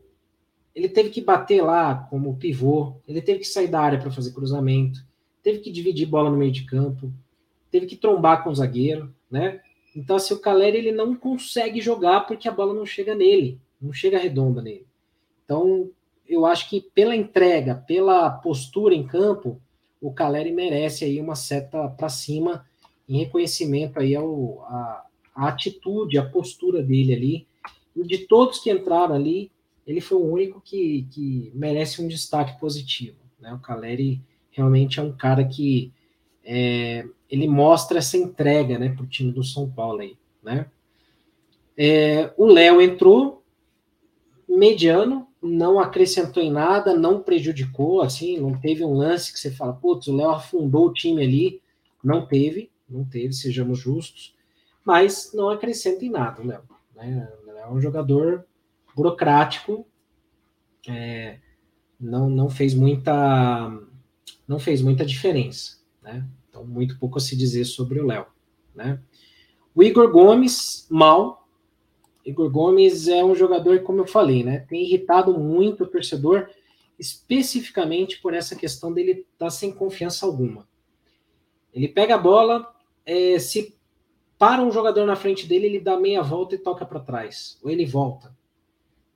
[0.74, 4.32] ele teve que bater lá como pivô, ele teve que sair da área para fazer
[4.32, 5.04] cruzamento,
[5.42, 7.12] teve que dividir bola no meio de campo,
[7.70, 9.60] teve que trombar com o zagueiro, né?
[9.94, 13.92] Então, assim, o Caleri ele não consegue jogar porque a bola não chega nele não
[13.92, 14.86] chega redonda nele.
[15.44, 15.90] Então,
[16.26, 19.60] eu acho que pela entrega, pela postura em campo,
[20.00, 22.64] o Caleri merece aí uma seta para cima
[23.08, 25.04] em reconhecimento aí ao, a,
[25.34, 27.46] a atitude, a postura dele ali.
[27.94, 29.50] E de todos que entraram ali,
[29.86, 33.16] ele foi o único que, que merece um destaque positivo.
[33.40, 33.52] Né?
[33.52, 35.92] O Caleri realmente é um cara que
[36.44, 40.16] é, ele mostra essa entrega né, para o time do São Paulo aí.
[40.42, 40.66] Né?
[41.76, 43.42] É, o Léo entrou,
[44.48, 49.72] mediano, não acrescentou em nada, não prejudicou, assim, não teve um lance que você fala,
[49.72, 51.60] putz, o Léo afundou o time ali.
[52.02, 54.34] Não teve, não teve, sejamos justos,
[54.84, 56.62] mas não acrescenta em nada, Léo.
[56.94, 57.28] Né?
[57.58, 58.44] É um jogador
[58.94, 59.86] burocrático,
[60.88, 61.38] é,
[61.98, 63.70] não, não fez muita
[64.46, 66.26] não fez muita diferença, né?
[66.48, 68.26] Então, muito pouco a se dizer sobre o Léo,
[68.74, 69.00] né?
[69.74, 71.48] O Igor Gomes, mal,
[72.24, 74.60] Igor Gomes é um jogador, como eu falei, né?
[74.68, 76.50] Tem irritado muito o torcedor,
[76.98, 80.68] especificamente por essa questão dele estar tá sem confiança alguma.
[81.72, 82.72] Ele pega a bola,
[83.06, 83.74] é, se
[84.38, 87.70] para um jogador na frente dele, ele dá meia volta e toca para trás, ou
[87.70, 88.36] ele volta.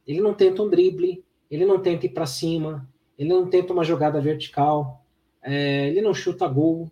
[0.07, 2.89] Ele não tenta um drible, ele não tenta ir para cima,
[3.19, 5.05] ele não tenta uma jogada vertical,
[5.43, 6.91] é, ele não chuta gol.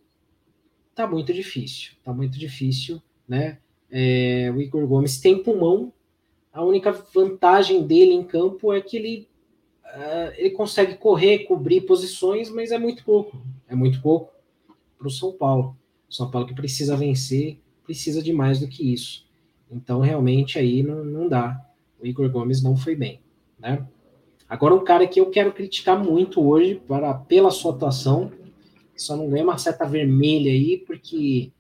[0.94, 3.58] Tá muito difícil, tá muito difícil, né?
[3.90, 5.92] É, o Igor Gomes tem pulmão,
[6.54, 9.28] a única vantagem dele em campo é que ele,
[9.84, 13.36] uh, ele consegue correr, cobrir posições, mas é muito pouco.
[13.66, 14.32] É muito pouco
[14.96, 15.76] para o São Paulo.
[16.08, 19.26] O São Paulo que precisa vencer, precisa de mais do que isso.
[19.68, 21.60] Então, realmente, aí não, não dá.
[22.04, 23.22] O Igor Gomes não foi bem.
[23.58, 23.82] Né?
[24.46, 28.30] Agora, um cara que eu quero criticar muito hoje para, pela sua atuação,
[28.94, 31.50] só não ganha uma seta vermelha aí, porque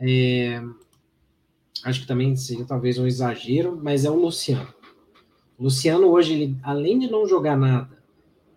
[0.00, 0.62] é,
[1.84, 4.72] acho que também seria talvez um exagero, mas é o Luciano.
[5.58, 8.02] O Luciano hoje, ele, além de não jogar nada,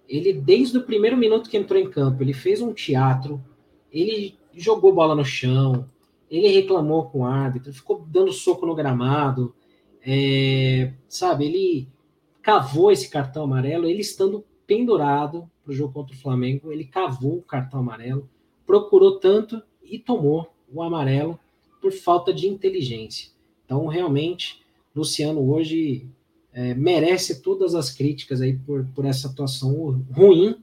[0.07, 3.44] ele desde o primeiro minuto que entrou em campo, ele fez um teatro,
[3.91, 5.86] ele jogou bola no chão,
[6.32, 9.53] ele reclamou com o árbitro, ficou dando soco no gramado,
[10.06, 11.45] é, sabe?
[11.45, 11.88] Ele
[12.41, 17.38] cavou esse cartão amarelo, ele estando pendurado para o jogo contra o Flamengo, ele cavou
[17.38, 18.30] o cartão amarelo,
[18.65, 21.40] procurou tanto e tomou o amarelo
[21.82, 23.32] por falta de inteligência.
[23.65, 24.64] Então, realmente,
[24.95, 26.07] Luciano hoje
[26.53, 30.56] é, merece todas as críticas aí por, por essa atuação ruim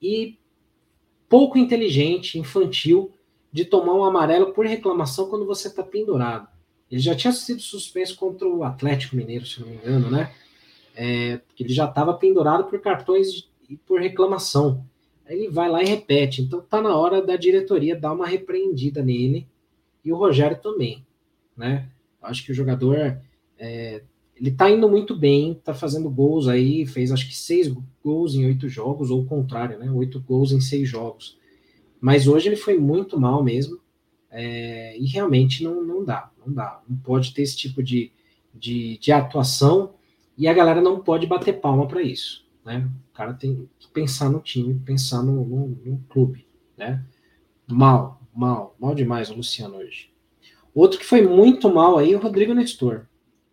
[0.00, 0.38] e
[1.28, 3.12] pouco inteligente, infantil,
[3.52, 6.48] de tomar um amarelo por reclamação quando você está pendurado.
[6.90, 10.32] Ele já tinha sido suspenso contra o Atlético Mineiro, se não me engano, né?
[10.96, 14.84] É, ele já estava pendurado por cartões e por reclamação.
[15.26, 16.42] Aí ele vai lá e repete.
[16.42, 19.46] Então tá na hora da diretoria dar uma repreendida nele
[20.04, 21.04] e o Rogério também,
[21.56, 21.88] né?
[22.22, 23.18] Acho que o jogador
[23.58, 24.02] é,
[24.40, 28.46] ele tá indo muito bem, tá fazendo gols aí, fez acho que seis gols em
[28.46, 29.90] oito jogos, ou o contrário, né?
[29.90, 31.36] Oito gols em seis jogos.
[32.00, 33.80] Mas hoje ele foi muito mal mesmo.
[34.30, 36.82] É, e realmente não, não dá, não dá.
[36.88, 38.12] Não pode ter esse tipo de,
[38.54, 39.94] de, de atuação
[40.36, 42.46] e a galera não pode bater palma para isso.
[42.64, 42.88] Né?
[43.10, 46.46] O cara tem que pensar no time, pensar no, no, no, clube.
[46.76, 47.04] Né?
[47.66, 50.10] Mal, mal, mal demais o Luciano hoje.
[50.74, 53.06] Outro que foi muito mal aí é o Rodrigo Nestor.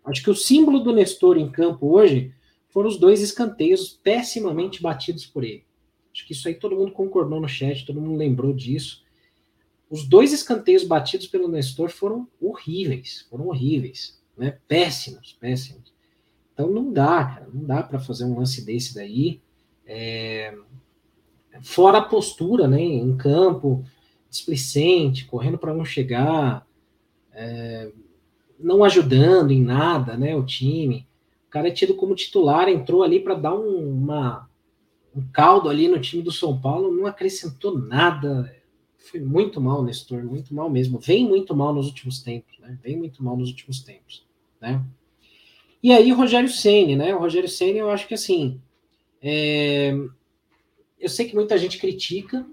[0.03, 2.33] Acho que o símbolo do Nestor em campo hoje
[2.69, 5.63] foram os dois escanteios pessimamente batidos por ele.
[6.13, 9.04] Acho que isso aí todo mundo concordou no chat, todo mundo lembrou disso.
[9.89, 14.57] Os dois escanteios batidos pelo Nestor foram horríveis, foram horríveis, né?
[14.67, 15.93] Péssimos, péssimos.
[16.53, 19.41] Então não dá, cara, não dá para fazer um lance desse daí.
[19.85, 20.57] É...
[21.61, 22.81] Fora a postura, né?
[22.81, 23.85] Em campo,
[24.29, 26.65] displicente, correndo para não chegar,
[27.31, 27.91] é...
[28.59, 30.35] não ajudando em nada, né?
[30.35, 31.07] O time.
[31.47, 34.49] O cara é tido como titular, entrou ali para dar um, uma,
[35.15, 38.51] um caldo ali no time do São Paulo, não acrescentou nada
[39.05, 40.99] foi muito mal, Nestor, muito mal mesmo.
[40.99, 42.77] Vem muito mal nos últimos tempos, né?
[42.83, 44.25] Vem muito mal nos últimos tempos,
[44.59, 44.83] né?
[45.81, 47.13] E aí, Rogério Ceni, né?
[47.13, 48.59] O Rogério Ceni, eu acho que assim,
[49.21, 49.93] é...
[50.99, 52.45] eu sei que muita gente critica.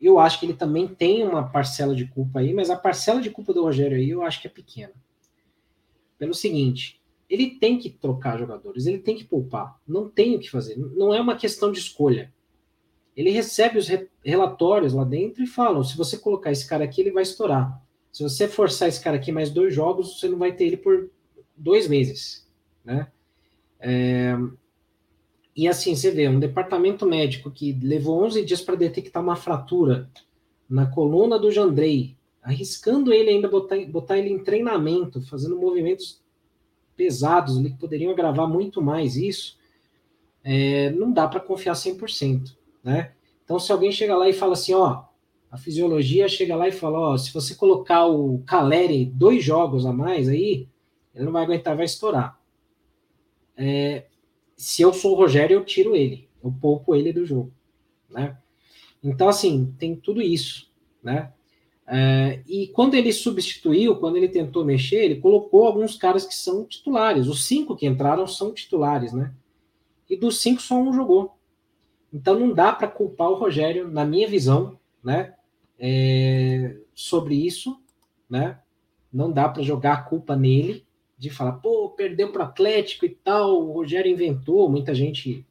[0.00, 3.28] Eu acho que ele também tem uma parcela de culpa aí, mas a parcela de
[3.28, 4.94] culpa do Rogério aí eu acho que é pequena.
[6.18, 10.50] Pelo seguinte, ele tem que trocar jogadores, ele tem que poupar, não tem o que
[10.50, 10.78] fazer.
[10.78, 12.32] Não é uma questão de escolha
[13.16, 17.00] ele recebe os re relatórios lá dentro e falam: se você colocar esse cara aqui,
[17.00, 17.82] ele vai estourar.
[18.12, 21.10] Se você forçar esse cara aqui mais dois jogos, você não vai ter ele por
[21.56, 22.46] dois meses,
[22.84, 23.08] né?
[23.78, 24.36] É...
[25.54, 30.08] E assim, você vê, um departamento médico que levou 11 dias para detectar uma fratura
[30.68, 36.22] na coluna do Jandrei, arriscando ele ainda botar, botar ele em treinamento, fazendo movimentos
[36.96, 39.58] pesados ali que poderiam agravar muito mais isso,
[40.42, 43.12] é, não dá para confiar 100% né?
[43.44, 45.04] Então, se alguém chega lá e fala assim, ó,
[45.50, 49.92] a fisiologia chega lá e fala, ó, se você colocar o Caleri dois jogos a
[49.92, 50.68] mais aí,
[51.14, 52.38] ele não vai aguentar, vai estourar.
[53.56, 54.06] É,
[54.56, 57.52] se eu sou o Rogério, eu tiro ele, eu poupo ele do jogo,
[58.08, 58.38] né?
[59.02, 60.70] Então, assim, tem tudo isso,
[61.02, 61.32] né?
[61.92, 66.64] É, e quando ele substituiu, quando ele tentou mexer, ele colocou alguns caras que são
[66.64, 67.26] titulares.
[67.26, 69.34] Os cinco que entraram são titulares, né?
[70.08, 71.36] E dos cinco, só um jogou.
[72.12, 75.34] Então não dá para culpar o Rogério, na minha visão, né,
[75.78, 77.80] é, sobre isso,
[78.28, 78.58] né?
[79.12, 80.84] Não dá para jogar a culpa nele,
[81.16, 85.46] de falar, pô, perdeu para o Atlético e tal, o Rogério inventou, muita gente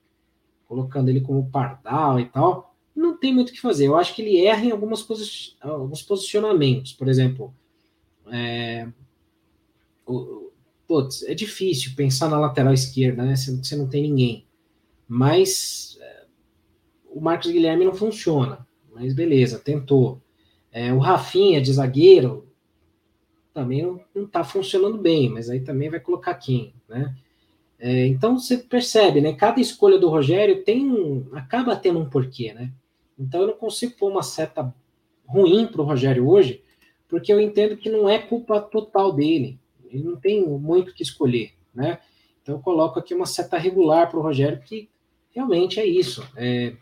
[0.67, 2.75] colocando ele como pardal e tal.
[2.95, 3.87] Não tem muito o que fazer.
[3.87, 6.93] Eu acho que ele erra em algumas posi alguns posicionamentos.
[6.93, 7.53] Por exemplo,
[8.31, 8.87] é,
[10.05, 10.51] o,
[10.87, 13.35] putz, é difícil pensar na lateral esquerda, né?
[13.35, 14.45] Você não tem ninguém.
[15.07, 15.88] Mas
[17.11, 20.21] o Marcos Guilherme não funciona, mas beleza, tentou.
[20.71, 22.47] É, o Rafinha de zagueiro
[23.53, 23.83] também
[24.13, 27.15] não está funcionando bem, mas aí também vai colocar quem, né?
[27.79, 29.33] É, então você percebe, né?
[29.33, 32.71] Cada escolha do Rogério tem acaba tendo um porquê, né?
[33.17, 34.73] Então eu não consigo pôr uma seta
[35.25, 36.61] ruim para o Rogério hoje,
[37.07, 39.59] porque eu entendo que não é culpa total dele.
[39.89, 41.99] Ele não tem muito que escolher, né?
[42.41, 44.89] Então eu coloco aqui uma seta regular para o Rogério, que
[45.31, 46.27] realmente é isso.
[46.35, 46.73] É,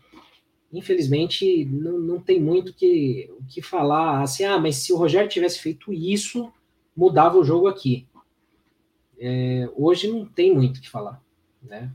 [0.72, 4.22] infelizmente, não, não tem muito que, o que falar.
[4.22, 6.52] Assim, ah, mas se o Rogério tivesse feito isso,
[6.96, 8.06] mudava o jogo aqui.
[9.18, 11.20] É, hoje não tem muito o que falar,
[11.62, 11.90] né?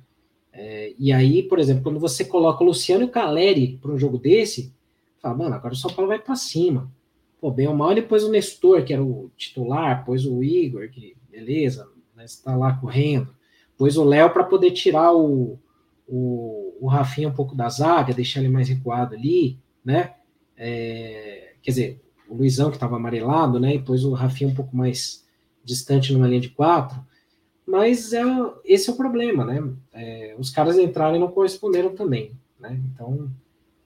[0.52, 3.98] É, e aí, por exemplo, quando você coloca o Luciano e o Caleri para um
[3.98, 4.72] jogo desse,
[5.20, 6.92] fala, mano, agora o São Paulo vai para cima.
[7.40, 10.90] Pô, bem ou mal, ele pôs o Nestor, que era o titular, pôs o Igor,
[10.90, 13.34] que beleza, né, está lá correndo,
[13.78, 15.58] pôs o Léo para poder tirar o,
[16.08, 20.14] o, o Rafinha um pouco da zaga, deixar ele mais recuado ali, né?
[20.58, 23.76] É, quer dizer, o Luizão que estava amarelado, né?
[23.76, 25.26] E depois o Rafinha um pouco mais
[25.64, 27.00] distante numa linha de quatro.
[27.66, 28.24] Mas é,
[28.66, 29.64] esse é o problema, né?
[29.94, 32.80] É, os caras entraram e não corresponderam também, né?
[32.94, 33.32] Então,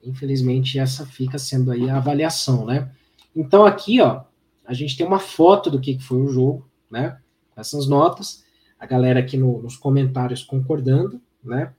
[0.04, 2.92] infelizmente, essa fica sendo aí a avaliação, né?
[3.36, 4.24] Então, aqui, ó,
[4.66, 7.20] a gente tem uma foto do que foi o jogo, né?
[7.56, 8.44] Essas notas,
[8.80, 11.74] a galera aqui no, nos comentários concordando, né?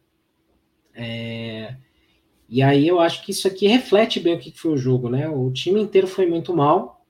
[0.99, 1.77] É,
[2.49, 5.29] E aí eu acho que isso aqui reflete bem o que foi o jogo, né?
[5.29, 7.05] O time inteiro foi muito mal,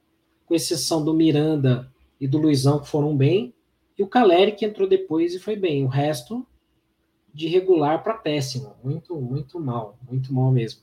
[0.46, 3.54] com exceção do Miranda e do Luizão, que foram bem,
[3.98, 5.84] e o Caleri, que entrou depois e foi bem.
[5.84, 6.46] O resto,
[7.32, 8.74] de regular para péssimo.
[8.82, 9.98] Muito, muito mal.
[10.08, 10.80] Muito mal mesmo.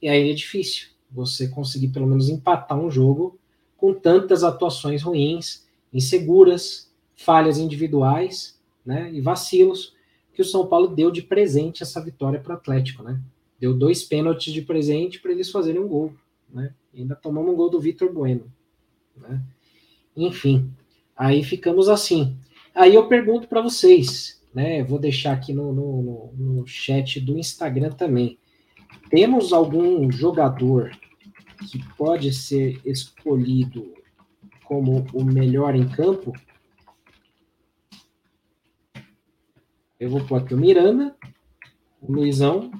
[0.00, 3.38] E aí é difícil você conseguir pelo menos empatar um jogo
[3.76, 9.94] com tantas atuações ruins, inseguras, falhas individuais né, e vacilos
[10.32, 13.02] que o São Paulo deu de presente essa vitória para o Atlético.
[13.02, 13.20] Né?
[13.60, 16.14] Deu dois pênaltis de presente para eles fazerem um gol.
[16.52, 16.74] Né?
[16.92, 18.52] E ainda tomamos um gol do Vitor Bueno.
[19.16, 19.42] Né?
[20.16, 20.70] Enfim,
[21.16, 22.36] aí ficamos assim.
[22.74, 24.82] Aí eu pergunto para vocês, né?
[24.82, 28.38] Vou deixar aqui no, no, no, chat do Instagram também.
[29.10, 30.90] Temos algum jogador
[31.70, 33.92] que pode ser escolhido
[34.64, 36.32] como o melhor em campo?
[40.02, 41.14] Eu vou pôr aqui o Miranda,
[42.00, 42.72] o Luizão,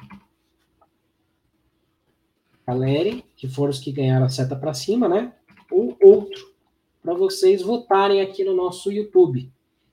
[2.67, 5.33] Caleri, que foram os que ganharam a seta para cima, né?
[5.71, 6.53] Ou outro,
[7.01, 9.49] para vocês votarem aqui no nosso YouTube.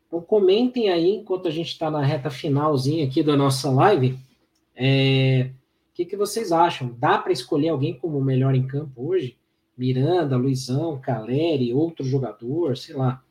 [0.08, 4.18] Então comentem aí, enquanto a gente está na reta finalzinha aqui da nossa live,
[4.76, 5.52] é,
[5.92, 6.96] o que, que vocês acham?
[6.98, 9.38] Dá para escolher alguém como melhor em campo hoje?
[9.78, 13.24] Miranda, Luizão, Caleri, outro jogador, sei lá.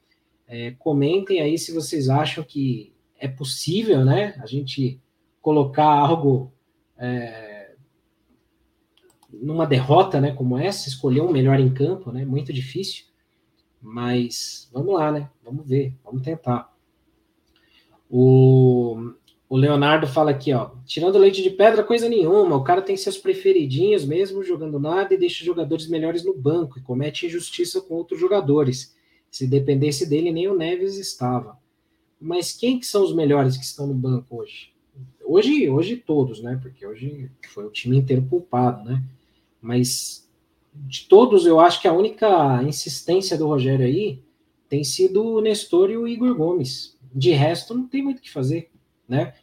[0.47, 4.35] É, comentem aí se vocês acham que é possível, né?
[4.41, 5.01] A gente
[5.41, 6.53] colocar algo
[6.97, 7.75] é,
[9.33, 10.33] numa derrota, né?
[10.33, 12.25] Como essa, escolher um melhor em campo, né?
[12.25, 13.05] Muito difícil.
[13.81, 15.31] Mas vamos lá, né?
[15.45, 16.73] Vamos ver, vamos tentar.
[18.11, 19.13] O,
[19.49, 20.71] o Leonardo fala aqui, ó.
[20.85, 22.57] Tirando leite de pedra, coisa nenhuma.
[22.57, 26.83] O cara tem seus preferidinhos mesmo, jogando nada, e deixa jogadores melhores no banco e
[26.83, 28.97] comete injustiça com outros jogadores.
[29.31, 31.59] Se dependesse dele, nem o Neves estava.
[32.21, 34.73] Mas quem que são os melhores que estão no banco hoje?
[35.25, 36.59] Hoje, hoje todos, né?
[36.61, 39.03] Porque hoje foi o time inteiro culpado, né?
[39.61, 40.29] Mas
[40.75, 44.23] de todos, eu acho que a única insistência do Rogério aí
[44.69, 46.97] tem sido o Nestor e o Igor Gomes.
[47.13, 48.71] De resto, não tem muito o que fazer,
[49.09, 49.35] né?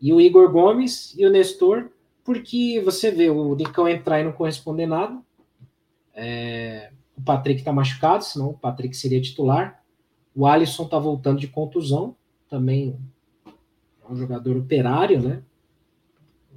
[0.00, 1.90] E o Igor Gomes e o Nestor,
[2.24, 5.20] porque você vê o Nicão entrar e não corresponder nada.
[6.14, 9.79] É, o Patrick tá machucado, senão o Patrick seria titular.
[10.34, 12.16] O Alisson tá voltando de contusão,
[12.48, 12.96] também
[13.46, 15.42] é um jogador operário, né?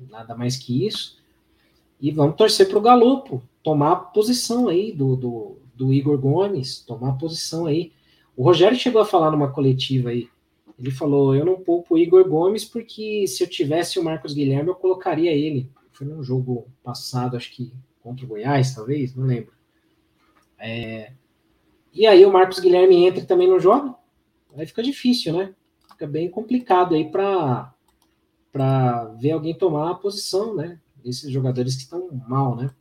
[0.09, 1.21] Nada mais que isso.
[2.01, 7.13] E vamos torcer para o Galopo tomar posição aí do, do, do, Igor Gomes, tomar
[7.13, 7.93] posição aí.
[8.35, 10.27] O Rogério chegou a falar numa coletiva aí.
[10.77, 14.69] Ele falou: Eu não poupo o Igor Gomes porque se eu tivesse o Marcos Guilherme,
[14.69, 15.69] eu colocaria ele.
[15.91, 17.71] Foi num jogo passado, acho que
[18.01, 19.53] contra o Goiás, talvez, não lembro.
[20.59, 21.13] É...
[21.93, 23.93] E aí o Marcos Guilherme entra e também não joga.
[24.55, 25.53] Aí fica difícil, né?
[25.91, 27.71] Fica bem complicado aí para
[28.51, 30.79] para ver alguém tomar a posição, né?
[31.03, 32.71] esses jogadores que estão mal, né?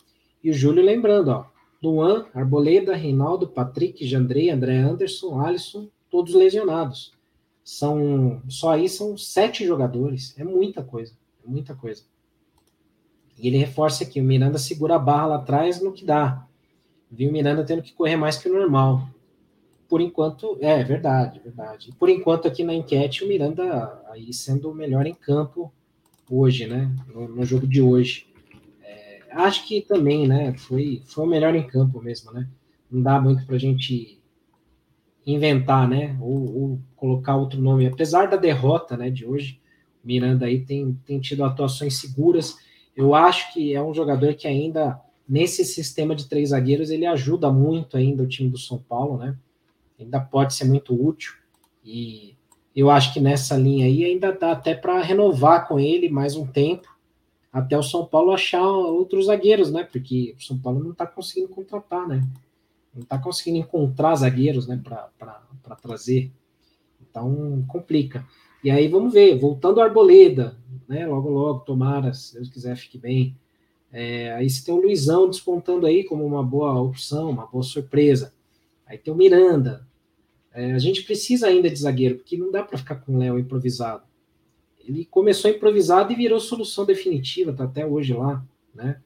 [0.43, 1.47] E o Júlio lembrando, ó,
[1.83, 7.13] Luan, Arboleda, Reinaldo, Patrick, Jandrei, André Anderson, Alisson, todos lesionados.
[7.65, 11.15] São só aí são sete jogadores, é muita coisa,
[11.45, 12.05] é muita coisa.
[13.39, 16.47] E ele reforça aqui, o Miranda segura a barra lá atrás no que dá.
[17.13, 19.07] Viu o Miranda tendo que correr mais que o normal.
[19.87, 21.93] Por enquanto, é verdade, verdade.
[21.99, 25.71] Por enquanto aqui na enquete o Miranda aí sendo o melhor em campo
[26.31, 26.91] hoje, né?
[27.13, 28.27] No, no jogo de hoje.
[28.83, 30.55] É, acho que também, né?
[30.55, 32.49] Foi, foi o melhor em campo mesmo, né?
[32.91, 34.19] Não dá muito para a gente
[35.27, 36.17] inventar, né?
[36.19, 37.87] Ou, ou, colocar outro nome.
[37.87, 39.11] Apesar da derrota, né?
[39.11, 39.61] De hoje,
[40.03, 42.57] o Miranda aí tem, tem tido atuações seguras.
[42.97, 44.99] Eu acho que é um jogador que ainda
[45.33, 49.35] nesse sistema de três zagueiros ele ajuda muito ainda o time do São Paulo, né?
[49.99, 51.33] Ainda pode ser muito útil
[51.83, 52.37] e
[52.77, 56.47] eu acho que nessa linha aí ainda dá até para renovar com ele mais um
[56.47, 56.87] tempo,
[57.51, 59.85] até o São Paulo achar outros zagueiros, né?
[59.85, 62.29] Porque o São Paulo não está conseguindo contratar, né?
[62.95, 64.79] Não está conseguindo encontrar zagueiros, né?
[64.85, 66.31] Para trazer.
[67.01, 68.23] Então complica.
[68.63, 71.07] E aí vamos ver, voltando ao Arboleda, né?
[71.07, 73.35] Logo, logo, tomara, se Deus quiser, fique bem.
[73.93, 78.33] É, aí você tem o Luizão despontando aí como uma boa opção, uma boa surpresa.
[78.87, 79.87] Aí tem o Miranda,
[80.55, 83.39] é, a gente precisa ainda de zagueiro, porque não dá para ficar com o Léo
[83.39, 84.05] improvisado.
[84.79, 88.45] Ele começou improvisado e virou solução definitiva, tá até hoje lá,
[88.75, 89.01] né?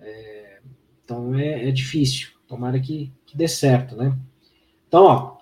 [0.00, 0.60] É,
[1.04, 2.28] então é, é, difícil.
[2.46, 4.16] Tomara que, que dê certo, né?
[4.86, 5.38] Então, ó,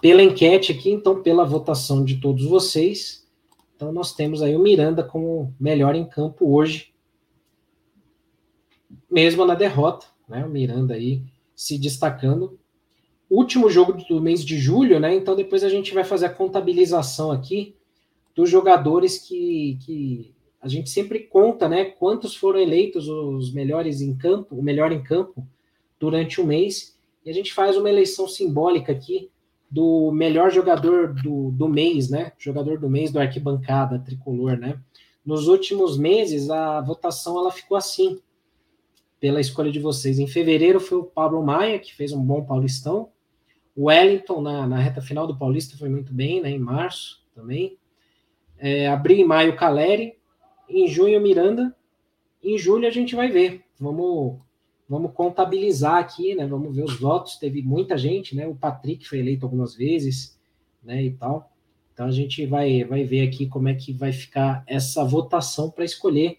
[0.00, 3.26] pela enquete aqui, então, pela votação de todos vocês,
[3.76, 6.87] então nós temos aí o Miranda como melhor em campo hoje,
[9.10, 10.44] mesmo na derrota, né?
[10.44, 11.22] O Miranda aí
[11.54, 12.58] se destacando
[13.30, 15.14] último jogo do mês de julho, né?
[15.14, 17.74] Então depois a gente vai fazer a contabilização aqui
[18.34, 24.16] dos jogadores que, que a gente sempre conta, né, quantos foram eleitos os melhores em
[24.16, 25.46] campo, o melhor em campo
[25.98, 29.28] durante o mês, e a gente faz uma eleição simbólica aqui
[29.70, 34.80] do melhor jogador do, do mês, né, jogador do mês do arquibancada tricolor, né.
[35.26, 38.20] Nos últimos meses a votação ela ficou assim,
[39.20, 40.18] pela escolha de vocês.
[40.18, 43.10] Em fevereiro foi o Pablo Maia, que fez um bom Paulistão.
[43.74, 46.50] O Wellington, na, na reta final do Paulista, foi muito bem, né?
[46.50, 47.76] Em março também.
[48.58, 50.14] É, abril e maio, Caleri.
[50.68, 51.74] Em junho, Miranda.
[52.42, 53.62] Em julho, a gente vai ver.
[53.78, 54.38] Vamos,
[54.88, 56.46] vamos contabilizar aqui, né?
[56.46, 57.36] Vamos ver os votos.
[57.36, 58.46] Teve muita gente, né?
[58.46, 60.38] O Patrick foi eleito algumas vezes,
[60.82, 61.02] né?
[61.02, 61.52] E tal.
[61.92, 65.84] Então a gente vai, vai ver aqui como é que vai ficar essa votação para
[65.84, 66.38] escolher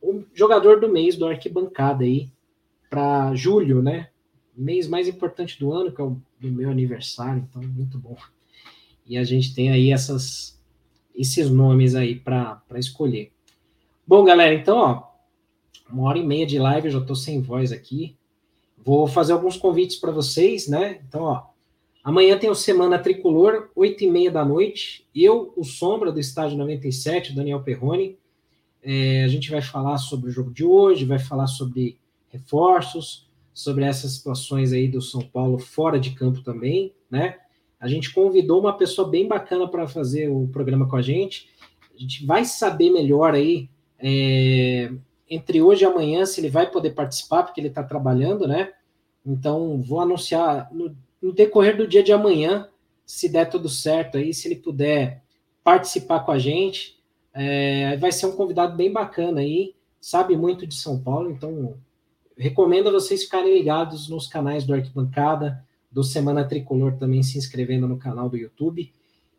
[0.00, 2.30] o jogador do mês do arquibancada aí
[2.88, 4.08] para julho, né?
[4.56, 8.16] Mês mais importante do ano, que é o do meu aniversário, então muito bom.
[9.06, 10.58] E a gente tem aí essas
[11.14, 13.30] esses nomes aí para escolher.
[14.06, 15.10] Bom, galera, então, ó,
[15.92, 18.16] uma hora e meia de live, eu já estou sem voz aqui.
[18.78, 21.00] Vou fazer alguns convites para vocês, né?
[21.06, 21.42] Então, ó,
[22.02, 25.06] amanhã tem o Semana Tricolor, oito e meia da noite.
[25.14, 28.16] Eu, o Sombra, do Estádio 97, Daniel Perrone,
[28.82, 31.98] é, a gente vai falar sobre o jogo de hoje, vai falar sobre
[32.28, 37.36] reforços, sobre essas situações aí do São Paulo fora de campo também, né?
[37.78, 41.48] A gente convidou uma pessoa bem bacana para fazer o programa com a gente.
[41.94, 44.92] A gente vai saber melhor aí é,
[45.28, 48.72] entre hoje e amanhã se ele vai poder participar, porque ele está trabalhando, né?
[49.24, 52.68] Então vou anunciar no, no decorrer do dia de amanhã,
[53.06, 55.22] se der tudo certo aí, se ele puder
[55.64, 56.99] participar com a gente.
[57.32, 61.76] É, vai ser um convidado bem bacana aí, sabe muito de São Paulo, então
[62.36, 67.88] recomendo a vocês ficarem ligados nos canais do Arquibancada, do Semana Tricolor também se inscrevendo
[67.88, 68.92] no canal do YouTube.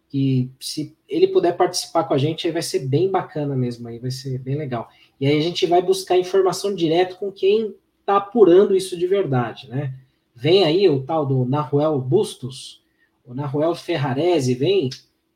[0.10, 3.98] Que se ele puder participar com a gente, aí vai ser bem bacana mesmo, aí
[3.98, 4.90] vai ser bem legal.
[5.20, 9.70] E aí a gente vai buscar informação direto com quem está apurando isso de verdade,
[9.70, 9.94] né?
[10.36, 12.84] Vem aí o tal do Naruel Bustos,
[13.26, 14.90] o Naruel Ferrarese, vem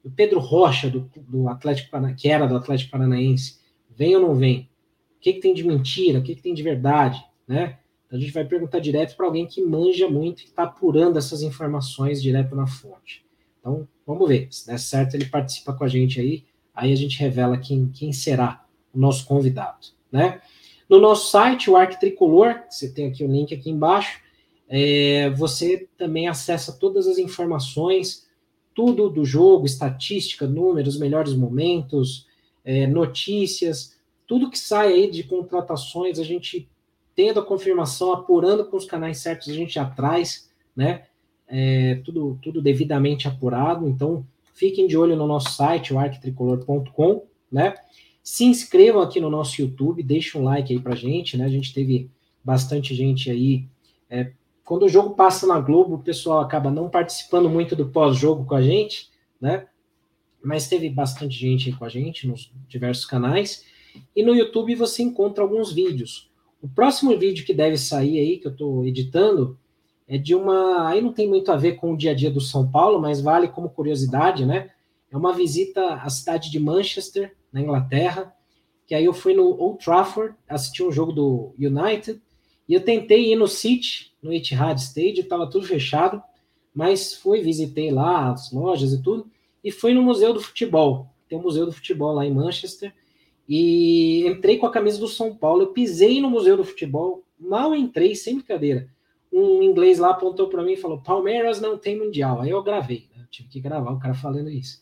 [0.05, 3.57] o Pedro Rocha, do, do Atlético que era do Atlético Paranaense,
[3.89, 4.69] vem ou não vem?
[5.17, 6.19] O que, que tem de mentira?
[6.19, 7.25] O que, que tem de verdade?
[7.47, 7.79] Né?
[8.05, 11.41] Então a gente vai perguntar direto para alguém que manja muito e está apurando essas
[11.41, 13.25] informações direto na fonte.
[13.59, 14.47] Então, vamos ver.
[14.51, 16.43] Se der certo, ele participa com a gente aí.
[16.73, 18.63] Aí a gente revela quem, quem será
[18.93, 19.87] o nosso convidado.
[20.11, 20.39] Né?
[20.87, 24.19] No nosso site, o Arc Tricolor, você tem aqui o link aqui embaixo,
[24.69, 28.24] é, você também acessa todas as informações
[28.75, 32.27] tudo do jogo, estatística, números, melhores momentos,
[32.63, 33.95] é, notícias,
[34.27, 36.67] tudo que sai aí de contratações, a gente
[37.15, 41.05] tendo a confirmação, apurando com os canais certos, a gente traz, né?
[41.47, 43.87] É, tudo, tudo devidamente apurado.
[43.87, 47.75] Então, fiquem de olho no nosso site, o arquitricolor.com, né?
[48.21, 51.45] Se inscrevam aqui no nosso YouTube, deixem um like aí pra gente, né?
[51.45, 52.09] A gente teve
[52.43, 53.65] bastante gente aí
[54.09, 54.31] é,
[54.65, 58.55] quando o jogo passa na Globo, o pessoal acaba não participando muito do pós-jogo com
[58.55, 59.09] a gente,
[59.39, 59.67] né?
[60.43, 63.63] Mas teve bastante gente aí com a gente nos diversos canais.
[64.15, 66.31] E no YouTube você encontra alguns vídeos.
[66.61, 69.57] O próximo vídeo que deve sair aí, que eu estou editando,
[70.07, 70.89] é de uma.
[70.89, 73.21] Aí não tem muito a ver com o dia a dia do São Paulo, mas
[73.21, 74.71] vale como curiosidade, né?
[75.11, 78.33] É uma visita à cidade de Manchester, na Inglaterra,
[78.87, 82.19] que aí eu fui no Old Trafford assistir um jogo do United
[82.67, 86.21] e eu tentei ir no City, no Etihad Stadium, estava tudo fechado,
[86.73, 89.29] mas fui, visitei lá as lojas e tudo,
[89.63, 91.07] e fui no Museu do Futebol.
[91.29, 92.91] Tem um Museu do Futebol lá em Manchester,
[93.47, 97.75] e entrei com a camisa do São Paulo, eu pisei no Museu do Futebol, mal
[97.75, 98.89] entrei, sem brincadeira.
[99.31, 102.41] Um inglês lá apontou para mim e falou: Palmeiras não tem mundial.
[102.41, 103.21] Aí eu gravei, né?
[103.21, 104.81] eu tive que gravar o cara falando isso.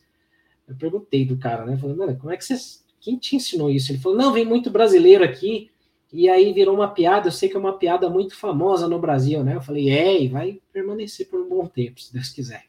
[0.66, 1.76] Eu perguntei do cara, né?
[1.76, 2.54] Falei, mano, como é que você.
[3.00, 3.90] Quem te ensinou isso?
[3.90, 5.70] Ele falou: não, vem muito brasileiro aqui
[6.16, 9.42] e aí virou uma piada, eu sei que é uma piada muito famosa no Brasil,
[9.42, 9.56] né?
[9.56, 12.66] Eu falei, é, e vai permanecer por um bom tempo, se Deus quiser.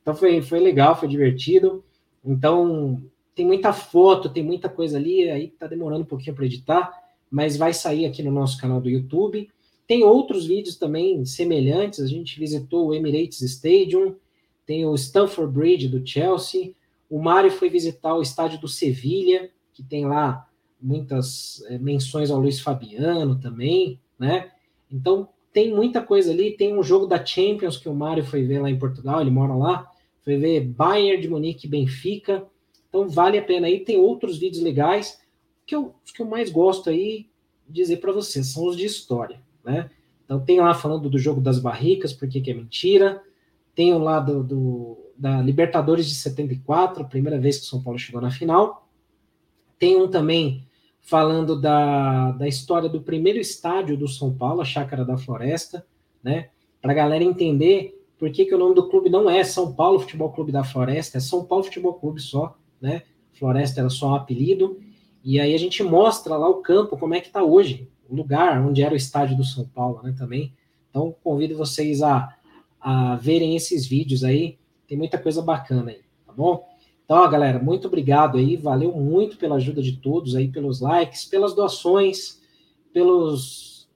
[0.00, 1.82] Então foi, foi legal, foi divertido.
[2.24, 3.02] Então,
[3.34, 6.92] tem muita foto, tem muita coisa ali, aí tá demorando um pouquinho para editar,
[7.28, 9.50] mas vai sair aqui no nosso canal do YouTube.
[9.84, 14.14] Tem outros vídeos também semelhantes, a gente visitou o Emirates Stadium,
[14.64, 16.72] tem o Stamford Bridge do Chelsea,
[17.10, 20.46] o Mário foi visitar o estádio do Sevilha, que tem lá
[20.80, 24.50] muitas é, menções ao Luiz Fabiano também, né?
[24.90, 26.56] Então tem muita coisa ali.
[26.56, 29.54] Tem um jogo da Champions que o Mário foi ver lá em Portugal, ele mora
[29.54, 29.90] lá,
[30.22, 32.46] foi ver Bayern de Munique Benfica.
[32.88, 33.80] Então vale a pena aí.
[33.80, 35.20] Tem outros vídeos legais.
[35.66, 37.28] Que eu, os que eu mais gosto aí
[37.68, 39.88] dizer para vocês são os de história, né?
[40.24, 43.22] Então tem lá falando do jogo das barricas, porque que é mentira.
[43.74, 47.82] Tem o lá do, do, da Libertadores de 74, a primeira vez que o São
[47.82, 48.88] Paulo chegou na final
[49.78, 50.66] Tem um também
[51.00, 55.86] falando da, da história do primeiro estádio do São Paulo, a Chácara da Floresta,
[56.22, 56.50] né?
[56.80, 60.00] Para a galera entender por que, que o nome do clube não é São Paulo
[60.00, 63.02] Futebol Clube da Floresta, é São Paulo Futebol Clube só, né?
[63.32, 64.78] Floresta era só um apelido.
[65.24, 68.60] E aí a gente mostra lá o campo, como é que está hoje, o lugar
[68.60, 70.14] onde era o estádio do São Paulo, né?
[70.16, 70.54] Também.
[70.88, 72.34] Então convido vocês a,
[72.80, 76.69] a verem esses vídeos aí, tem muita coisa bacana aí, tá bom?
[77.10, 81.24] Então, ó, galera, muito obrigado aí, valeu muito pela ajuda de todos aí, pelos likes,
[81.24, 82.40] pelas doações,
[82.92, 83.90] pelos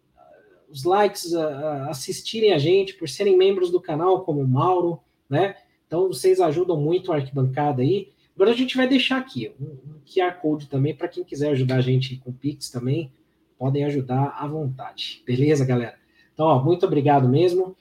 [0.68, 4.98] os likes, a, a assistirem a gente, por serem membros do canal, como o Mauro,
[5.30, 5.54] né?
[5.86, 8.08] Então, vocês ajudam muito a arquibancada aí.
[8.34, 11.82] Agora a gente vai deixar aqui um, QR Code também para quem quiser ajudar a
[11.82, 13.12] gente com Pix também,
[13.56, 15.22] podem ajudar à vontade.
[15.24, 15.94] Beleza, galera?
[16.32, 17.76] Então, ó, muito obrigado mesmo.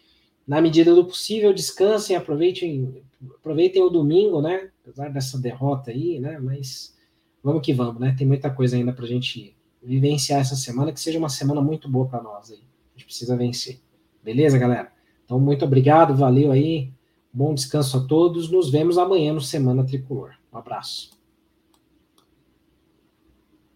[0.47, 3.01] Na medida do possível, descansem, aproveitem,
[3.35, 4.69] aproveitem o domingo, né?
[4.81, 6.39] Apesar dessa derrota aí, né?
[6.39, 6.95] Mas
[7.43, 8.15] vamos que vamos, né?
[8.17, 11.89] Tem muita coisa ainda para a gente vivenciar essa semana, que seja uma semana muito
[11.89, 12.59] boa para nós aí.
[12.59, 13.79] A gente precisa vencer.
[14.23, 14.91] Beleza, galera?
[15.25, 16.91] Então, muito obrigado, valeu aí.
[17.33, 18.49] Bom descanso a todos.
[18.49, 20.35] Nos vemos amanhã no Semana Tricolor.
[20.51, 21.22] Um abraço.